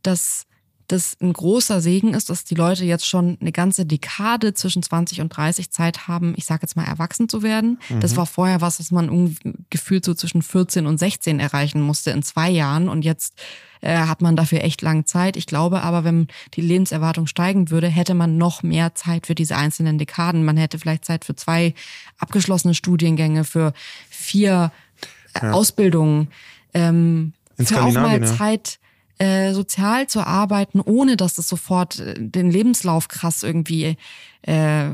dass 0.03 0.45
das 0.87 1.17
ein 1.21 1.33
großer 1.33 1.81
Segen 1.81 2.13
ist, 2.13 2.29
dass 2.29 2.45
die 2.45 2.55
Leute 2.55 2.85
jetzt 2.85 3.05
schon 3.05 3.37
eine 3.41 3.51
ganze 3.51 3.85
Dekade 3.85 4.53
zwischen 4.53 4.81
20 4.81 5.19
und 5.19 5.29
30 5.29 5.69
Zeit 5.69 6.07
haben, 6.07 6.33
ich 6.37 6.45
sage 6.45 6.61
jetzt 6.63 6.75
mal 6.77 6.85
erwachsen 6.85 7.27
zu 7.27 7.43
werden. 7.43 7.79
Mhm. 7.89 7.99
Das 7.99 8.15
war 8.15 8.25
vorher 8.25 8.61
was, 8.61 8.79
was 8.79 8.91
man 8.91 9.35
gefühlt 9.69 10.05
so 10.05 10.13
zwischen 10.13 10.41
14 10.41 10.87
und 10.87 10.97
16 10.97 11.39
erreichen 11.39 11.81
musste 11.81 12.11
in 12.11 12.23
zwei 12.23 12.49
Jahren 12.49 12.87
und 12.87 13.03
jetzt 13.03 13.41
äh, 13.81 13.97
hat 13.97 14.21
man 14.21 14.37
dafür 14.37 14.63
echt 14.63 14.81
lange 14.81 15.03
Zeit. 15.03 15.35
Ich 15.35 15.45
glaube 15.45 15.81
aber, 15.81 16.05
wenn 16.05 16.27
die 16.53 16.61
Lebenserwartung 16.61 17.27
steigen 17.27 17.69
würde, 17.69 17.87
hätte 17.87 18.13
man 18.13 18.37
noch 18.37 18.63
mehr 18.63 18.95
Zeit 18.95 19.27
für 19.27 19.35
diese 19.35 19.57
einzelnen 19.57 19.97
Dekaden. 19.97 20.45
Man 20.45 20.57
hätte 20.57 20.79
vielleicht 20.79 21.05
Zeit 21.05 21.25
für 21.25 21.35
zwei 21.35 21.73
abgeschlossene 22.17 22.73
Studiengänge, 22.73 23.43
für 23.43 23.73
vier 24.09 24.71
ja. 25.35 25.51
Ausbildungen, 25.51 26.29
ähm, 26.73 27.33
für 27.57 27.83
auch 27.83 27.93
mal 27.93 28.25
Zeit 28.25 28.79
äh, 29.19 29.53
sozial 29.53 30.07
zu 30.07 30.25
arbeiten, 30.25 30.79
ohne 30.79 31.17
dass 31.17 31.35
das 31.35 31.47
sofort 31.47 31.99
äh, 31.99 32.15
den 32.17 32.51
Lebenslauf 32.51 33.07
krass 33.07 33.43
irgendwie, 33.43 33.97
äh, 34.43 34.89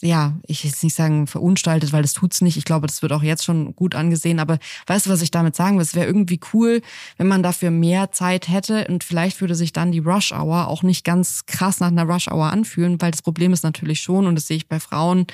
ja, 0.00 0.36
ich 0.46 0.64
jetzt 0.64 0.82
nicht 0.82 0.94
sagen 0.94 1.26
verunstaltet, 1.26 1.92
weil 1.92 2.02
das 2.02 2.12
tut's 2.12 2.40
nicht. 2.40 2.56
Ich 2.56 2.64
glaube, 2.64 2.86
das 2.86 3.02
wird 3.02 3.12
auch 3.12 3.22
jetzt 3.22 3.44
schon 3.44 3.74
gut 3.74 3.94
angesehen. 3.94 4.38
Aber 4.38 4.58
weißt 4.86 5.06
du, 5.06 5.10
was 5.10 5.22
ich 5.22 5.30
damit 5.30 5.56
sagen 5.56 5.76
will? 5.76 5.82
Es 5.82 5.94
wäre 5.94 6.06
irgendwie 6.06 6.40
cool, 6.52 6.82
wenn 7.16 7.28
man 7.28 7.42
dafür 7.42 7.70
mehr 7.70 8.12
Zeit 8.12 8.48
hätte 8.48 8.86
und 8.88 9.04
vielleicht 9.04 9.40
würde 9.40 9.54
sich 9.54 9.72
dann 9.72 9.92
die 9.92 10.00
Rush 10.00 10.32
Hour 10.32 10.68
auch 10.68 10.82
nicht 10.82 11.04
ganz 11.04 11.46
krass 11.46 11.80
nach 11.80 11.88
einer 11.88 12.04
Rush 12.04 12.28
Hour 12.28 12.52
anfühlen, 12.52 13.00
weil 13.00 13.12
das 13.12 13.22
Problem 13.22 13.52
ist 13.52 13.62
natürlich 13.62 14.00
schon, 14.00 14.26
und 14.26 14.34
das 14.34 14.46
sehe 14.46 14.56
ich 14.56 14.68
bei 14.68 14.80
Frauen, 14.80 15.26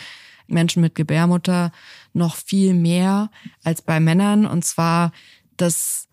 Menschen 0.48 0.80
mit 0.82 0.94
Gebärmutter 0.94 1.72
noch 2.12 2.36
viel 2.36 2.74
mehr 2.74 3.30
als 3.62 3.82
bei 3.82 4.00
Männern. 4.00 4.46
Und 4.46 4.64
zwar, 4.64 5.12
dass 5.56 6.07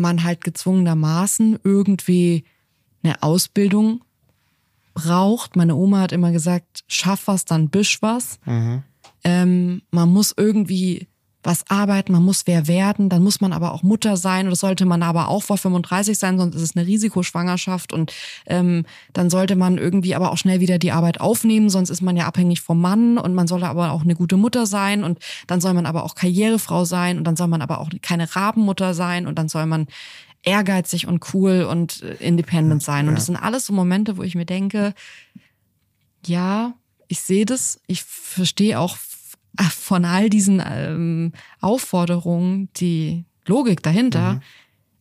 man 0.00 0.24
halt 0.24 0.42
gezwungenermaßen 0.42 1.58
irgendwie 1.62 2.44
eine 3.02 3.22
Ausbildung 3.22 4.02
braucht. 4.94 5.56
Meine 5.56 5.76
Oma 5.76 6.00
hat 6.00 6.12
immer 6.12 6.32
gesagt, 6.32 6.84
schaff 6.88 7.26
was, 7.26 7.44
dann 7.44 7.70
bisch 7.70 8.02
was. 8.02 8.38
Mhm. 8.44 8.82
Ähm, 9.24 9.82
man 9.90 10.08
muss 10.08 10.34
irgendwie 10.36 11.08
was 11.42 11.68
arbeiten, 11.70 12.12
man 12.12 12.22
muss 12.22 12.46
wer 12.46 12.68
werden, 12.68 13.08
dann 13.08 13.22
muss 13.22 13.40
man 13.40 13.52
aber 13.52 13.72
auch 13.72 13.82
Mutter 13.82 14.16
sein 14.16 14.48
das 14.50 14.60
sollte 14.60 14.84
man 14.84 15.02
aber 15.02 15.28
auch 15.28 15.42
vor 15.42 15.58
35 15.58 16.18
sein, 16.18 16.38
sonst 16.38 16.54
ist 16.54 16.62
es 16.62 16.76
eine 16.76 16.86
Risikoschwangerschaft 16.86 17.92
und 17.92 18.12
ähm, 18.46 18.84
dann 19.12 19.30
sollte 19.30 19.56
man 19.56 19.78
irgendwie 19.78 20.14
aber 20.14 20.32
auch 20.32 20.38
schnell 20.38 20.60
wieder 20.60 20.78
die 20.78 20.92
Arbeit 20.92 21.20
aufnehmen, 21.20 21.70
sonst 21.70 21.90
ist 21.90 22.02
man 22.02 22.16
ja 22.16 22.26
abhängig 22.26 22.60
vom 22.60 22.80
Mann 22.80 23.18
und 23.18 23.34
man 23.34 23.46
soll 23.46 23.64
aber 23.64 23.92
auch 23.92 24.02
eine 24.02 24.14
gute 24.14 24.36
Mutter 24.36 24.66
sein 24.66 25.04
und 25.04 25.18
dann 25.46 25.60
soll 25.60 25.72
man 25.72 25.86
aber 25.86 26.04
auch 26.04 26.14
Karrierefrau 26.14 26.84
sein 26.84 27.18
und 27.18 27.24
dann 27.24 27.36
soll 27.36 27.48
man 27.48 27.62
aber 27.62 27.80
auch 27.80 27.90
keine 28.02 28.34
Rabenmutter 28.34 28.94
sein 28.94 29.26
und 29.26 29.38
dann 29.38 29.48
soll 29.48 29.66
man 29.66 29.86
ehrgeizig 30.42 31.06
und 31.06 31.34
cool 31.34 31.66
und 31.68 32.02
äh, 32.02 32.14
independent 32.14 32.82
sein. 32.82 33.08
Und 33.08 33.14
das 33.14 33.26
sind 33.26 33.36
alles 33.36 33.66
so 33.66 33.72
Momente, 33.72 34.16
wo 34.16 34.22
ich 34.22 34.34
mir 34.34 34.46
denke, 34.46 34.94
ja, 36.26 36.74
ich 37.08 37.20
sehe 37.20 37.44
das, 37.44 37.80
ich 37.86 38.04
verstehe 38.04 38.78
auch 38.78 38.96
von 39.58 40.04
all 40.04 40.30
diesen 40.30 40.62
ähm, 40.64 41.32
Aufforderungen 41.60 42.68
die 42.76 43.24
Logik 43.46 43.82
dahinter. 43.82 44.34
Mhm. 44.34 44.40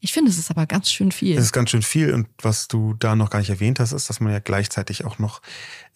Ich 0.01 0.13
finde, 0.13 0.31
es 0.31 0.37
ist 0.37 0.49
aber 0.49 0.65
ganz 0.65 0.91
schön 0.91 1.11
viel. 1.11 1.37
Es 1.37 1.45
ist 1.45 1.51
ganz 1.51 1.69
schön 1.69 1.81
viel. 1.81 2.13
Und 2.13 2.27
was 2.41 2.67
du 2.67 2.93
da 2.93 3.15
noch 3.15 3.29
gar 3.29 3.39
nicht 3.39 3.49
erwähnt 3.49 3.79
hast, 3.79 3.91
ist, 3.91 4.09
dass 4.09 4.19
man 4.19 4.31
ja 4.31 4.39
gleichzeitig 4.39 5.05
auch 5.05 5.19
noch 5.19 5.41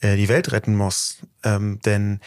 äh, 0.01 0.17
die 0.17 0.27
Welt 0.27 0.51
retten 0.51 0.75
muss. 0.75 1.19
Ähm, 1.43 1.79
denn 1.85 2.19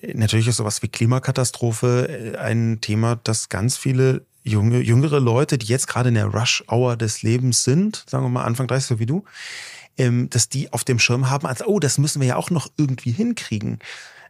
äh, 0.00 0.14
natürlich 0.14 0.46
ist 0.46 0.56
sowas 0.56 0.82
wie 0.82 0.88
Klimakatastrophe 0.88 2.34
äh, 2.34 2.38
ein 2.38 2.80
Thema, 2.80 3.16
das 3.16 3.48
ganz 3.48 3.76
viele 3.76 4.24
junge, 4.44 4.80
jüngere 4.80 5.18
Leute, 5.18 5.58
die 5.58 5.66
jetzt 5.66 5.88
gerade 5.88 6.10
in 6.10 6.14
der 6.14 6.26
Rush-Hour 6.26 6.96
des 6.96 7.22
Lebens 7.22 7.64
sind, 7.64 8.04
sagen 8.08 8.24
wir 8.24 8.28
mal 8.28 8.44
Anfang 8.44 8.68
30, 8.68 8.86
so 8.86 8.98
wie 9.00 9.06
du, 9.06 9.24
ähm, 9.98 10.30
dass 10.30 10.48
die 10.48 10.72
auf 10.72 10.84
dem 10.84 11.00
Schirm 11.00 11.28
haben, 11.28 11.46
als, 11.46 11.66
oh, 11.66 11.80
das 11.80 11.98
müssen 11.98 12.20
wir 12.20 12.28
ja 12.28 12.36
auch 12.36 12.50
noch 12.50 12.70
irgendwie 12.76 13.10
hinkriegen. 13.10 13.80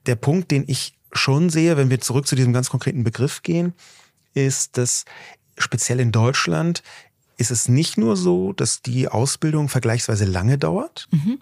Der 0.07 0.17
Punkt, 0.17 0.51
den 0.51 0.65
ich 0.67 0.96
schon 1.13 1.51
sehe, 1.51 1.77
wenn 1.77 1.91
wir 1.91 2.01
zurück 2.01 2.27
zu 2.27 2.37
diesem 2.37 2.53
ganz 2.53 2.71
konkreten 2.71 3.05
Begriff 3.05 3.43
gehen, 3.43 3.75
ist, 4.35 4.77
dass 4.77 5.05
speziell 5.59 6.01
in 6.01 6.13
Deutschland 6.13 6.83
ist 7.39 7.51
es 7.51 7.69
nicht 7.69 7.99
nur 7.99 8.17
so, 8.17 8.53
dass 8.53 8.83
die 8.83 9.09
Ausbildung 9.09 9.69
vergleichsweise 9.69 10.25
lange 10.25 10.59
dauert, 10.59 11.09
mhm. 11.11 11.39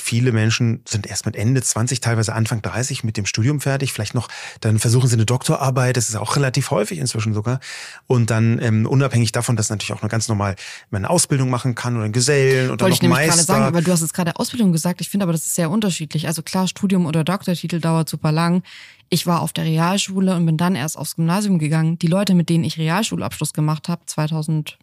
Viele 0.00 0.32
Menschen 0.32 0.82
sind 0.86 1.06
erst 1.06 1.26
mit 1.26 1.36
Ende 1.36 1.62
20, 1.62 2.00
teilweise 2.00 2.34
Anfang 2.34 2.62
30 2.62 3.04
mit 3.04 3.16
dem 3.16 3.26
Studium 3.26 3.60
fertig. 3.60 3.92
Vielleicht 3.92 4.14
noch, 4.14 4.28
dann 4.60 4.78
versuchen 4.78 5.08
sie 5.08 5.14
eine 5.14 5.26
Doktorarbeit. 5.26 5.96
Das 5.96 6.08
ist 6.08 6.16
auch 6.16 6.36
relativ 6.36 6.70
häufig 6.70 6.98
inzwischen 6.98 7.34
sogar. 7.34 7.60
Und 8.06 8.30
dann 8.30 8.60
ähm, 8.60 8.86
unabhängig 8.86 9.32
davon, 9.32 9.56
dass 9.56 9.70
natürlich 9.70 9.92
auch 9.92 10.02
nur 10.02 10.08
ganz 10.08 10.28
normal 10.28 10.56
man 10.90 11.04
eine 11.04 11.10
Ausbildung 11.10 11.50
machen 11.50 11.74
kann 11.74 11.96
oder 11.96 12.04
ein 12.04 12.12
Gesellen 12.12 12.70
oder 12.70 12.84
Wollte 12.84 12.96
noch 12.96 13.02
ich 13.02 13.08
Meister. 13.08 13.32
gerade 13.32 13.42
sagen, 13.44 13.64
aber 13.64 13.82
du 13.82 13.90
hast 13.92 14.02
jetzt 14.02 14.14
gerade 14.14 14.36
Ausbildung 14.36 14.72
gesagt. 14.72 15.00
Ich 15.00 15.08
finde 15.08 15.24
aber, 15.24 15.32
das 15.32 15.42
ist 15.42 15.54
sehr 15.54 15.70
unterschiedlich. 15.70 16.26
Also 16.26 16.42
klar, 16.42 16.68
Studium 16.68 17.06
oder 17.06 17.24
Doktortitel 17.24 17.80
dauert 17.80 18.08
super 18.08 18.32
lang. 18.32 18.62
Ich 19.10 19.26
war 19.26 19.40
auf 19.40 19.52
der 19.52 19.64
Realschule 19.64 20.36
und 20.36 20.46
bin 20.46 20.56
dann 20.56 20.74
erst 20.74 20.98
aufs 20.98 21.16
Gymnasium 21.16 21.58
gegangen. 21.58 21.98
Die 21.98 22.08
Leute, 22.08 22.34
mit 22.34 22.48
denen 22.48 22.64
ich 22.64 22.78
Realschulabschluss 22.78 23.52
gemacht 23.52 23.88
habe, 23.88 24.02
2008. 24.06 24.76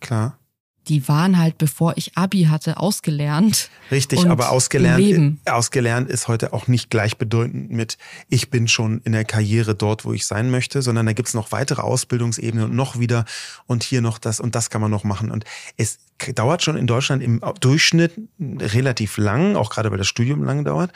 Klar 0.00 0.38
die 0.88 1.08
waren 1.08 1.38
halt, 1.38 1.58
bevor 1.58 1.96
ich 1.96 2.16
Abi 2.16 2.44
hatte, 2.44 2.76
ausgelernt. 2.76 3.70
Richtig, 3.90 4.26
aber 4.26 4.50
ausgelernt, 4.50 5.38
ausgelernt 5.46 6.10
ist 6.10 6.28
heute 6.28 6.52
auch 6.52 6.68
nicht 6.68 6.90
gleichbedeutend 6.90 7.70
mit, 7.70 7.98
ich 8.28 8.50
bin 8.50 8.68
schon 8.68 9.00
in 9.04 9.12
der 9.12 9.24
Karriere 9.24 9.74
dort, 9.74 10.04
wo 10.04 10.12
ich 10.12 10.26
sein 10.26 10.50
möchte, 10.50 10.82
sondern 10.82 11.06
da 11.06 11.12
gibt's 11.12 11.34
noch 11.34 11.52
weitere 11.52 11.82
Ausbildungsebenen 11.82 12.66
und 12.70 12.76
noch 12.76 12.98
wieder 12.98 13.24
und 13.66 13.82
hier 13.82 14.00
noch 14.00 14.18
das 14.18 14.40
und 14.40 14.54
das 14.54 14.70
kann 14.70 14.80
man 14.80 14.90
noch 14.90 15.04
machen. 15.04 15.30
Und 15.30 15.44
es 15.76 15.98
dauert 16.34 16.62
schon 16.62 16.76
in 16.76 16.86
Deutschland 16.86 17.22
im 17.22 17.40
Durchschnitt 17.60 18.12
relativ 18.40 19.16
lang, 19.16 19.56
auch 19.56 19.70
gerade 19.70 19.90
weil 19.90 19.98
das 19.98 20.08
Studium 20.08 20.44
lang 20.44 20.64
dauert. 20.64 20.92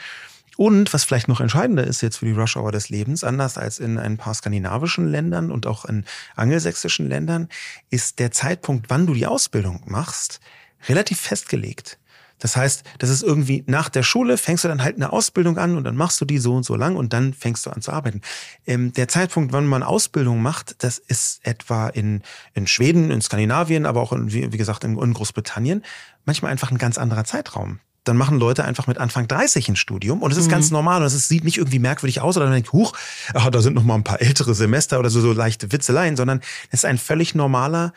Und 0.59 0.91
was 0.91 1.05
vielleicht 1.05 1.29
noch 1.29 1.39
entscheidender 1.39 1.87
ist 1.87 2.01
jetzt 2.01 2.17
für 2.17 2.25
die 2.25 2.33
Rush 2.33 2.57
Hour 2.57 2.73
des 2.73 2.89
Lebens, 2.89 3.23
anders 3.23 3.57
als 3.57 3.79
in 3.79 3.97
ein 3.97 4.17
paar 4.17 4.33
skandinavischen 4.33 5.07
Ländern 5.07 5.51
und 5.51 5.65
auch 5.65 5.85
in 5.85 6.03
angelsächsischen 6.35 7.07
Ländern, 7.07 7.47
ist 7.91 8.19
der 8.19 8.31
Zeitpunkt, 8.31 8.89
wann 8.89 9.07
du 9.07 9.13
die 9.13 9.25
Ausbildung 9.25 9.83
machst, 9.85 10.41
relativ 10.89 11.17
festgelegt. 11.17 11.97
Das 12.39 12.57
heißt, 12.57 12.83
das 12.97 13.09
ist 13.09 13.23
irgendwie 13.23 13.63
nach 13.67 13.87
der 13.87 14.03
Schule 14.03 14.35
fängst 14.35 14.65
du 14.65 14.67
dann 14.67 14.83
halt 14.83 14.97
eine 14.97 15.13
Ausbildung 15.13 15.57
an 15.57 15.77
und 15.77 15.85
dann 15.85 15.95
machst 15.95 16.19
du 16.19 16.25
die 16.25 16.39
so 16.39 16.53
und 16.55 16.63
so 16.63 16.75
lang 16.75 16.97
und 16.97 17.13
dann 17.13 17.33
fängst 17.33 17.65
du 17.65 17.69
an 17.69 17.81
zu 17.81 17.93
arbeiten. 17.93 18.19
Ähm, 18.67 18.91
der 18.91 19.07
Zeitpunkt, 19.07 19.53
wann 19.53 19.65
man 19.65 19.81
Ausbildung 19.81 20.41
macht, 20.41 20.83
das 20.83 20.97
ist 20.97 21.39
etwa 21.47 21.87
in, 21.87 22.21
in 22.53 22.67
Schweden, 22.67 23.11
in 23.11 23.21
Skandinavien, 23.21 23.85
aber 23.85 24.01
auch 24.01 24.11
in, 24.11 24.33
wie, 24.33 24.51
wie 24.51 24.57
gesagt 24.57 24.83
in, 24.83 24.97
in 24.99 25.13
Großbritannien 25.13 25.85
manchmal 26.25 26.51
einfach 26.51 26.69
ein 26.69 26.77
ganz 26.77 26.97
anderer 26.97 27.23
Zeitraum 27.23 27.79
dann 28.09 28.17
machen 28.17 28.39
Leute 28.39 28.65
einfach 28.65 28.87
mit 28.87 28.97
Anfang 28.97 29.27
30 29.27 29.69
ein 29.69 29.75
Studium 29.75 30.21
und 30.21 30.31
es 30.31 30.37
ist 30.37 30.47
mhm. 30.47 30.51
ganz 30.51 30.71
normal 30.71 31.01
und 31.01 31.07
es 31.07 31.27
sieht 31.27 31.43
nicht 31.43 31.57
irgendwie 31.57 31.79
merkwürdig 31.79 32.21
aus 32.21 32.35
oder 32.35 32.47
dann 32.47 32.53
denkt, 32.53 32.73
huch, 32.73 32.93
ach, 33.33 33.49
da 33.49 33.61
sind 33.61 33.75
noch 33.75 33.83
mal 33.83 33.95
ein 33.95 34.03
paar 34.03 34.21
ältere 34.21 34.53
Semester 34.53 34.99
oder 34.99 35.09
so, 35.09 35.21
so 35.21 35.31
leichte 35.31 35.71
Witzeleien, 35.71 36.17
sondern 36.17 36.41
es 36.69 36.79
ist 36.79 36.85
ein 36.85 36.97
völlig 36.97 37.35
normaler 37.35 37.93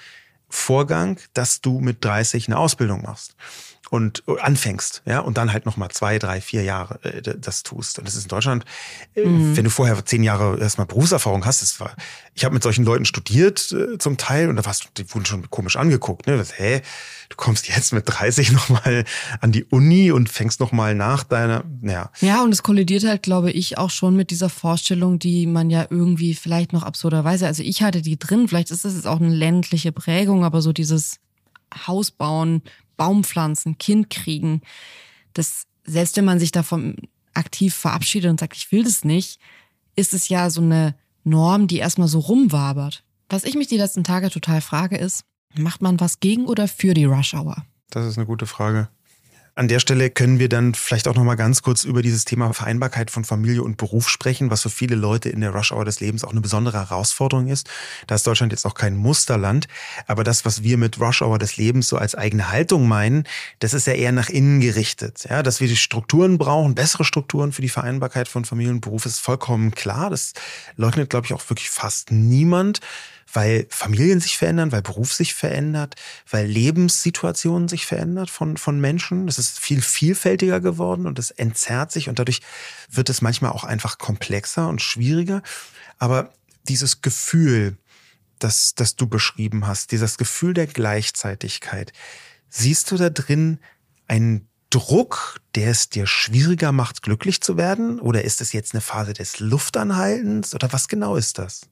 Vorgang, 0.48 1.18
dass 1.32 1.62
du 1.62 1.80
mit 1.80 2.04
30 2.04 2.46
eine 2.48 2.58
Ausbildung 2.58 3.02
machst 3.02 3.34
und 3.92 4.22
äh, 4.26 4.40
anfängst, 4.40 5.02
ja, 5.04 5.20
und 5.20 5.36
dann 5.36 5.52
halt 5.52 5.66
nochmal 5.66 5.90
zwei, 5.90 6.18
drei, 6.18 6.40
vier 6.40 6.62
Jahre 6.62 6.98
äh, 7.04 7.20
das 7.20 7.62
tust. 7.62 7.98
Und 7.98 8.08
das 8.08 8.14
ist 8.14 8.22
in 8.22 8.28
Deutschland, 8.30 8.64
äh, 9.14 9.26
mhm. 9.26 9.54
wenn 9.54 9.64
du 9.64 9.70
vorher 9.70 10.02
zehn 10.06 10.22
Jahre 10.22 10.58
erstmal 10.58 10.86
Berufserfahrung 10.86 11.44
hast, 11.44 11.60
das 11.60 11.78
war, 11.78 11.94
ich 12.32 12.46
habe 12.46 12.54
mit 12.54 12.62
solchen 12.62 12.86
Leuten 12.86 13.04
studiert 13.04 13.70
äh, 13.70 13.98
zum 13.98 14.16
Teil 14.16 14.48
und 14.48 14.56
da 14.56 14.64
warst 14.64 14.84
du, 14.84 14.88
die 14.96 15.14
wurden 15.14 15.26
schon 15.26 15.50
komisch 15.50 15.76
angeguckt, 15.76 16.26
ne? 16.26 16.38
Was, 16.38 16.58
hä, 16.58 16.80
du 17.28 17.36
kommst 17.36 17.68
jetzt 17.68 17.92
mit 17.92 18.04
30 18.06 18.52
nochmal 18.52 19.04
an 19.42 19.52
die 19.52 19.64
Uni 19.64 20.10
und 20.10 20.30
fängst 20.30 20.58
nochmal 20.60 20.94
nach 20.94 21.22
deiner, 21.22 21.62
ja. 21.82 22.10
Ja, 22.22 22.42
und 22.42 22.52
es 22.54 22.62
kollidiert 22.62 23.04
halt, 23.04 23.22
glaube 23.22 23.50
ich, 23.50 23.76
auch 23.76 23.90
schon 23.90 24.16
mit 24.16 24.30
dieser 24.30 24.48
Vorstellung, 24.48 25.18
die 25.18 25.46
man 25.46 25.68
ja 25.68 25.86
irgendwie 25.90 26.32
vielleicht 26.32 26.72
noch 26.72 26.82
absurderweise, 26.82 27.46
also 27.46 27.62
ich 27.62 27.82
hatte 27.82 28.00
die 28.00 28.18
drin, 28.18 28.48
vielleicht 28.48 28.70
ist 28.70 28.86
das 28.86 28.94
jetzt 28.94 29.06
auch 29.06 29.20
eine 29.20 29.28
ländliche 29.28 29.92
Prägung, 29.92 30.44
aber 30.44 30.62
so 30.62 30.72
dieses 30.72 31.18
Haus 31.86 32.10
bauen, 32.10 32.62
Baum 32.96 33.24
pflanzen, 33.24 33.78
Kind 33.78 34.10
kriegen, 34.10 34.60
das, 35.34 35.66
selbst 35.84 36.16
wenn 36.16 36.24
man 36.24 36.38
sich 36.38 36.52
davon 36.52 36.96
aktiv 37.34 37.74
verabschiedet 37.74 38.30
und 38.30 38.40
sagt, 38.40 38.56
ich 38.56 38.70
will 38.72 38.84
das 38.84 39.04
nicht, 39.04 39.40
ist 39.96 40.14
es 40.14 40.28
ja 40.28 40.50
so 40.50 40.60
eine 40.60 40.94
Norm, 41.24 41.66
die 41.66 41.78
erstmal 41.78 42.08
so 42.08 42.18
rumwabert. 42.18 43.04
Was 43.28 43.44
ich 43.44 43.54
mich 43.54 43.68
die 43.68 43.76
letzten 43.76 44.04
Tage 44.04 44.30
total 44.30 44.60
frage, 44.60 44.96
ist, 44.96 45.24
macht 45.54 45.82
man 45.82 46.00
was 46.00 46.20
gegen 46.20 46.46
oder 46.46 46.68
für 46.68 46.94
die 46.94 47.04
Rush 47.04 47.34
Hour? 47.34 47.64
Das 47.90 48.06
ist 48.06 48.18
eine 48.18 48.26
gute 48.26 48.46
Frage. 48.46 48.88
An 49.54 49.68
der 49.68 49.80
Stelle 49.80 50.08
können 50.08 50.38
wir 50.38 50.48
dann 50.48 50.74
vielleicht 50.74 51.06
auch 51.06 51.14
noch 51.14 51.24
mal 51.24 51.34
ganz 51.34 51.60
kurz 51.60 51.84
über 51.84 52.00
dieses 52.00 52.24
Thema 52.24 52.54
Vereinbarkeit 52.54 53.10
von 53.10 53.22
Familie 53.22 53.62
und 53.62 53.76
Beruf 53.76 54.08
sprechen, 54.08 54.50
was 54.50 54.62
für 54.62 54.70
viele 54.70 54.94
Leute 54.94 55.28
in 55.28 55.42
der 55.42 55.54
Rush 55.54 55.72
Hour 55.72 55.84
des 55.84 56.00
Lebens 56.00 56.24
auch 56.24 56.30
eine 56.30 56.40
besondere 56.40 56.78
Herausforderung 56.78 57.48
ist. 57.48 57.68
Da 58.06 58.14
ist 58.14 58.26
Deutschland 58.26 58.52
jetzt 58.52 58.64
auch 58.64 58.72
kein 58.72 58.96
Musterland, 58.96 59.68
aber 60.06 60.24
das, 60.24 60.46
was 60.46 60.62
wir 60.62 60.78
mit 60.78 60.98
Rush 60.98 61.20
Hour 61.20 61.38
des 61.38 61.58
Lebens 61.58 61.88
so 61.88 61.98
als 61.98 62.14
eigene 62.14 62.50
Haltung 62.50 62.88
meinen, 62.88 63.24
das 63.58 63.74
ist 63.74 63.86
ja 63.86 63.92
eher 63.92 64.12
nach 64.12 64.30
innen 64.30 64.60
gerichtet. 64.60 65.26
Ja, 65.28 65.42
dass 65.42 65.60
wir 65.60 65.68
die 65.68 65.76
Strukturen 65.76 66.38
brauchen, 66.38 66.74
bessere 66.74 67.04
Strukturen 67.04 67.52
für 67.52 67.60
die 67.60 67.68
Vereinbarkeit 67.68 68.28
von 68.28 68.46
Familie 68.46 68.72
und 68.72 68.80
Beruf 68.80 69.04
ist 69.04 69.18
vollkommen 69.18 69.72
klar. 69.72 70.08
Das 70.08 70.32
leugnet, 70.76 71.10
glaube 71.10 71.26
ich, 71.26 71.34
auch 71.34 71.50
wirklich 71.50 71.68
fast 71.68 72.10
niemand 72.10 72.80
weil 73.32 73.66
Familien 73.70 74.20
sich 74.20 74.36
verändern, 74.36 74.72
weil 74.72 74.82
Beruf 74.82 75.12
sich 75.12 75.34
verändert, 75.34 75.94
weil 76.30 76.46
Lebenssituationen 76.46 77.68
sich 77.68 77.86
verändert 77.86 78.30
von, 78.30 78.56
von 78.56 78.80
Menschen. 78.80 79.26
Das 79.26 79.38
ist 79.38 79.58
viel 79.58 79.80
vielfältiger 79.80 80.60
geworden 80.60 81.06
und 81.06 81.18
es 81.18 81.30
entzerrt 81.30 81.92
sich 81.92 82.08
und 82.08 82.18
dadurch 82.18 82.40
wird 82.90 83.08
es 83.08 83.22
manchmal 83.22 83.52
auch 83.52 83.64
einfach 83.64 83.98
komplexer 83.98 84.68
und 84.68 84.82
schwieriger. 84.82 85.42
Aber 85.98 86.32
dieses 86.68 87.00
Gefühl, 87.00 87.76
das, 88.38 88.74
das 88.74 88.96
du 88.96 89.06
beschrieben 89.06 89.66
hast, 89.66 89.92
dieses 89.92 90.18
Gefühl 90.18 90.54
der 90.54 90.66
Gleichzeitigkeit, 90.66 91.92
siehst 92.48 92.90
du 92.90 92.96
da 92.96 93.08
drin 93.08 93.58
einen 94.08 94.48
Druck, 94.70 95.40
der 95.54 95.70
es 95.70 95.90
dir 95.90 96.06
schwieriger 96.06 96.72
macht, 96.72 97.02
glücklich 97.02 97.42
zu 97.42 97.56
werden? 97.56 98.00
Oder 98.00 98.24
ist 98.24 98.40
es 98.40 98.52
jetzt 98.52 98.74
eine 98.74 98.80
Phase 98.80 99.12
des 99.12 99.38
Luftanhaltens? 99.38 100.54
Oder 100.54 100.72
was 100.72 100.88
genau 100.88 101.16
ist 101.16 101.38
das? 101.38 101.62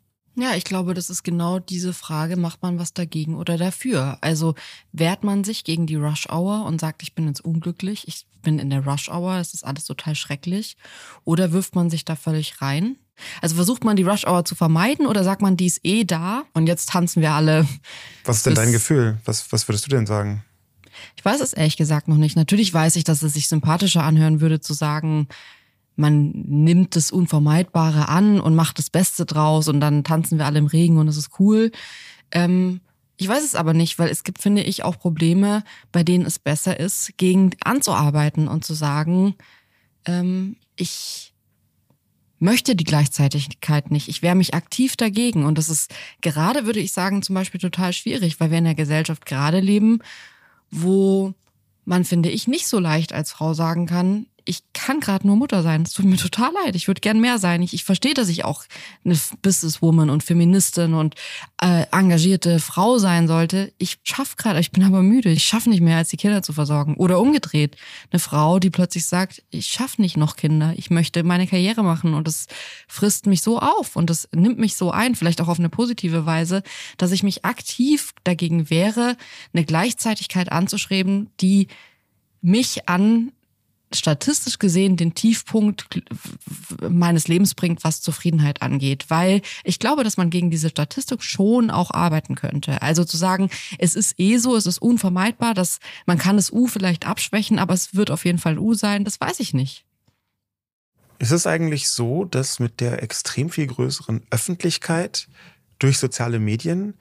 Ja, 0.40 0.54
ich 0.54 0.64
glaube, 0.64 0.94
das 0.94 1.10
ist 1.10 1.22
genau 1.22 1.58
diese 1.58 1.92
Frage, 1.92 2.36
macht 2.36 2.62
man 2.62 2.78
was 2.78 2.94
dagegen 2.94 3.34
oder 3.34 3.58
dafür? 3.58 4.16
Also 4.22 4.54
wehrt 4.92 5.22
man 5.22 5.44
sich 5.44 5.64
gegen 5.64 5.86
die 5.86 5.96
Rush 5.96 6.28
Hour 6.30 6.64
und 6.64 6.80
sagt, 6.80 7.02
ich 7.02 7.14
bin 7.14 7.26
jetzt 7.26 7.44
unglücklich, 7.44 8.08
ich 8.08 8.26
bin 8.40 8.58
in 8.58 8.70
der 8.70 8.86
Rush 8.86 9.10
Hour, 9.10 9.36
es 9.36 9.52
ist 9.52 9.66
alles 9.66 9.84
total 9.84 10.14
schrecklich? 10.14 10.78
Oder 11.24 11.52
wirft 11.52 11.74
man 11.74 11.90
sich 11.90 12.06
da 12.06 12.16
völlig 12.16 12.62
rein? 12.62 12.96
Also 13.42 13.56
versucht 13.56 13.84
man 13.84 13.96
die 13.96 14.02
Rush 14.02 14.26
Hour 14.26 14.46
zu 14.46 14.54
vermeiden 14.54 15.06
oder 15.06 15.24
sagt 15.24 15.42
man, 15.42 15.58
die 15.58 15.66
ist 15.66 15.80
eh 15.84 16.04
da 16.04 16.44
und 16.54 16.66
jetzt 16.66 16.88
tanzen 16.88 17.20
wir 17.20 17.32
alle? 17.32 17.66
Was 18.24 18.38
ist 18.38 18.46
denn 18.46 18.54
dein 18.54 18.72
Gefühl? 18.72 19.18
Was, 19.26 19.52
was 19.52 19.68
würdest 19.68 19.84
du 19.86 19.90
denn 19.90 20.06
sagen? 20.06 20.42
Ich 21.16 21.24
weiß 21.24 21.40
es 21.40 21.52
ehrlich 21.52 21.76
gesagt 21.76 22.08
noch 22.08 22.16
nicht. 22.16 22.36
Natürlich 22.36 22.72
weiß 22.72 22.96
ich, 22.96 23.04
dass 23.04 23.22
es 23.22 23.34
sich 23.34 23.48
sympathischer 23.48 24.04
anhören 24.04 24.40
würde 24.40 24.60
zu 24.60 24.72
sagen, 24.72 25.28
man 25.96 26.30
nimmt 26.30 26.96
das 26.96 27.10
Unvermeidbare 27.10 28.08
an 28.08 28.40
und 28.40 28.54
macht 28.54 28.78
das 28.78 28.90
Beste 28.90 29.26
draus 29.26 29.68
und 29.68 29.80
dann 29.80 30.04
tanzen 30.04 30.38
wir 30.38 30.46
alle 30.46 30.58
im 30.58 30.66
Regen 30.66 30.98
und 30.98 31.08
es 31.08 31.16
ist 31.16 31.38
cool. 31.38 31.70
Ähm, 32.30 32.80
ich 33.16 33.28
weiß 33.28 33.44
es 33.44 33.54
aber 33.54 33.74
nicht, 33.74 33.98
weil 33.98 34.08
es 34.08 34.24
gibt, 34.24 34.40
finde 34.40 34.62
ich, 34.62 34.82
auch 34.82 34.98
Probleme, 34.98 35.62
bei 35.92 36.02
denen 36.02 36.24
es 36.24 36.38
besser 36.38 36.80
ist, 36.80 37.18
gegen 37.18 37.50
anzuarbeiten 37.62 38.48
und 38.48 38.64
zu 38.64 38.72
sagen, 38.72 39.34
ähm, 40.06 40.56
ich 40.76 41.34
möchte 42.38 42.74
die 42.74 42.84
Gleichzeitigkeit 42.84 43.90
nicht. 43.90 44.08
Ich 44.08 44.22
wehre 44.22 44.34
mich 44.34 44.54
aktiv 44.54 44.96
dagegen. 44.96 45.44
Und 45.44 45.58
das 45.58 45.68
ist 45.68 45.94
gerade, 46.22 46.64
würde 46.64 46.80
ich 46.80 46.92
sagen, 46.92 47.22
zum 47.22 47.34
Beispiel 47.34 47.60
total 47.60 47.92
schwierig, 47.92 48.40
weil 48.40 48.50
wir 48.50 48.58
in 48.58 48.64
einer 48.64 48.74
Gesellschaft 48.74 49.26
gerade 49.26 49.60
leben, 49.60 49.98
wo 50.70 51.34
man, 51.84 52.04
finde 52.04 52.30
ich, 52.30 52.48
nicht 52.48 52.66
so 52.66 52.78
leicht 52.78 53.12
als 53.12 53.32
Frau 53.32 53.52
sagen 53.52 53.86
kann, 53.86 54.26
ich 54.50 54.64
kann 54.72 54.98
gerade 54.98 55.26
nur 55.26 55.36
Mutter 55.36 55.62
sein. 55.62 55.82
Es 55.82 55.92
tut 55.92 56.04
mir 56.04 56.16
total 56.16 56.52
leid. 56.64 56.74
Ich 56.74 56.88
würde 56.88 57.00
gern 57.00 57.20
mehr 57.20 57.38
sein. 57.38 57.62
Ich, 57.62 57.72
ich 57.72 57.84
verstehe, 57.84 58.14
dass 58.14 58.28
ich 58.28 58.44
auch 58.44 58.64
eine 59.04 59.16
Businesswoman 59.42 60.10
und 60.10 60.24
Feministin 60.24 60.94
und 60.94 61.14
äh, 61.62 61.86
engagierte 61.92 62.58
Frau 62.58 62.98
sein 62.98 63.28
sollte. 63.28 63.72
Ich 63.78 64.00
schaffe 64.02 64.34
gerade, 64.36 64.58
ich 64.58 64.72
bin 64.72 64.82
aber 64.82 65.02
müde. 65.02 65.30
Ich 65.30 65.44
schaffe 65.44 65.70
nicht 65.70 65.80
mehr, 65.80 65.98
als 65.98 66.08
die 66.08 66.16
Kinder 66.16 66.42
zu 66.42 66.52
versorgen. 66.52 66.96
Oder 66.96 67.20
umgedreht. 67.20 67.76
Eine 68.10 68.18
Frau, 68.18 68.58
die 68.58 68.70
plötzlich 68.70 69.06
sagt, 69.06 69.44
ich 69.50 69.66
schaffe 69.66 70.02
nicht 70.02 70.16
noch 70.16 70.34
Kinder. 70.34 70.74
Ich 70.76 70.90
möchte 70.90 71.22
meine 71.22 71.46
Karriere 71.46 71.84
machen 71.84 72.14
und 72.14 72.26
es 72.26 72.46
frisst 72.88 73.26
mich 73.26 73.42
so 73.42 73.60
auf 73.60 73.94
und 73.94 74.10
es 74.10 74.28
nimmt 74.32 74.58
mich 74.58 74.74
so 74.74 74.90
ein, 74.90 75.14
vielleicht 75.14 75.40
auch 75.40 75.48
auf 75.48 75.60
eine 75.60 75.68
positive 75.68 76.26
Weise, 76.26 76.64
dass 76.98 77.12
ich 77.12 77.22
mich 77.22 77.44
aktiv 77.44 78.14
dagegen 78.24 78.68
wehre, 78.68 79.16
eine 79.54 79.64
Gleichzeitigkeit 79.64 80.50
anzuschreiben, 80.50 81.30
die 81.40 81.68
mich 82.42 82.88
an 82.88 83.30
statistisch 83.92 84.58
gesehen 84.58 84.96
den 84.96 85.14
Tiefpunkt 85.14 85.86
meines 86.88 87.28
Lebens 87.28 87.54
bringt, 87.54 87.82
was 87.84 88.00
Zufriedenheit 88.00 88.62
angeht. 88.62 89.06
Weil 89.08 89.42
ich 89.64 89.78
glaube, 89.78 90.04
dass 90.04 90.16
man 90.16 90.30
gegen 90.30 90.50
diese 90.50 90.68
Statistik 90.68 91.22
schon 91.22 91.70
auch 91.70 91.90
arbeiten 91.90 92.34
könnte. 92.34 92.82
Also 92.82 93.04
zu 93.04 93.16
sagen, 93.16 93.50
es 93.78 93.96
ist 93.96 94.18
eh 94.18 94.38
so, 94.38 94.56
es 94.56 94.66
ist 94.66 94.78
unvermeidbar, 94.78 95.54
dass 95.54 95.78
man 96.06 96.18
kann 96.18 96.36
das 96.36 96.52
U 96.52 96.66
vielleicht 96.66 97.06
abschwächen, 97.06 97.58
aber 97.58 97.74
es 97.74 97.94
wird 97.94 98.10
auf 98.10 98.24
jeden 98.24 98.38
Fall 98.38 98.58
U 98.58 98.74
sein, 98.74 99.04
das 99.04 99.20
weiß 99.20 99.40
ich 99.40 99.54
nicht. 99.54 99.84
Ist 101.18 101.32
es 101.32 101.46
eigentlich 101.46 101.88
so, 101.88 102.24
dass 102.24 102.60
mit 102.60 102.80
der 102.80 103.02
extrem 103.02 103.50
viel 103.50 103.66
größeren 103.66 104.22
Öffentlichkeit 104.30 105.28
durch 105.78 105.98
soziale 105.98 106.38
Medien 106.38 106.94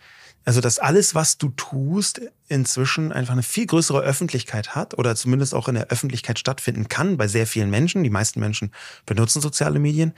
also, 0.50 0.62
dass 0.62 0.80
alles, 0.80 1.14
was 1.14 1.38
du 1.38 1.50
tust, 1.50 2.22
inzwischen 2.48 3.12
einfach 3.12 3.34
eine 3.34 3.44
viel 3.44 3.68
größere 3.68 4.00
Öffentlichkeit 4.02 4.74
hat 4.74 4.98
oder 4.98 5.16
zumindest 5.16 5.54
auch 5.54 5.68
in 5.68 5.76
der 5.76 5.90
Öffentlichkeit 5.90 6.40
stattfinden 6.40 6.88
kann 6.88 7.18
bei 7.18 7.28
sehr 7.28 7.46
vielen 7.46 7.70
Menschen. 7.70 8.04
Die 8.04 8.10
meisten 8.10 8.40
Menschen 8.40 8.72
benutzen 9.06 9.42
soziale 9.42 9.78
Medien, 9.78 10.16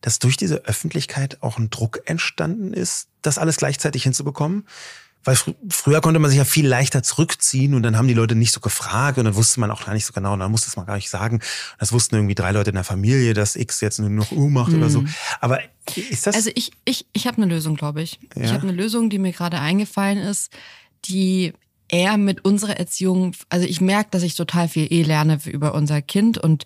dass 0.00 0.20
durch 0.20 0.38
diese 0.38 0.64
Öffentlichkeit 0.64 1.42
auch 1.42 1.58
ein 1.58 1.68
Druck 1.68 2.00
entstanden 2.06 2.72
ist, 2.72 3.08
das 3.20 3.36
alles 3.36 3.58
gleichzeitig 3.58 4.04
hinzubekommen. 4.04 4.66
Weil 5.24 5.36
fr 5.36 5.52
früher 5.70 6.00
konnte 6.00 6.20
man 6.20 6.30
sich 6.30 6.38
ja 6.38 6.44
viel 6.44 6.66
leichter 6.66 7.02
zurückziehen 7.02 7.74
und 7.74 7.82
dann 7.82 7.96
haben 7.96 8.08
die 8.08 8.14
Leute 8.14 8.34
nicht 8.34 8.52
so 8.52 8.60
gefragt 8.60 9.18
und 9.18 9.24
dann 9.24 9.34
wusste 9.34 9.60
man 9.60 9.70
auch 9.70 9.84
gar 9.84 9.94
nicht 9.94 10.06
so 10.06 10.12
genau 10.12 10.34
und 10.34 10.40
dann 10.40 10.50
musste 10.50 10.68
es 10.68 10.76
man 10.76 10.86
gar 10.86 10.96
nicht 10.96 11.10
sagen. 11.10 11.40
Das 11.78 11.92
wussten 11.92 12.14
irgendwie 12.16 12.34
drei 12.34 12.52
Leute 12.52 12.70
in 12.70 12.76
der 12.76 12.84
Familie, 12.84 13.34
dass 13.34 13.56
X 13.56 13.80
jetzt 13.80 13.98
nur 13.98 14.10
noch 14.10 14.32
U 14.32 14.48
macht 14.48 14.72
mhm. 14.72 14.78
oder 14.78 14.90
so. 14.90 15.00
Mhm. 15.00 15.08
Aber 15.40 15.60
ist 15.94 16.26
das? 16.26 16.34
Also 16.34 16.50
ich, 16.54 16.72
ich, 16.84 17.06
ich 17.12 17.26
habe 17.26 17.38
eine 17.38 17.46
Lösung, 17.46 17.76
glaube 17.76 18.02
ich. 18.02 18.20
Ja. 18.36 18.44
Ich 18.44 18.52
habe 18.52 18.62
eine 18.62 18.72
Lösung, 18.72 19.10
die 19.10 19.18
mir 19.18 19.32
gerade 19.32 19.58
eingefallen 19.58 20.18
ist, 20.18 20.52
die 21.06 21.52
eher 21.88 22.16
mit 22.16 22.44
unserer 22.44 22.78
Erziehung, 22.78 23.32
also 23.50 23.66
ich 23.66 23.80
merke, 23.80 24.10
dass 24.10 24.22
ich 24.22 24.34
total 24.34 24.68
viel 24.68 24.92
eh 24.92 25.02
lerne 25.02 25.38
über 25.46 25.74
unser 25.74 26.02
Kind 26.02 26.38
und 26.38 26.64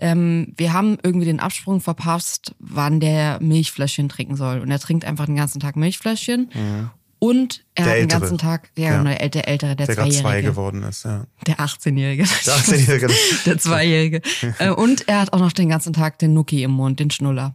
ähm, 0.00 0.54
wir 0.56 0.72
haben 0.72 0.96
irgendwie 1.02 1.26
den 1.26 1.40
Absprung 1.40 1.80
verpasst, 1.80 2.54
wann 2.58 3.00
der 3.00 3.38
Milchfläschchen 3.42 4.08
trinken 4.08 4.34
soll. 4.34 4.60
Und 4.60 4.70
er 4.70 4.78
trinkt 4.78 5.04
einfach 5.04 5.26
den 5.26 5.36
ganzen 5.36 5.60
Tag 5.60 5.76
Milchfläschchen. 5.76 6.50
Mhm. 6.54 6.90
Und 7.20 7.64
er 7.74 7.84
der 7.84 7.84
hat 7.84 7.92
den 7.92 8.02
ältere. 8.02 8.20
ganzen 8.20 8.38
Tag, 8.38 8.70
ja, 8.76 9.04
ja. 9.04 9.04
der, 9.04 9.28
der 9.28 9.46
ältere, 9.46 9.76
der, 9.76 9.86
der 9.86 9.94
Zweijährige. 9.94 10.22
zwei 10.22 10.40
geworden 10.40 10.82
ist, 10.82 11.04
ja. 11.04 11.26
Der 11.46 11.58
18-Jährige. 11.58 12.24
Der 12.46 12.54
18-Jährige. 12.54 13.08
der 13.46 13.58
Zweijährige. 13.58 14.22
Äh, 14.58 14.70
und 14.70 15.06
er 15.06 15.20
hat 15.20 15.32
auch 15.34 15.38
noch 15.38 15.52
den 15.52 15.68
ganzen 15.68 15.92
Tag 15.92 16.18
den 16.18 16.32
Nuki 16.32 16.62
im 16.62 16.70
Mund, 16.70 16.98
den 16.98 17.10
Schnuller. 17.10 17.54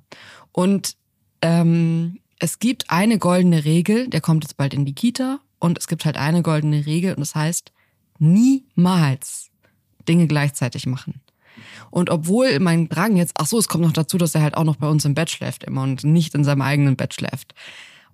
Und 0.51 0.95
ähm, 1.41 2.19
es 2.39 2.59
gibt 2.59 2.91
eine 2.91 3.17
goldene 3.17 3.65
Regel, 3.65 4.07
der 4.07 4.21
kommt 4.21 4.43
jetzt 4.43 4.55
bald 4.55 4.75
in 4.75 4.85
die 4.85 4.93
Kita. 4.93 5.39
Und 5.57 5.79
es 5.79 5.87
gibt 5.87 6.05
halt 6.05 6.17
eine 6.17 6.43
goldene 6.43 6.85
Regel 6.85 7.15
und 7.15 7.21
das 7.21 7.33
heißt, 7.33 7.71
niemals 8.19 9.49
Dinge 10.07 10.27
gleichzeitig 10.27 10.85
machen. 10.85 11.21
Und 11.89 12.09
obwohl 12.09 12.59
mein 12.59 12.89
Drang 12.89 13.15
jetzt, 13.15 13.33
ach 13.37 13.47
so, 13.47 13.57
es 13.57 13.67
kommt 13.67 13.83
noch 13.83 13.93
dazu, 13.93 14.17
dass 14.17 14.35
er 14.35 14.41
halt 14.41 14.55
auch 14.55 14.63
noch 14.63 14.75
bei 14.75 14.87
uns 14.87 15.05
im 15.05 15.15
Bett 15.15 15.29
schläft 15.29 15.63
immer 15.63 15.83
und 15.83 16.03
nicht 16.03 16.35
in 16.35 16.43
seinem 16.43 16.61
eigenen 16.61 16.97
Bett 16.97 17.13
schläft. 17.13 17.55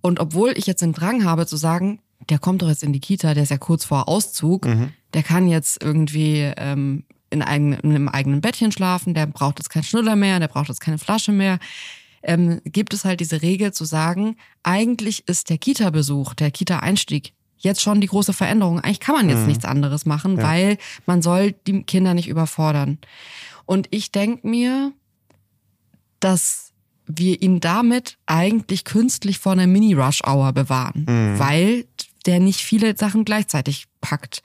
Und 0.02 0.20
obwohl 0.20 0.54
ich 0.58 0.66
jetzt 0.66 0.82
den 0.82 0.93
Drang 0.93 1.24
habe 1.24 1.45
zu 1.45 1.58
sagen, 1.58 1.99
der 2.30 2.39
kommt 2.39 2.62
doch 2.62 2.70
jetzt 2.70 2.84
in 2.84 2.93
die 2.93 2.99
Kita, 2.99 3.34
der 3.34 3.43
ist 3.43 3.49
ja 3.49 3.58
kurz 3.58 3.86
vor 3.86 4.08
Auszug, 4.08 4.66
mhm. 4.66 4.93
der 5.14 5.24
kann 5.24 5.47
jetzt 5.47 5.82
irgendwie 5.82 6.52
ähm, 6.58 7.04
in, 7.30 7.41
eigen, 7.41 7.74
in 7.74 7.91
einem 7.91 8.10
eigenen 8.10 8.41
Bettchen 8.41 8.72
schlafen, 8.72 9.14
der 9.14 9.26
braucht 9.26 9.60
jetzt 9.60 9.70
keinen 9.70 9.84
Schnuller 9.84 10.16
mehr, 10.16 10.39
der 10.39 10.47
braucht 10.47 10.68
jetzt 10.68 10.82
keine 10.82 10.97
Flasche 10.97 11.32
mehr. 11.32 11.60
Ähm, 12.24 12.62
gibt 12.66 12.93
es 12.93 13.04
halt 13.04 13.20
diese 13.20 13.41
Regel 13.41 13.74
zu 13.74 13.86
sagen, 13.86 14.36
eigentlich 14.62 15.28
ist 15.28 15.49
der 15.49 15.58
Kita-Besuch, 15.58 16.36
der 16.36 16.52
Kita-Einstieg 16.52 17.34
jetzt 17.58 17.82
schon 17.82 18.02
die 18.02 18.08
große 18.08 18.34
Veränderung. 18.34 18.80
Eigentlich 18.80 18.99
kann 18.99 19.16
man 19.16 19.30
jetzt 19.30 19.41
mhm. 19.41 19.47
nichts 19.47 19.66
anderes 19.66 20.06
machen, 20.06 20.38
ja. 20.38 20.43
weil 20.43 20.78
man 21.06 21.22
soll 21.22 21.54
die 21.66 21.84
Kinder 21.84 22.14
nicht 22.14 22.28
überfordern. 22.28 22.99
Und 23.66 23.88
ich 23.91 24.12
denk 24.12 24.43
mir, 24.43 24.91
dass 26.20 26.70
wir 27.08 27.41
ihn 27.41 27.60
damit 27.60 28.18
eigentlich 28.26 28.86
künstlich 28.86 29.39
vor 29.39 29.54
einer 29.54 29.68
Mini-Rush-Hour 29.68 30.54
bewahren, 30.54 31.06
mhm. 31.08 31.39
weil 31.39 31.86
der 32.26 32.39
nicht 32.39 32.62
viele 32.62 32.95
Sachen 32.95 33.26
gleichzeitig 33.26 33.86
packt. 33.99 34.43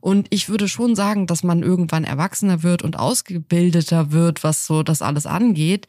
Und 0.00 0.26
ich 0.30 0.48
würde 0.48 0.66
schon 0.66 0.96
sagen, 0.96 1.26
dass 1.26 1.42
man 1.42 1.62
irgendwann 1.62 2.04
erwachsener 2.04 2.62
wird 2.62 2.82
und 2.82 2.98
ausgebildeter 2.98 4.12
wird, 4.12 4.42
was 4.42 4.66
so 4.66 4.82
das 4.82 5.02
alles 5.02 5.26
angeht. 5.26 5.86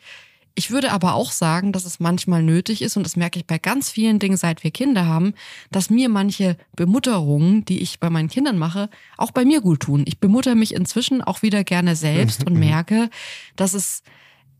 Ich 0.53 0.69
würde 0.69 0.91
aber 0.91 1.13
auch 1.13 1.31
sagen, 1.31 1.71
dass 1.71 1.85
es 1.85 2.01
manchmal 2.01 2.43
nötig 2.43 2.81
ist, 2.81 2.97
und 2.97 3.03
das 3.03 3.15
merke 3.15 3.39
ich 3.39 3.47
bei 3.47 3.57
ganz 3.57 3.89
vielen 3.89 4.19
Dingen, 4.19 4.35
seit 4.35 4.65
wir 4.65 4.71
Kinder 4.71 5.05
haben, 5.05 5.33
dass 5.71 5.89
mir 5.89 6.09
manche 6.09 6.57
Bemutterungen, 6.75 7.63
die 7.63 7.81
ich 7.81 8.01
bei 8.01 8.09
meinen 8.09 8.27
Kindern 8.27 8.57
mache, 8.57 8.89
auch 9.17 9.31
bei 9.31 9.45
mir 9.45 9.61
gut 9.61 9.79
tun. 9.79 10.03
Ich 10.05 10.19
bemutter 10.19 10.55
mich 10.55 10.75
inzwischen 10.75 11.21
auch 11.21 11.41
wieder 11.41 11.63
gerne 11.63 11.95
selbst 11.95 12.45
und 12.45 12.59
merke, 12.59 13.09
dass 13.55 13.73
es 13.73 14.03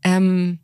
ähm, 0.02 0.60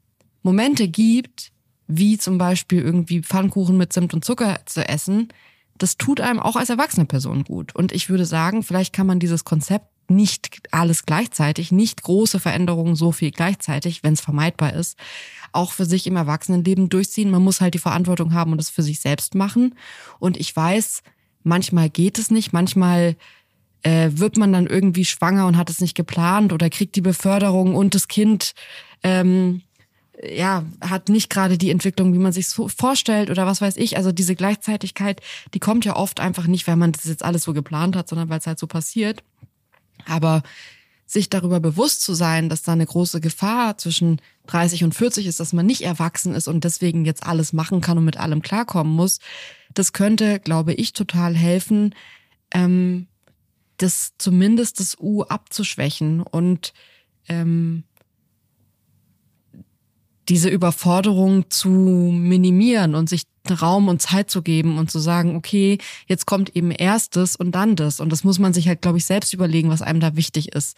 Momente 0.48 0.88
gibt, 0.88 1.52
wie 1.88 2.16
zum 2.16 2.38
Beispiel 2.38 2.80
irgendwie 2.80 3.20
Pfannkuchen 3.20 3.76
mit 3.76 3.92
Zimt 3.92 4.14
und 4.14 4.24
Zucker 4.24 4.60
zu 4.64 4.88
essen, 4.88 5.28
das 5.76 5.98
tut 5.98 6.22
einem 6.22 6.40
auch 6.40 6.56
als 6.56 6.70
erwachsene 6.70 7.04
Person 7.04 7.44
gut. 7.44 7.76
Und 7.76 7.92
ich 7.92 8.08
würde 8.08 8.24
sagen, 8.24 8.62
vielleicht 8.62 8.94
kann 8.94 9.06
man 9.06 9.20
dieses 9.20 9.44
Konzept 9.44 9.86
nicht 10.10 10.60
alles 10.70 11.04
gleichzeitig, 11.04 11.70
nicht 11.70 12.02
große 12.02 12.40
Veränderungen 12.40 12.96
so 12.96 13.12
viel 13.12 13.30
gleichzeitig, 13.30 14.02
wenn 14.02 14.14
es 14.14 14.22
vermeidbar 14.22 14.72
ist, 14.72 14.98
auch 15.52 15.72
für 15.72 15.84
sich 15.84 16.06
im 16.06 16.16
Erwachsenenleben 16.16 16.88
durchziehen. 16.88 17.30
Man 17.30 17.44
muss 17.44 17.60
halt 17.60 17.74
die 17.74 17.78
Verantwortung 17.78 18.32
haben 18.32 18.52
und 18.52 18.58
das 18.58 18.70
für 18.70 18.82
sich 18.82 19.00
selbst 19.00 19.34
machen. 19.34 19.74
Und 20.18 20.38
ich 20.38 20.56
weiß, 20.56 21.02
manchmal 21.42 21.90
geht 21.90 22.18
es 22.18 22.30
nicht, 22.30 22.54
manchmal 22.54 23.16
äh, 23.82 24.08
wird 24.12 24.38
man 24.38 24.50
dann 24.54 24.66
irgendwie 24.66 25.04
schwanger 25.04 25.46
und 25.46 25.58
hat 25.58 25.68
es 25.68 25.82
nicht 25.82 25.94
geplant 25.94 26.54
oder 26.54 26.70
kriegt 26.70 26.96
die 26.96 27.02
Beförderung 27.02 27.74
und 27.74 27.94
das 27.94 28.08
Kind 28.08 28.54
ähm, 29.02 29.60
ja, 30.22 30.64
hat 30.80 31.08
nicht 31.08 31.30
gerade 31.30 31.58
die 31.58 31.70
Entwicklung, 31.70 32.12
wie 32.12 32.18
man 32.18 32.32
sich 32.32 32.48
so 32.48 32.68
vorstellt 32.68 33.30
oder 33.30 33.46
was 33.46 33.60
weiß 33.60 33.76
ich. 33.76 33.96
Also 33.96 34.12
diese 34.12 34.34
Gleichzeitigkeit, 34.34 35.20
die 35.54 35.60
kommt 35.60 35.84
ja 35.84 35.96
oft 35.96 36.20
einfach 36.20 36.46
nicht, 36.46 36.66
weil 36.66 36.76
man 36.76 36.92
das 36.92 37.04
jetzt 37.04 37.24
alles 37.24 37.42
so 37.44 37.52
geplant 37.52 37.94
hat, 37.94 38.08
sondern 38.08 38.28
weil 38.28 38.38
es 38.38 38.46
halt 38.46 38.58
so 38.58 38.66
passiert. 38.66 39.22
Aber 40.06 40.42
sich 41.06 41.30
darüber 41.30 41.60
bewusst 41.60 42.02
zu 42.02 42.14
sein, 42.14 42.48
dass 42.48 42.62
da 42.62 42.72
eine 42.72 42.84
große 42.84 43.20
Gefahr 43.20 43.78
zwischen 43.78 44.20
30 44.46 44.84
und 44.84 44.94
40 44.94 45.26
ist, 45.26 45.40
dass 45.40 45.54
man 45.54 45.64
nicht 45.64 45.82
erwachsen 45.82 46.34
ist 46.34 46.48
und 46.48 46.64
deswegen 46.64 47.04
jetzt 47.04 47.24
alles 47.24 47.52
machen 47.52 47.80
kann 47.80 47.96
und 47.96 48.04
mit 48.04 48.18
allem 48.18 48.42
klarkommen 48.42 48.92
muss, 48.92 49.20
das 49.72 49.92
könnte, 49.92 50.38
glaube 50.38 50.74
ich, 50.74 50.92
total 50.92 51.34
helfen, 51.34 51.94
ähm, 52.52 53.06
das 53.78 54.12
zumindest 54.18 54.80
das 54.80 54.98
U 55.00 55.22
abzuschwächen 55.22 56.20
und 56.20 56.74
ähm, 57.28 57.84
diese 60.28 60.48
Überforderung 60.48 61.50
zu 61.50 61.68
minimieren 61.68 62.94
und 62.94 63.08
sich 63.08 63.24
Raum 63.50 63.88
und 63.88 64.02
Zeit 64.02 64.30
zu 64.30 64.42
geben 64.42 64.78
und 64.78 64.90
zu 64.90 64.98
sagen, 64.98 65.36
okay, 65.36 65.78
jetzt 66.06 66.26
kommt 66.26 66.54
eben 66.54 66.70
erstes 66.70 67.34
und 67.34 67.52
dann 67.52 67.76
das. 67.76 68.00
Und 68.00 68.10
das 68.10 68.24
muss 68.24 68.38
man 68.38 68.52
sich 68.52 68.68
halt, 68.68 68.82
glaube 68.82 68.98
ich, 68.98 69.06
selbst 69.06 69.32
überlegen, 69.32 69.70
was 69.70 69.82
einem 69.82 70.00
da 70.00 70.16
wichtig 70.16 70.52
ist. 70.52 70.76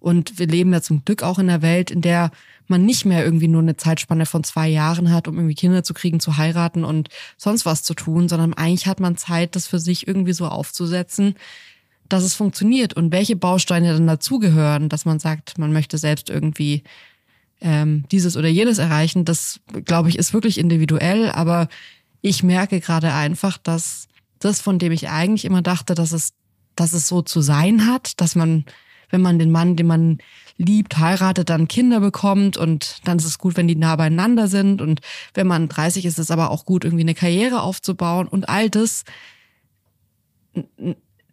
Und 0.00 0.38
wir 0.38 0.46
leben 0.46 0.72
ja 0.72 0.80
zum 0.80 1.04
Glück 1.04 1.22
auch 1.22 1.38
in 1.38 1.48
einer 1.48 1.62
Welt, 1.62 1.90
in 1.90 2.00
der 2.00 2.30
man 2.66 2.86
nicht 2.86 3.04
mehr 3.04 3.24
irgendwie 3.24 3.48
nur 3.48 3.62
eine 3.62 3.76
Zeitspanne 3.76 4.26
von 4.26 4.42
zwei 4.44 4.68
Jahren 4.68 5.12
hat, 5.12 5.28
um 5.28 5.36
irgendwie 5.36 5.54
Kinder 5.54 5.84
zu 5.84 5.92
kriegen, 5.92 6.20
zu 6.20 6.36
heiraten 6.36 6.84
und 6.84 7.08
sonst 7.36 7.66
was 7.66 7.82
zu 7.82 7.94
tun, 7.94 8.28
sondern 8.28 8.54
eigentlich 8.54 8.86
hat 8.86 9.00
man 9.00 9.16
Zeit, 9.16 9.56
das 9.56 9.66
für 9.66 9.78
sich 9.78 10.08
irgendwie 10.08 10.32
so 10.32 10.46
aufzusetzen, 10.46 11.34
dass 12.08 12.24
es 12.24 12.34
funktioniert 12.34 12.94
und 12.94 13.12
welche 13.12 13.36
Bausteine 13.36 13.92
dann 13.92 14.06
dazugehören, 14.06 14.88
dass 14.88 15.04
man 15.04 15.18
sagt, 15.18 15.58
man 15.58 15.72
möchte 15.72 15.98
selbst 15.98 16.30
irgendwie 16.30 16.82
ähm, 17.60 18.04
dieses 18.10 18.36
oder 18.36 18.48
jenes 18.48 18.78
erreichen, 18.78 19.24
das 19.24 19.60
glaube 19.84 20.08
ich 20.08 20.18
ist 20.18 20.32
wirklich 20.32 20.58
individuell, 20.58 21.30
aber 21.30 21.68
ich 22.22 22.42
merke 22.42 22.80
gerade 22.80 23.12
einfach, 23.12 23.58
dass 23.58 24.08
das, 24.38 24.60
von 24.60 24.78
dem 24.78 24.92
ich 24.92 25.08
eigentlich 25.08 25.44
immer 25.44 25.62
dachte, 25.62 25.94
dass 25.94 26.12
es, 26.12 26.32
dass 26.76 26.92
es 26.92 27.08
so 27.08 27.22
zu 27.22 27.40
sein 27.40 27.86
hat, 27.86 28.20
dass 28.20 28.34
man 28.34 28.64
wenn 29.10 29.20
man 29.20 29.38
den 29.38 29.50
Mann, 29.50 29.76
den 29.76 29.86
man 29.86 30.18
liebt, 30.56 30.98
heiratet, 30.98 31.50
dann 31.50 31.68
Kinder 31.68 32.00
bekommt 32.00 32.56
und 32.56 33.00
dann 33.04 33.18
ist 33.18 33.24
es 33.24 33.38
gut, 33.38 33.56
wenn 33.56 33.68
die 33.68 33.76
nah 33.76 33.96
beieinander 33.96 34.48
sind 34.48 34.80
und 34.80 35.00
wenn 35.34 35.46
man 35.46 35.68
30 35.68 36.06
ist, 36.06 36.14
ist 36.14 36.18
es 36.18 36.30
aber 36.30 36.50
auch 36.50 36.64
gut, 36.64 36.84
irgendwie 36.84 37.02
eine 37.02 37.14
Karriere 37.14 37.62
aufzubauen 37.62 38.28
und 38.28 38.48
all 38.48 38.70
das. 38.70 39.04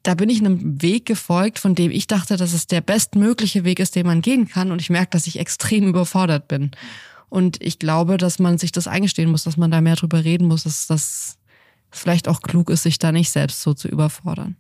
Da 0.07 0.15
bin 0.15 0.29
ich 0.29 0.39
einem 0.39 0.81
Weg 0.81 1.05
gefolgt, 1.05 1.59
von 1.59 1.75
dem 1.75 1.91
ich 1.91 2.07
dachte, 2.07 2.37
dass 2.37 2.53
es 2.53 2.65
der 2.65 2.79
bestmögliche 2.79 3.65
Weg 3.65 3.81
ist, 3.81 3.93
den 3.93 4.05
man 4.05 4.21
gehen 4.21 4.47
kann 4.47 4.71
und 4.71 4.79
ich 4.79 4.89
merke, 4.89 5.09
dass 5.09 5.27
ich 5.27 5.37
extrem 5.37 5.85
überfordert 5.89 6.47
bin. 6.47 6.71
Und 7.27 7.61
ich 7.61 7.77
glaube, 7.77 8.15
dass 8.15 8.39
man 8.39 8.57
sich 8.57 8.71
das 8.71 8.87
eingestehen 8.87 9.29
muss, 9.29 9.43
dass 9.43 9.57
man 9.57 9.69
da 9.69 9.81
mehr 9.81 9.97
drüber 9.97 10.23
reden 10.23 10.47
muss, 10.47 10.63
dass 10.63 10.87
das 10.87 11.37
vielleicht 11.91 12.29
auch 12.29 12.41
klug 12.41 12.69
ist, 12.69 12.83
sich 12.83 12.99
da 12.99 13.11
nicht 13.11 13.31
selbst 13.31 13.61
so 13.61 13.73
zu 13.73 13.89
überfordern. 13.89 14.55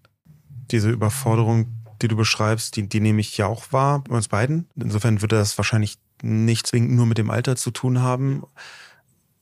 Diese 0.69 0.89
Überforderung, 0.89 1.67
die 2.01 2.09
du 2.09 2.17
beschreibst, 2.17 2.75
die, 2.75 2.89
die 2.89 2.99
nehme 2.99 3.21
ich 3.21 3.37
ja 3.37 3.45
auch 3.45 3.71
wahr 3.71 4.03
bei 4.03 4.17
uns 4.17 4.27
beiden. 4.27 4.67
Insofern 4.75 5.21
würde 5.21 5.37
das 5.37 5.57
wahrscheinlich 5.57 5.97
nicht 6.21 6.67
zwingend 6.67 6.91
nur 6.91 7.05
mit 7.05 7.17
dem 7.17 7.29
Alter 7.29 7.55
zu 7.55 7.71
tun 7.71 8.01
haben. 8.01 8.43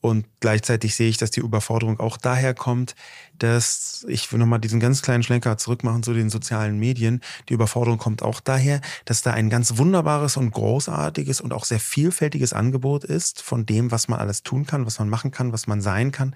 Und 0.00 0.26
gleichzeitig 0.40 0.94
sehe 0.94 1.08
ich, 1.08 1.16
dass 1.16 1.30
die 1.30 1.40
Überforderung 1.40 1.98
auch 1.98 2.16
daher 2.16 2.54
kommt, 2.54 2.94
dass 3.38 4.06
ich 4.08 4.30
will 4.30 4.38
nochmal 4.38 4.60
diesen 4.60 4.80
ganz 4.80 5.02
kleinen 5.02 5.22
Schlenker 5.22 5.58
zurückmachen 5.58 6.02
zu 6.02 6.14
den 6.14 6.30
sozialen 6.30 6.78
Medien. 6.78 7.20
Die 7.48 7.54
Überforderung 7.54 7.98
kommt 7.98 8.22
auch 8.22 8.40
daher, 8.40 8.80
dass 9.04 9.22
da 9.22 9.32
ein 9.32 9.50
ganz 9.50 9.78
wunderbares 9.78 10.36
und 10.36 10.50
großartiges 10.52 11.40
und 11.40 11.52
auch 11.52 11.64
sehr 11.64 11.80
vielfältiges 11.80 12.52
Angebot 12.52 13.04
ist 13.04 13.42
von 13.42 13.66
dem, 13.66 13.90
was 13.90 14.08
man 14.08 14.20
alles 14.20 14.42
tun 14.42 14.66
kann, 14.66 14.86
was 14.86 14.98
man 14.98 15.08
machen 15.08 15.30
kann, 15.30 15.52
was 15.52 15.66
man 15.66 15.80
sein 15.80 16.12
kann, 16.12 16.34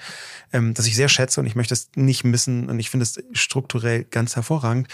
ähm, 0.53 0.75
das 0.75 0.87
ich 0.87 0.97
sehr 0.97 1.09
schätze 1.09 1.41
und 1.41 1.47
ich 1.47 1.55
möchte 1.55 1.75
es 1.75 1.91
nicht 1.95 2.25
missen 2.25 2.69
und 2.69 2.81
ich 2.81 2.91
finde 2.91 3.05
es 3.05 3.23
strukturell 3.33 4.05
ganz 4.05 4.37
hervorragend. 4.37 4.89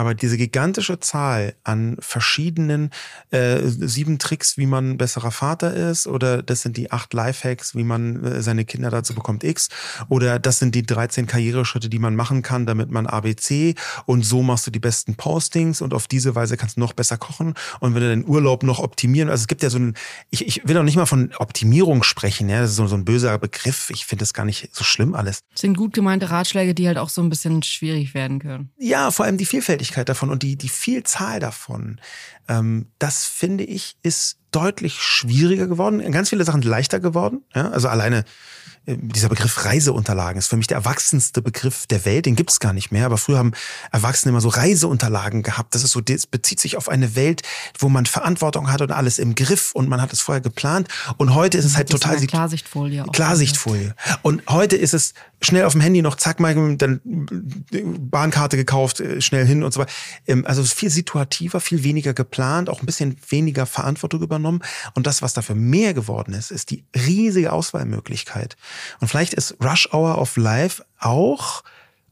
Aber 0.00 0.14
diese 0.14 0.38
gigantische 0.38 0.98
Zahl 0.98 1.52
an 1.62 1.98
verschiedenen 2.00 2.88
äh, 3.32 3.58
sieben 3.66 4.18
Tricks, 4.18 4.56
wie 4.56 4.64
man 4.64 4.96
besserer 4.96 5.30
Vater 5.30 5.74
ist, 5.74 6.06
oder 6.06 6.42
das 6.42 6.62
sind 6.62 6.78
die 6.78 6.90
acht 6.90 7.12
Lifehacks, 7.12 7.74
wie 7.74 7.84
man 7.84 8.24
äh, 8.24 8.40
seine 8.40 8.64
Kinder 8.64 8.88
dazu 8.88 9.14
bekommt, 9.14 9.44
X, 9.44 9.68
oder 10.08 10.38
das 10.38 10.58
sind 10.58 10.74
die 10.74 10.84
13 10.86 11.26
Karriereschritte, 11.26 11.90
die 11.90 11.98
man 11.98 12.16
machen 12.16 12.40
kann, 12.40 12.64
damit 12.64 12.90
man 12.90 13.06
ABC 13.06 13.74
und 14.06 14.24
so 14.24 14.42
machst 14.42 14.66
du 14.66 14.70
die 14.70 14.78
besten 14.78 15.16
Postings 15.16 15.82
und 15.82 15.92
auf 15.92 16.08
diese 16.08 16.34
Weise 16.34 16.56
kannst 16.56 16.78
du 16.78 16.80
noch 16.80 16.94
besser 16.94 17.18
kochen 17.18 17.52
und 17.80 17.94
wenn 17.94 18.00
du 18.00 18.08
deinen 18.08 18.26
Urlaub 18.26 18.62
noch 18.62 18.78
optimieren, 18.78 19.28
also 19.28 19.42
es 19.42 19.48
gibt 19.48 19.62
ja 19.62 19.68
so 19.68 19.78
ein, 19.78 19.98
ich, 20.30 20.46
ich 20.46 20.66
will 20.66 20.78
auch 20.78 20.82
nicht 20.82 20.96
mal 20.96 21.04
von 21.04 21.30
Optimierung 21.38 22.04
sprechen, 22.04 22.48
ja, 22.48 22.62
das 22.62 22.70
ist 22.70 22.76
so, 22.76 22.86
so 22.86 22.96
ein 22.96 23.04
böser 23.04 23.36
Begriff, 23.36 23.90
ich 23.90 24.06
finde 24.06 24.22
das 24.22 24.32
gar 24.32 24.46
nicht 24.46 24.70
so 24.72 24.82
schlimm 24.82 25.14
alles. 25.14 25.40
Das 25.52 25.60
sind 25.60 25.76
gut 25.76 25.92
gemeinte 25.92 26.30
Ratschläge, 26.30 26.72
die 26.72 26.86
halt 26.86 26.96
auch 26.96 27.10
so 27.10 27.20
ein 27.20 27.28
bisschen 27.28 27.62
schwierig 27.62 28.14
werden 28.14 28.38
können. 28.38 28.70
Ja, 28.78 29.10
vor 29.10 29.26
allem 29.26 29.36
die 29.36 29.44
Vielfalt 29.44 29.82
Vielfältigkeit 29.90 30.08
davon 30.08 30.30
und 30.30 30.42
die, 30.42 30.56
die 30.56 30.68
Vielzahl 30.68 31.40
davon, 31.40 32.00
ähm, 32.48 32.86
das 32.98 33.24
finde 33.24 33.64
ich, 33.64 33.96
ist 34.02 34.38
deutlich 34.50 35.00
schwieriger 35.00 35.66
geworden. 35.66 36.00
Ganz 36.12 36.28
viele 36.30 36.44
Sachen 36.44 36.62
leichter 36.62 37.00
geworden. 37.00 37.42
Ja? 37.54 37.70
Also 37.70 37.88
alleine 37.88 38.24
äh, 38.86 38.96
dieser 38.98 39.28
Begriff 39.28 39.64
Reiseunterlagen 39.64 40.38
ist 40.38 40.48
für 40.48 40.56
mich 40.56 40.66
der 40.66 40.78
erwachsenste 40.78 41.42
Begriff 41.42 41.86
der 41.86 42.04
Welt. 42.04 42.26
Den 42.26 42.36
gibt 42.36 42.50
es 42.50 42.60
gar 42.60 42.72
nicht 42.72 42.90
mehr. 42.90 43.06
Aber 43.06 43.18
früher 43.18 43.38
haben 43.38 43.52
Erwachsene 43.92 44.30
immer 44.30 44.40
so 44.40 44.48
Reiseunterlagen 44.48 45.42
gehabt. 45.42 45.74
Das 45.74 45.84
ist 45.84 45.92
so, 45.92 46.00
das 46.00 46.26
bezieht 46.26 46.60
sich 46.60 46.76
auf 46.76 46.88
eine 46.88 47.14
Welt, 47.14 47.42
wo 47.78 47.88
man 47.88 48.06
Verantwortung 48.06 48.72
hat 48.72 48.80
und 48.80 48.90
alles 48.90 49.18
im 49.18 49.34
Griff 49.34 49.72
und 49.72 49.88
man 49.88 50.00
hat 50.00 50.12
es 50.12 50.20
vorher 50.20 50.40
geplant. 50.40 50.88
Und 51.18 51.34
heute 51.34 51.58
ist 51.58 51.64
es 51.64 51.76
halt 51.76 51.92
das 51.92 52.00
total 52.00 52.16
ist 52.16 52.28
Klarsichtfolie. 52.28 53.04
Klarsichtfolie. 53.12 53.94
Und 54.22 54.42
heute 54.48 54.76
ist 54.76 54.94
es 54.94 55.14
schnell 55.42 55.64
auf 55.64 55.72
dem 55.72 55.80
Handy 55.80 56.02
noch, 56.02 56.16
zack 56.16 56.40
mal 56.40 56.54
dann 56.76 57.00
Bahnkarte 58.10 58.56
gekauft, 58.56 59.00
äh, 59.00 59.20
schnell 59.20 59.46
hin 59.46 59.62
und 59.62 59.72
so 59.72 59.80
weiter. 59.80 59.92
Ähm, 60.26 60.46
also 60.46 60.62
viel 60.64 60.90
situativer, 60.90 61.60
viel 61.60 61.84
weniger 61.84 62.14
geplant, 62.14 62.68
auch 62.68 62.80
ein 62.80 62.86
bisschen 62.86 63.16
weniger 63.28 63.66
Verantwortung 63.66 64.22
übernommen. 64.22 64.39
Und 64.94 65.06
das, 65.06 65.22
was 65.22 65.32
dafür 65.32 65.54
mehr 65.54 65.94
geworden 65.94 66.34
ist, 66.34 66.50
ist 66.50 66.70
die 66.70 66.84
riesige 66.94 67.52
Auswahlmöglichkeit. 67.52 68.56
Und 69.00 69.08
vielleicht 69.08 69.34
ist 69.34 69.56
Rush 69.62 69.92
Hour 69.92 70.18
of 70.18 70.36
Life 70.36 70.84
auch 70.98 71.62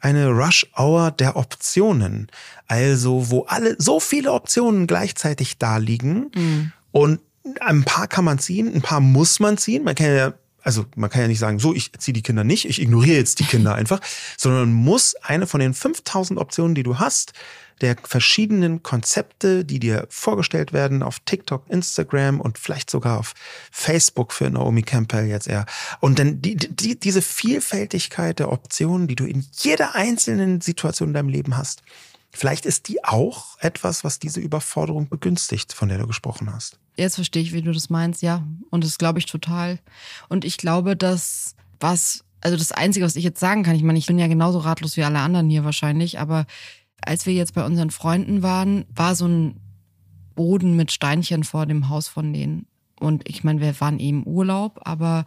eine 0.01 0.29
Rush 0.29 0.66
Hour 0.76 1.11
der 1.11 1.37
Optionen. 1.37 2.31
Also, 2.66 3.31
wo 3.31 3.43
alle 3.45 3.76
so 3.79 4.01
viele 4.01 4.33
Optionen 4.33 4.87
gleichzeitig 4.87 5.59
da 5.59 5.79
liegen. 5.79 6.31
Mhm. 6.35 6.72
Und 6.93 7.20
ein 7.61 7.85
paar 7.85 8.07
kann 8.07 8.24
man 8.24 8.39
ziehen, 8.39 8.72
ein 8.74 8.83
paar 8.83 9.01
muss 9.01 9.41
man 9.41 9.59
ziehen. 9.59 9.85
Man 9.85 9.95
kann 9.95 10.14
ja 10.14 10.35
also 10.68 10.85
man 10.97 11.09
kann 11.09 11.22
ja 11.22 11.29
nicht 11.29 11.39
sagen, 11.39 11.59
so, 11.59 11.72
ich 11.72 11.93
ziehe 11.99 12.12
die 12.12 12.22
Kinder 12.22 12.45
nicht, 12.45 12.68
ich 12.68 12.83
ignoriere 12.83 13.16
jetzt 13.16 13.39
die 13.39 13.45
Kinder 13.45 13.74
einfach, 13.76 14.01
sondern 14.37 14.72
muss 14.72 15.14
eine 15.14 15.47
von 15.47 15.61
den 15.61 15.72
5000 15.72 16.39
Optionen, 16.39 16.74
die 16.74 16.83
du 16.83 16.99
hast, 16.99 17.33
der 17.81 17.97
verschiedenen 18.03 18.83
Konzepte, 18.83 19.64
die 19.64 19.79
dir 19.79 20.07
vorgestellt 20.11 20.72
werden 20.72 21.03
auf 21.03 21.20
TikTok, 21.20 21.64
Instagram 21.68 22.41
und 22.41 22.59
vielleicht 22.59 22.91
sogar 22.91 23.18
auf 23.18 23.35
Facebook 23.70 24.33
für 24.33 24.51
Naomi 24.51 24.83
Campbell 24.83 25.26
jetzt 25.26 25.49
eher. 25.49 25.66
Und 26.01 26.18
dann 26.18 26.43
die, 26.43 26.57
die, 26.57 26.99
diese 26.99 27.22
Vielfältigkeit 27.22 28.39
der 28.39 28.53
Optionen, 28.53 29.07
die 29.09 29.16
du 29.16 29.24
in 29.24 29.47
jeder 29.53 29.95
einzelnen 29.95 30.61
Situation 30.61 31.11
in 31.11 31.14
deinem 31.14 31.29
Leben 31.29 31.57
hast, 31.57 31.83
vielleicht 32.31 32.66
ist 32.66 32.89
die 32.89 33.05
auch 33.05 33.59
etwas, 33.61 34.05
was 34.05 34.18
diese 34.18 34.41
Überforderung 34.41 35.09
begünstigt, 35.09 35.72
von 35.72 35.89
der 35.89 35.99
du 35.99 36.07
gesprochen 36.07 36.53
hast. 36.53 36.79
Jetzt 36.97 37.14
verstehe 37.14 37.43
ich, 37.43 37.53
wie 37.53 37.62
du 37.62 37.72
das 37.72 37.91
meinst, 37.91 38.22
ja. 38.22 38.45
Und 38.70 38.83
das 38.83 38.99
glaube 38.99 39.20
ich 39.20 39.26
total. 39.26 39.79
Und 40.29 40.45
ich 40.45 40.57
glaube, 40.59 40.97
dass 40.97 41.55
was 41.81 42.24
also 42.41 42.57
das 42.57 42.72
Einzige, 42.72 43.05
was 43.05 43.16
ich 43.16 43.24
jetzt 43.24 43.41
sagen 43.41 43.62
kann, 43.62 43.74
ich 43.74 43.83
meine, 43.83 43.99
ich 43.99 44.07
bin 44.07 44.18
ja 44.18 44.26
genauso 44.29 44.59
ratlos 44.59 44.97
wie 44.97 45.03
alle 45.03 45.18
anderen 45.18 45.49
hier 45.49 45.64
wahrscheinlich, 45.64 46.18
aber 46.18 46.47
als 47.03 47.27
wir 47.27 47.33
jetzt 47.33 47.55
bei 47.55 47.65
unseren 47.65 47.91
Freunden 47.91 48.43
waren, 48.43 48.85
war 48.95 49.15
so 49.15 49.27
ein 49.27 49.61
Boden 50.35 50.77
mit 50.77 50.93
Steinchen 50.93 51.45
vor 51.45 51.67
dem 51.67 51.89
Haus 51.89 52.09
von 52.09 52.33
denen. 52.33 52.67
Und 53.01 53.29
ich 53.29 53.45
meine, 53.45 53.61
wir 53.61 53.81
waren 53.81 53.99
eben 53.99 54.27
Urlaub, 54.27 54.81
aber 54.85 55.25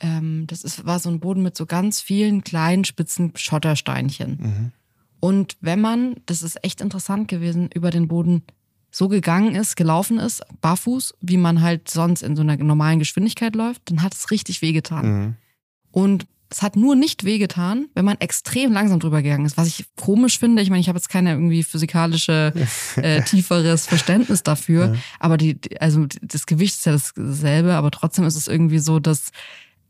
ähm, 0.00 0.46
das 0.46 0.64
ist, 0.64 0.86
war 0.86 0.98
so 0.98 1.10
ein 1.10 1.20
Boden 1.20 1.42
mit 1.42 1.56
so 1.56 1.66
ganz 1.66 2.00
vielen 2.00 2.42
kleinen 2.42 2.84
spitzen 2.84 3.32
Schottersteinchen. 3.36 4.38
Mhm. 4.40 4.72
Und 5.20 5.56
wenn 5.60 5.80
man, 5.80 6.16
das 6.26 6.42
ist 6.42 6.64
echt 6.64 6.80
interessant 6.80 7.28
gewesen, 7.28 7.68
über 7.74 7.90
den 7.90 8.08
Boden 8.08 8.42
so 8.90 9.08
gegangen 9.08 9.54
ist, 9.54 9.76
gelaufen 9.76 10.18
ist, 10.18 10.42
barfuß, 10.60 11.14
wie 11.20 11.36
man 11.36 11.60
halt 11.60 11.88
sonst 11.88 12.22
in 12.22 12.34
so 12.34 12.42
einer 12.42 12.56
normalen 12.56 12.98
Geschwindigkeit 12.98 13.54
läuft, 13.54 13.82
dann 13.90 14.02
hat 14.02 14.14
es 14.14 14.30
richtig 14.30 14.62
wehgetan. 14.62 15.06
Mhm. 15.06 15.36
Und 15.92 16.26
es 16.50 16.62
hat 16.62 16.74
nur 16.76 16.96
nicht 16.96 17.24
wehgetan, 17.24 17.86
wenn 17.94 18.04
man 18.04 18.16
extrem 18.18 18.72
langsam 18.72 18.98
drüber 18.98 19.22
gegangen 19.22 19.46
ist. 19.46 19.56
Was 19.56 19.68
ich 19.68 19.86
komisch 19.96 20.38
finde, 20.38 20.62
ich 20.62 20.68
meine, 20.68 20.80
ich 20.80 20.88
habe 20.88 20.98
jetzt 20.98 21.08
keine 21.08 21.30
irgendwie 21.32 21.62
physikalische, 21.62 22.52
äh, 22.96 23.22
tieferes 23.22 23.86
Verständnis 23.86 24.42
dafür, 24.42 24.94
ja. 24.94 25.00
aber 25.20 25.36
die, 25.36 25.58
also 25.78 26.06
das 26.20 26.46
Gewicht 26.46 26.74
ist 26.74 26.86
ja 26.86 26.98
dasselbe, 27.14 27.74
aber 27.74 27.92
trotzdem 27.92 28.24
ist 28.24 28.36
es 28.36 28.48
irgendwie 28.48 28.80
so, 28.80 28.98
dass 28.98 29.30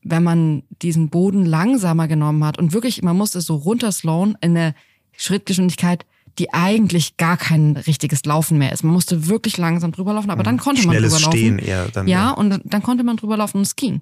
wenn 0.03 0.23
man 0.23 0.63
diesen 0.83 1.09
Boden 1.09 1.45
langsamer 1.45 2.09
genommen 2.09 2.45
hat 2.45 2.59
und 2.59 2.73
wirklich, 2.73 3.03
man 3.03 3.17
musste 3.17 3.41
so 3.41 3.57
runterslowen 3.57 4.37
in 4.41 4.55
der 4.55 4.75
Schrittgeschwindigkeit, 5.17 6.07
die 6.39 6.53
eigentlich 6.53 7.17
gar 7.17 7.37
kein 7.37 7.77
richtiges 7.77 8.25
Laufen 8.25 8.59
mehr 8.59 8.73
ist. 8.73 8.85
Man 8.85 8.93
musste 8.93 9.27
wirklich 9.29 9.57
langsam 9.59 9.93
drüber 9.93 10.15
laufen, 10.15 10.31
aber 10.31 10.43
dann 10.43 10.57
mhm. 10.57 10.61
konnte 10.61 10.83
Schnelles 10.83 11.13
man 11.13 11.21
drüber 11.21 11.33
Stehen 11.33 11.57
laufen. 11.57 11.69
Eher 11.69 11.89
dann, 11.89 12.09
ja, 12.09 12.19
ja, 12.19 12.31
und 12.31 12.61
dann 12.65 12.83
konnte 12.83 13.05
man 13.05 13.17
drüber 13.17 13.37
laufen 13.37 13.59
und 13.59 13.63
es 13.63 13.77
ging. 13.77 14.01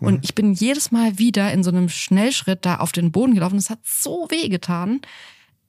Und 0.00 0.14
mhm. 0.14 0.20
ich 0.22 0.34
bin 0.34 0.52
jedes 0.52 0.92
Mal 0.92 1.18
wieder 1.18 1.52
in 1.52 1.64
so 1.64 1.70
einem 1.70 1.88
Schnellschritt 1.88 2.64
da 2.64 2.76
auf 2.76 2.92
den 2.92 3.12
Boden 3.12 3.34
gelaufen. 3.34 3.58
Es 3.58 3.70
hat 3.70 3.80
so 3.84 4.26
weh 4.30 4.48
getan. 4.48 5.00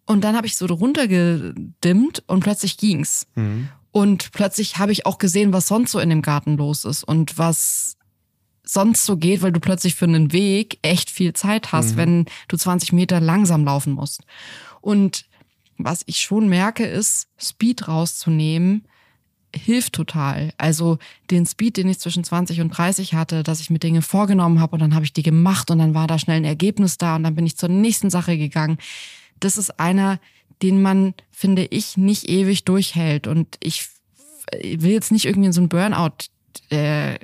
Und 0.06 0.24
dann 0.24 0.36
habe 0.36 0.48
ich 0.48 0.58
so 0.58 0.66
runtergedimmt 0.66 2.24
und 2.28 2.42
plötzlich 2.42 2.78
ging's. 2.78 3.28
Mhm. 3.36 3.70
Und 3.92 4.32
plötzlich 4.32 4.78
habe 4.78 4.92
ich 4.92 5.06
auch 5.06 5.18
gesehen, 5.18 5.54
was 5.54 5.68
sonst 5.68 5.92
so 5.92 6.00
in 6.00 6.10
dem 6.10 6.22
Garten 6.22 6.58
los 6.58 6.86
ist 6.86 7.04
und 7.04 7.38
was 7.38 7.98
sonst 8.64 9.06
so 9.06 9.18
geht, 9.18 9.42
weil 9.42 9.52
du 9.52 9.60
plötzlich 9.60 9.96
für 9.96 10.06
einen 10.06 10.32
Weg 10.32 10.80
echt 10.82 11.10
viel 11.10 11.34
Zeit 11.34 11.72
hast, 11.72 11.94
mhm. 11.94 11.98
wenn 11.98 12.26
du 12.48 12.58
20 12.58 12.94
Meter 12.94 13.20
langsam 13.20 13.66
laufen 13.66 13.94
musst. 13.94 14.22
Und 14.80 15.26
was 15.84 16.04
ich 16.06 16.18
schon 16.18 16.50
merke, 16.50 16.86
ist, 16.86 17.28
Speed 17.40 17.88
rauszunehmen, 17.88 18.86
hilft 19.56 19.94
total. 19.94 20.54
Also 20.58 20.98
den 21.30 21.46
Speed, 21.46 21.78
den 21.78 21.90
ich 21.90 22.00
zwischen 22.00 22.24
20 22.24 22.62
und 22.62 22.70
30 22.70 23.14
hatte, 23.14 23.44
dass 23.44 23.60
ich 23.60 23.70
mir 23.70 23.80
Dinge 23.80 24.02
vorgenommen 24.02 24.60
habe 24.60 24.74
und 24.74 24.80
dann 24.80 24.96
habe 24.96 25.06
ich 25.06 25.14
die 25.14 25.24
gemacht 25.24 25.70
und 25.72 25.80
dann 25.80 25.94
war 25.94 26.08
da 26.08 26.18
schnell 26.20 26.38
ein 26.38 26.46
Ergebnis 26.46 26.98
da 26.98 27.16
und 27.16 27.24
dann 27.24 27.36
bin 27.36 27.46
ich 27.46 27.58
zur 27.58 27.70
nächsten 27.70 28.10
Sache 28.10 28.38
gegangen. 28.38 28.78
Das 29.40 29.58
ist 29.58 29.80
einer, 29.80 30.20
den 30.62 30.82
man, 30.82 31.14
finde 31.32 31.66
ich, 31.66 31.98
nicht 31.98 32.30
ewig 32.30 32.64
durchhält. 32.66 33.28
Und 33.28 33.58
ich 33.60 33.90
will 34.54 34.92
jetzt 34.92 35.12
nicht 35.12 35.26
irgendwie 35.26 35.48
in 35.48 35.54
so 35.54 35.62
ein 35.62 35.70
Burnout 35.70 36.30
äh, 36.70 37.18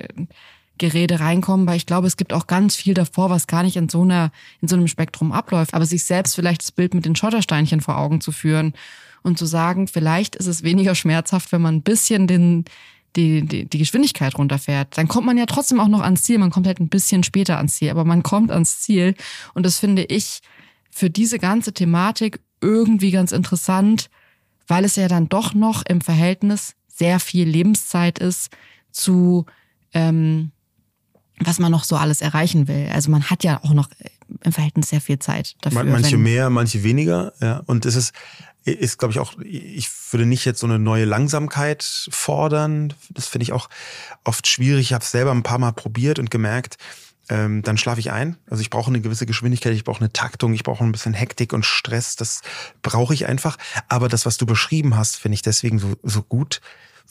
Gerede 0.78 1.20
reinkommen, 1.20 1.66
weil 1.66 1.76
ich 1.76 1.86
glaube, 1.86 2.06
es 2.06 2.16
gibt 2.16 2.32
auch 2.32 2.46
ganz 2.46 2.76
viel 2.76 2.94
davor, 2.94 3.30
was 3.30 3.46
gar 3.46 3.62
nicht 3.62 3.76
in 3.76 3.88
so 3.88 4.02
einer, 4.02 4.30
in 4.60 4.68
so 4.68 4.76
einem 4.76 4.88
Spektrum 4.88 5.32
abläuft. 5.32 5.74
Aber 5.74 5.86
sich 5.86 6.04
selbst 6.04 6.34
vielleicht 6.34 6.62
das 6.62 6.72
Bild 6.72 6.94
mit 6.94 7.04
den 7.04 7.16
Schottersteinchen 7.16 7.80
vor 7.80 7.98
Augen 7.98 8.20
zu 8.20 8.32
führen 8.32 8.74
und 9.22 9.38
zu 9.38 9.46
sagen, 9.46 9.88
vielleicht 9.88 10.36
ist 10.36 10.46
es 10.46 10.62
weniger 10.62 10.94
schmerzhaft, 10.94 11.52
wenn 11.52 11.62
man 11.62 11.76
ein 11.76 11.82
bisschen 11.82 12.26
den, 12.26 12.64
die, 13.16 13.42
die, 13.42 13.64
die 13.64 13.78
Geschwindigkeit 13.78 14.36
runterfährt. 14.38 14.96
Dann 14.96 15.08
kommt 15.08 15.26
man 15.26 15.38
ja 15.38 15.46
trotzdem 15.46 15.80
auch 15.80 15.88
noch 15.88 16.00
ans 16.00 16.22
Ziel. 16.22 16.38
Man 16.38 16.50
kommt 16.50 16.66
halt 16.66 16.80
ein 16.80 16.88
bisschen 16.88 17.24
später 17.24 17.56
ans 17.56 17.76
Ziel, 17.76 17.90
aber 17.90 18.04
man 18.04 18.22
kommt 18.22 18.50
ans 18.50 18.80
Ziel. 18.80 19.14
Und 19.54 19.66
das 19.66 19.78
finde 19.78 20.04
ich 20.04 20.40
für 20.90 21.10
diese 21.10 21.38
ganze 21.38 21.72
Thematik 21.72 22.40
irgendwie 22.60 23.10
ganz 23.10 23.32
interessant, 23.32 24.10
weil 24.66 24.84
es 24.84 24.96
ja 24.96 25.08
dann 25.08 25.28
doch 25.28 25.54
noch 25.54 25.84
im 25.86 26.00
Verhältnis 26.00 26.74
sehr 26.88 27.20
viel 27.20 27.48
Lebenszeit 27.48 28.18
ist 28.18 28.50
zu, 28.90 29.46
ähm, 29.94 30.50
was 31.44 31.58
man 31.58 31.70
noch 31.70 31.84
so 31.84 31.96
alles 31.96 32.20
erreichen 32.20 32.68
will. 32.68 32.88
Also 32.92 33.10
man 33.10 33.24
hat 33.30 33.44
ja 33.44 33.60
auch 33.62 33.72
noch 33.72 33.88
im 34.42 34.52
Verhältnis 34.52 34.90
sehr 34.90 35.00
viel 35.00 35.18
Zeit 35.18 35.56
dafür. 35.60 35.84
Manche 35.84 36.16
mehr, 36.16 36.50
manche 36.50 36.82
weniger, 36.82 37.32
ja. 37.40 37.62
Und 37.66 37.86
es 37.86 37.94
ist, 37.94 38.12
ist, 38.64 38.98
glaube 38.98 39.12
ich, 39.12 39.18
auch, 39.18 39.34
ich 39.40 39.88
würde 40.10 40.26
nicht 40.26 40.44
jetzt 40.44 40.60
so 40.60 40.66
eine 40.66 40.78
neue 40.78 41.04
Langsamkeit 41.04 42.08
fordern. 42.10 42.92
Das 43.10 43.26
finde 43.26 43.44
ich 43.44 43.52
auch 43.52 43.68
oft 44.24 44.46
schwierig. 44.46 44.86
Ich 44.86 44.92
habe 44.92 45.04
es 45.04 45.10
selber 45.10 45.30
ein 45.32 45.42
paar 45.42 45.58
Mal 45.58 45.72
probiert 45.72 46.18
und 46.18 46.30
gemerkt, 46.30 46.76
ähm, 47.30 47.62
dann 47.62 47.76
schlafe 47.76 48.00
ich 48.00 48.10
ein. 48.10 48.36
Also 48.48 48.60
ich 48.60 48.70
brauche 48.70 48.88
eine 48.88 49.00
gewisse 49.00 49.26
Geschwindigkeit, 49.26 49.74
ich 49.74 49.84
brauche 49.84 50.00
eine 50.00 50.12
Taktung, 50.12 50.54
ich 50.54 50.62
brauche 50.62 50.82
ein 50.82 50.92
bisschen 50.92 51.14
Hektik 51.14 51.52
und 51.52 51.64
Stress. 51.64 52.16
Das 52.16 52.42
brauche 52.82 53.14
ich 53.14 53.26
einfach. 53.26 53.56
Aber 53.88 54.08
das, 54.08 54.26
was 54.26 54.38
du 54.38 54.46
beschrieben 54.46 54.96
hast, 54.96 55.16
finde 55.16 55.34
ich 55.34 55.42
deswegen 55.42 55.78
so, 55.78 55.94
so 56.02 56.22
gut, 56.22 56.60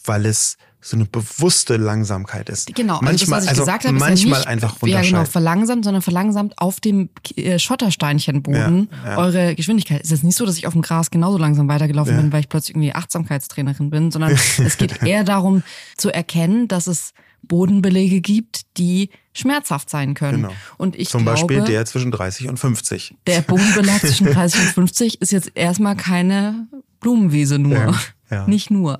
weil 0.05 0.25
es 0.25 0.57
so 0.79 0.95
eine 0.95 1.05
bewusste 1.05 1.75
Langsamkeit 1.75 2.49
ist. 2.49 2.73
Genau, 2.73 2.99
manchmal, 3.01 3.09
also 3.11 3.25
das, 3.25 3.31
was 3.31 3.43
ich 3.43 3.49
also 3.49 3.61
gesagt 3.63 3.85
habe, 3.85 3.97
manchmal 3.97 4.13
ist 4.13 4.23
ja 4.23 4.37
nicht, 4.37 4.47
einfach 4.47 4.87
ja, 4.87 5.01
genau, 5.01 5.25
verlangsamt, 5.25 5.83
sondern 5.83 6.01
verlangsamt 6.01 6.53
auf 6.57 6.79
dem 6.79 7.09
äh, 7.35 7.59
Schottersteinchenboden 7.59 8.89
ja, 9.03 9.11
ja. 9.11 9.17
eure 9.17 9.55
Geschwindigkeit. 9.55 10.01
Es 10.03 10.11
ist 10.11 10.23
nicht 10.23 10.37
so, 10.37 10.45
dass 10.45 10.57
ich 10.57 10.67
auf 10.67 10.73
dem 10.73 10.81
Gras 10.81 11.11
genauso 11.11 11.37
langsam 11.37 11.67
weitergelaufen 11.67 12.15
bin, 12.15 12.31
weil 12.31 12.41
ich 12.41 12.49
plötzlich 12.49 12.75
irgendwie 12.75 12.93
Achtsamkeitstrainerin 12.93 13.89
bin, 13.89 14.11
sondern 14.11 14.31
es 14.63 14.77
geht 14.77 15.03
eher 15.03 15.23
darum 15.23 15.63
zu 15.97 16.09
erkennen, 16.09 16.67
dass 16.67 16.87
es 16.87 17.13
Bodenbelege 17.43 18.21
gibt, 18.21 18.77
die 18.77 19.09
schmerzhaft 19.33 19.89
sein 19.89 20.13
können. 20.13 20.43
Genau. 20.43 20.53
Und 20.77 20.95
ich 20.95 21.09
Zum 21.09 21.23
glaube, 21.23 21.39
Beispiel 21.39 21.61
der 21.63 21.85
zwischen 21.85 22.11
30 22.11 22.49
und 22.49 22.57
50. 22.57 23.15
Der 23.25 23.41
Bodenbelag 23.41 23.99
zwischen 24.01 24.27
30 24.27 24.61
und 24.61 24.67
50 24.67 25.21
ist 25.21 25.31
jetzt 25.31 25.51
erstmal 25.55 25.95
keine 25.95 26.67
Blumenwiese 26.99 27.59
nur. 27.59 27.77
Ja, 27.77 27.93
ja. 28.29 28.47
Nicht 28.47 28.71
nur. 28.71 28.99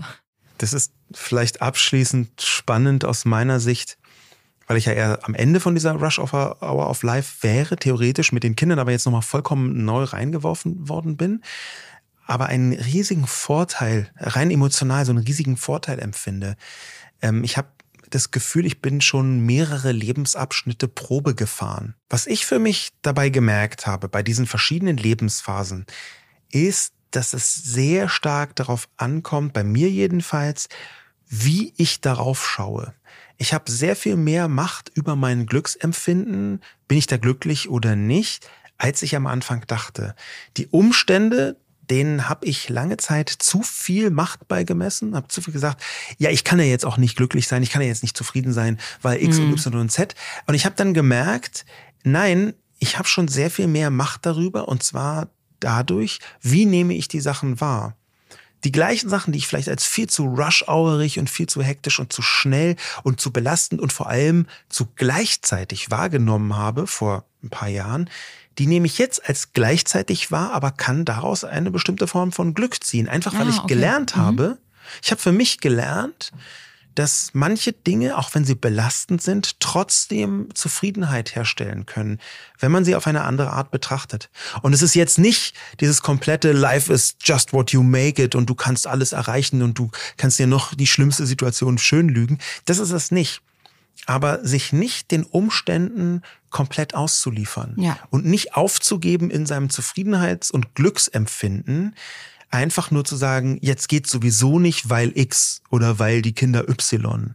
Das 0.58 0.74
ist 0.74 0.94
vielleicht 1.14 1.62
abschließend 1.62 2.42
spannend 2.42 3.06
aus 3.06 3.26
meiner 3.26 3.60
Sicht, 3.60 3.98
weil 4.68 4.78
ich 4.78 4.86
ja 4.86 4.94
eher 4.94 5.20
am 5.24 5.34
Ende 5.34 5.60
von 5.60 5.76
dieser 5.76 5.94
Rush 5.94 6.20
Hour 6.20 6.90
of 6.90 7.04
Life 7.04 7.42
wäre, 7.42 7.78
theoretisch 7.78 8.32
mit 8.32 8.44
den 8.44 8.56
Kindern 8.56 8.80
aber 8.80 8.92
jetzt 8.92 9.06
nochmal 9.06 9.22
vollkommen 9.22 9.86
neu 9.86 10.04
reingeworfen 10.04 10.90
worden 10.90 11.18
bin, 11.18 11.42
aber 12.26 12.48
einen 12.48 12.74
riesigen 12.74 13.28
Vorteil, 13.28 14.12
rein 14.18 14.52
emotional 14.52 15.06
so 15.06 15.12
einen 15.12 15.24
riesigen 15.24 15.58
Vorteil 15.58 16.00
empfinde. 16.00 16.58
Ähm, 17.22 17.44
ich 17.44 17.58
habe 17.58 17.70
das 18.10 18.32
Gefühl, 18.32 18.66
ich 18.66 18.82
bin 18.82 19.02
schon 19.02 19.42
mehrere 19.42 19.92
Lebensabschnitte 19.92 20.88
Probe 20.88 21.36
gefahren. 21.36 21.96
Was 22.10 22.28
ich 22.28 22.46
für 22.46 22.60
mich 22.60 22.92
dabei 23.02 23.30
gemerkt 23.30 23.88
habe 23.88 24.08
bei 24.08 24.24
diesen 24.24 24.48
verschiedenen 24.48 24.98
Lebensphasen, 24.98 25.86
ist, 26.52 26.94
dass 27.12 27.34
es 27.34 27.54
sehr 27.54 28.10
stark 28.10 28.56
darauf 28.56 28.90
ankommt, 28.98 29.54
bei 29.54 29.64
mir 29.64 29.90
jedenfalls, 29.90 30.70
wie 31.28 31.74
ich 31.78 32.02
darauf 32.02 32.48
schaue. 32.48 32.94
Ich 33.38 33.54
habe 33.54 33.72
sehr 33.72 33.96
viel 33.96 34.16
mehr 34.16 34.48
Macht 34.48 34.92
über 34.94 35.16
mein 35.16 35.46
Glücksempfinden, 35.46 36.62
bin 36.88 36.98
ich 36.98 37.08
da 37.08 37.18
glücklich 37.18 37.70
oder 37.70 37.96
nicht, 37.96 38.50
als 38.78 39.02
ich 39.02 39.16
am 39.16 39.28
Anfang 39.28 39.66
dachte. 39.68 40.16
Die 40.58 40.68
Umstände, 40.68 41.58
denen 41.90 42.28
habe 42.30 42.46
ich 42.46 42.70
lange 42.70 42.98
Zeit 42.98 43.30
zu 43.30 43.62
viel 43.62 44.10
Macht 44.10 44.48
beigemessen, 44.48 45.16
habe 45.16 45.28
zu 45.28 45.42
viel 45.42 45.54
gesagt, 45.54 45.84
ja, 46.18 46.30
ich 46.30 46.44
kann 46.44 46.60
ja 46.60 46.66
jetzt 46.66 46.86
auch 46.86 46.98
nicht 46.98 47.16
glücklich 47.16 47.48
sein, 47.48 47.64
ich 47.64 47.70
kann 47.70 47.82
ja 47.82 47.88
jetzt 47.88 48.04
nicht 48.04 48.18
zufrieden 48.18 48.54
sein, 48.54 48.80
weil 49.02 49.22
X 49.22 49.38
mhm. 49.38 49.46
und 49.46 49.52
Y 49.54 49.82
und 49.82 49.92
Z. 49.92 50.16
Und 50.48 50.56
ich 50.56 50.66
habe 50.66 50.76
dann 50.76 50.94
gemerkt, 50.94 51.66
nein, 52.04 52.54
ich 52.80 52.98
habe 52.98 53.08
schon 53.08 53.28
sehr 53.28 53.50
viel 53.50 53.68
mehr 53.68 53.90
Macht 53.90 54.26
darüber 54.26 54.68
und 54.68 54.84
zwar 54.84 55.30
dadurch, 55.60 56.20
wie 56.42 56.66
nehme 56.66 56.94
ich 56.94 57.08
die 57.08 57.22
Sachen 57.22 57.60
wahr. 57.62 57.96
Die 58.64 58.72
gleichen 58.72 59.10
Sachen, 59.10 59.34
die 59.34 59.40
ich 59.40 59.48
vielleicht 59.48 59.70
als 59.70 59.86
viel 59.86 60.08
zu 60.10 60.26
rush-hourig 60.26 61.20
und 61.20 61.30
viel 61.30 61.48
zu 61.48 61.62
hektisch 61.62 62.00
und 62.00 62.12
zu 62.12 62.22
schnell 62.22 62.76
und 63.04 63.22
zu 63.22 63.32
belastend 63.32 63.82
und 63.82 63.94
vor 63.94 64.08
allem 64.08 64.48
zu 64.68 64.88
gleichzeitig 64.96 65.92
wahrgenommen 65.92 66.56
habe 66.56 66.88
vor 66.88 67.26
ein 67.44 67.50
paar 67.50 67.70
Jahren, 67.70 68.10
die 68.58 68.66
nehme 68.66 68.88
ich 68.88 68.98
jetzt 68.98 69.28
als 69.30 69.54
gleichzeitig 69.54 70.32
wahr, 70.32 70.54
aber 70.54 70.72
kann 70.72 71.06
daraus 71.06 71.44
eine 71.44 71.70
bestimmte 71.70 72.08
Form 72.08 72.32
von 72.32 72.56
Glück 72.56 72.84
ziehen. 72.84 73.08
Einfach 73.08 73.34
weil 73.34 73.46
ah, 73.46 73.50
ich 73.50 73.60
okay. 73.60 73.68
gelernt 73.68 74.16
mhm. 74.16 74.22
habe, 74.22 74.58
ich 75.04 75.12
habe 75.12 75.22
für 75.22 75.32
mich 75.32 75.60
gelernt, 75.60 76.32
dass 76.98 77.30
manche 77.34 77.74
Dinge, 77.74 78.18
auch 78.18 78.34
wenn 78.34 78.44
sie 78.44 78.56
belastend 78.56 79.22
sind, 79.22 79.60
trotzdem 79.60 80.50
Zufriedenheit 80.56 81.36
herstellen 81.36 81.86
können, 81.86 82.20
wenn 82.60 82.72
man 82.72 82.86
sie 82.86 82.96
auf 82.96 83.06
eine 83.06 83.24
andere 83.24 83.52
Art 83.52 83.70
betrachtet. 83.70 84.32
Und 84.64 84.74
es 84.74 84.82
ist 84.82 84.96
jetzt 84.96 85.20
nicht 85.20 85.56
dieses 85.80 86.02
komplette 86.02 86.54
Life 86.54 86.92
is 86.92 87.16
just 87.22 87.54
what 87.54 87.72
you 87.72 87.84
make 87.84 88.22
it 88.22 88.34
und 88.34 88.50
du 88.50 88.56
kannst 88.56 88.88
alles 88.88 89.12
erreichen 89.12 89.62
und 89.62 89.78
du 89.78 89.92
kannst 90.18 90.40
dir 90.40 90.48
noch 90.48 90.74
die 90.74 90.88
schlimmste 90.88 91.28
Situation 91.28 91.78
schön 91.78 92.10
lügen. 92.10 92.40
Das 92.66 92.80
ist 92.80 92.92
es 92.92 93.12
nicht. 93.12 93.42
Aber 94.08 94.44
sich 94.46 94.74
nicht 94.74 95.12
den 95.12 95.24
Umständen 95.24 96.22
komplett 96.50 96.96
auszuliefern 96.96 97.76
ja. 97.78 97.98
und 98.10 98.26
nicht 98.26 98.56
aufzugeben 98.56 99.30
in 99.30 99.46
seinem 99.46 99.70
Zufriedenheits- 99.70 100.52
und 100.52 100.74
Glücksempfinden, 100.76 101.94
einfach 102.50 102.92
nur 102.92 103.06
zu 103.06 103.16
sagen, 103.16 103.58
jetzt 103.62 103.90
geht 103.90 104.08
sowieso 104.08 104.60
nicht, 104.60 104.90
weil 104.90 105.12
X 105.16 105.62
oder 105.70 106.00
weil 106.00 106.22
die 106.22 106.34
Kinder 106.34 106.68
Y. 106.70 107.34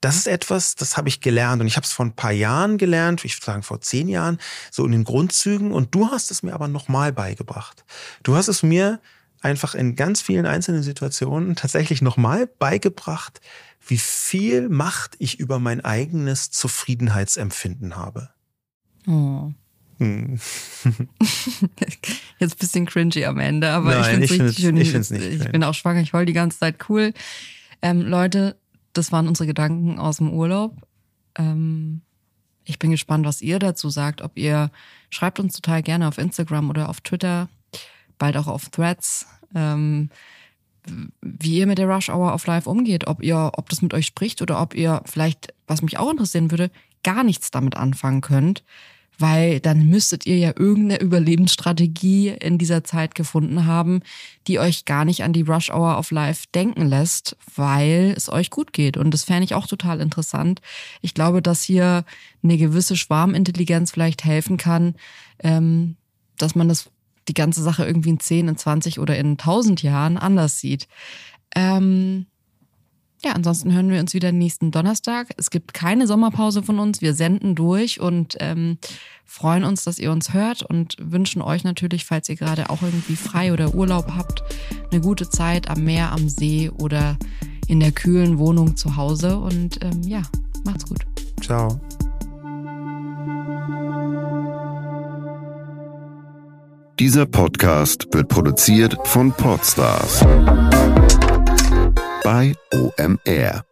Das 0.00 0.16
ist 0.16 0.28
etwas, 0.28 0.76
das 0.76 0.96
habe 0.96 1.08
ich 1.08 1.20
gelernt 1.20 1.60
und 1.60 1.66
ich 1.66 1.76
habe 1.76 1.84
es 1.84 1.92
vor 1.92 2.06
ein 2.06 2.14
paar 2.14 2.32
Jahren 2.32 2.78
gelernt, 2.78 3.24
ich 3.24 3.36
würde 3.36 3.46
sagen 3.46 3.62
vor 3.62 3.80
zehn 3.80 4.08
Jahren, 4.08 4.38
so 4.70 4.84
in 4.84 4.92
den 4.92 5.04
Grundzügen 5.04 5.72
und 5.72 5.94
du 5.94 6.10
hast 6.10 6.30
es 6.30 6.42
mir 6.42 6.54
aber 6.54 6.68
nochmal 6.68 7.12
beigebracht. 7.12 7.84
Du 8.22 8.36
hast 8.36 8.48
es 8.48 8.62
mir 8.62 9.00
einfach 9.40 9.74
in 9.74 9.96
ganz 9.96 10.20
vielen 10.20 10.46
einzelnen 10.46 10.82
Situationen 10.82 11.56
tatsächlich 11.56 12.00
nochmal 12.00 12.46
beigebracht, 12.46 13.40
wie 13.86 13.98
viel 13.98 14.68
Macht 14.68 15.16
ich 15.18 15.40
über 15.40 15.58
mein 15.58 15.84
eigenes 15.84 16.50
Zufriedenheitsempfinden 16.50 17.96
habe. 17.96 18.30
Oh. 19.06 19.52
Hm. 19.98 20.38
Jetzt 22.38 22.58
bisschen 22.58 22.86
cringy 22.86 23.24
am 23.24 23.38
Ende, 23.38 23.70
aber 23.70 23.90
Nein, 23.90 24.22
ich 24.22 24.30
finde 24.30 24.46
es 24.46 24.52
richtig 24.52 24.64
schön. 24.64 24.76
Ich, 24.76 24.90
find's 24.90 25.10
nicht 25.10 25.24
ich 25.24 25.50
bin 25.50 25.64
auch 25.64 25.74
schwanger, 25.74 26.00
ich 26.00 26.12
heul 26.12 26.24
die 26.24 26.32
ganze 26.32 26.58
Zeit 26.58 26.88
cool. 26.88 27.12
Ähm, 27.82 28.02
Leute, 28.02 28.56
das 28.92 29.12
waren 29.12 29.28
unsere 29.28 29.46
Gedanken 29.46 29.98
aus 29.98 30.18
dem 30.18 30.32
Urlaub. 30.32 30.76
Ähm, 31.36 32.02
ich 32.64 32.78
bin 32.78 32.90
gespannt, 32.90 33.26
was 33.26 33.42
ihr 33.42 33.58
dazu 33.58 33.90
sagt. 33.90 34.22
Ob 34.22 34.36
ihr 34.38 34.70
schreibt 35.10 35.40
uns 35.40 35.54
total 35.54 35.82
gerne 35.82 36.06
auf 36.06 36.18
Instagram 36.18 36.70
oder 36.70 36.88
auf 36.88 37.00
Twitter, 37.00 37.48
bald 38.18 38.36
auch 38.36 38.46
auf 38.46 38.68
Threads. 38.68 39.26
Ähm, 39.54 40.10
wie 41.20 41.58
ihr 41.58 41.66
mit 41.66 41.78
der 41.78 41.88
Rush 41.88 42.08
Hour 42.08 42.32
of 42.32 42.46
Life 42.46 42.70
umgeht, 42.70 43.06
ob 43.06 43.22
ihr, 43.22 43.50
ob 43.54 43.68
das 43.68 43.82
mit 43.82 43.92
euch 43.94 44.06
spricht 44.06 44.42
oder 44.42 44.60
ob 44.60 44.74
ihr 44.74 45.02
vielleicht, 45.06 45.52
was 45.66 45.82
mich 45.82 45.98
auch 45.98 46.10
interessieren 46.10 46.50
würde, 46.50 46.70
gar 47.02 47.24
nichts 47.24 47.50
damit 47.50 47.76
anfangen 47.76 48.20
könnt 48.20 48.62
weil 49.18 49.58
dann 49.60 49.86
müsstet 49.86 50.26
ihr 50.26 50.38
ja 50.38 50.52
irgendeine 50.56 51.00
Überlebensstrategie 51.00 52.28
in 52.28 52.56
dieser 52.56 52.84
Zeit 52.84 53.16
gefunden 53.16 53.66
haben, 53.66 54.00
die 54.46 54.60
euch 54.60 54.84
gar 54.84 55.04
nicht 55.04 55.24
an 55.24 55.32
die 55.32 55.42
Rush 55.42 55.70
Hour 55.70 55.98
of 55.98 56.12
Life 56.12 56.46
denken 56.54 56.86
lässt, 56.86 57.36
weil 57.56 58.14
es 58.16 58.30
euch 58.30 58.50
gut 58.50 58.72
geht. 58.72 58.96
Und 58.96 59.12
das 59.12 59.24
fände 59.24 59.44
ich 59.44 59.54
auch 59.54 59.66
total 59.66 60.00
interessant. 60.00 60.60
Ich 61.02 61.14
glaube, 61.14 61.42
dass 61.42 61.62
hier 61.62 62.04
eine 62.44 62.56
gewisse 62.56 62.96
Schwarmintelligenz 62.96 63.90
vielleicht 63.90 64.24
helfen 64.24 64.56
kann, 64.56 64.94
ähm, 65.40 65.96
dass 66.36 66.54
man 66.54 66.68
das 66.68 66.90
die 67.26 67.34
ganze 67.34 67.62
Sache 67.62 67.84
irgendwie 67.84 68.10
in 68.10 68.20
10, 68.20 68.48
in 68.48 68.56
20 68.56 69.00
oder 69.00 69.18
in 69.18 69.36
1000 69.36 69.82
Jahren 69.82 70.16
anders 70.16 70.60
sieht. 70.60 70.86
Ähm, 71.54 72.26
ja, 73.24 73.32
ansonsten 73.32 73.72
hören 73.72 73.90
wir 73.90 74.00
uns 74.00 74.14
wieder 74.14 74.30
nächsten 74.30 74.70
Donnerstag. 74.70 75.28
Es 75.36 75.50
gibt 75.50 75.74
keine 75.74 76.06
Sommerpause 76.06 76.62
von 76.62 76.78
uns. 76.78 77.00
Wir 77.00 77.14
senden 77.14 77.54
durch 77.54 78.00
und 78.00 78.36
ähm, 78.40 78.78
freuen 79.24 79.64
uns, 79.64 79.84
dass 79.84 79.98
ihr 79.98 80.12
uns 80.12 80.32
hört 80.32 80.62
und 80.62 80.96
wünschen 81.00 81.42
euch 81.42 81.64
natürlich, 81.64 82.04
falls 82.04 82.28
ihr 82.28 82.36
gerade 82.36 82.70
auch 82.70 82.82
irgendwie 82.82 83.16
frei 83.16 83.52
oder 83.52 83.74
Urlaub 83.74 84.12
habt, 84.16 84.42
eine 84.90 85.00
gute 85.00 85.28
Zeit 85.28 85.68
am 85.68 85.84
Meer, 85.84 86.12
am 86.12 86.28
See 86.28 86.70
oder 86.70 87.16
in 87.66 87.80
der 87.80 87.92
kühlen 87.92 88.38
Wohnung 88.38 88.76
zu 88.76 88.96
Hause. 88.96 89.38
Und 89.38 89.82
ähm, 89.84 90.02
ja, 90.02 90.22
macht's 90.64 90.86
gut. 90.86 91.04
Ciao. 91.42 91.80
Dieser 97.00 97.26
Podcast 97.26 98.08
wird 98.12 98.28
produziert 98.28 98.96
von 99.04 99.32
Podstars 99.32 100.24
bei 102.28 102.52
OMR. 102.74 103.67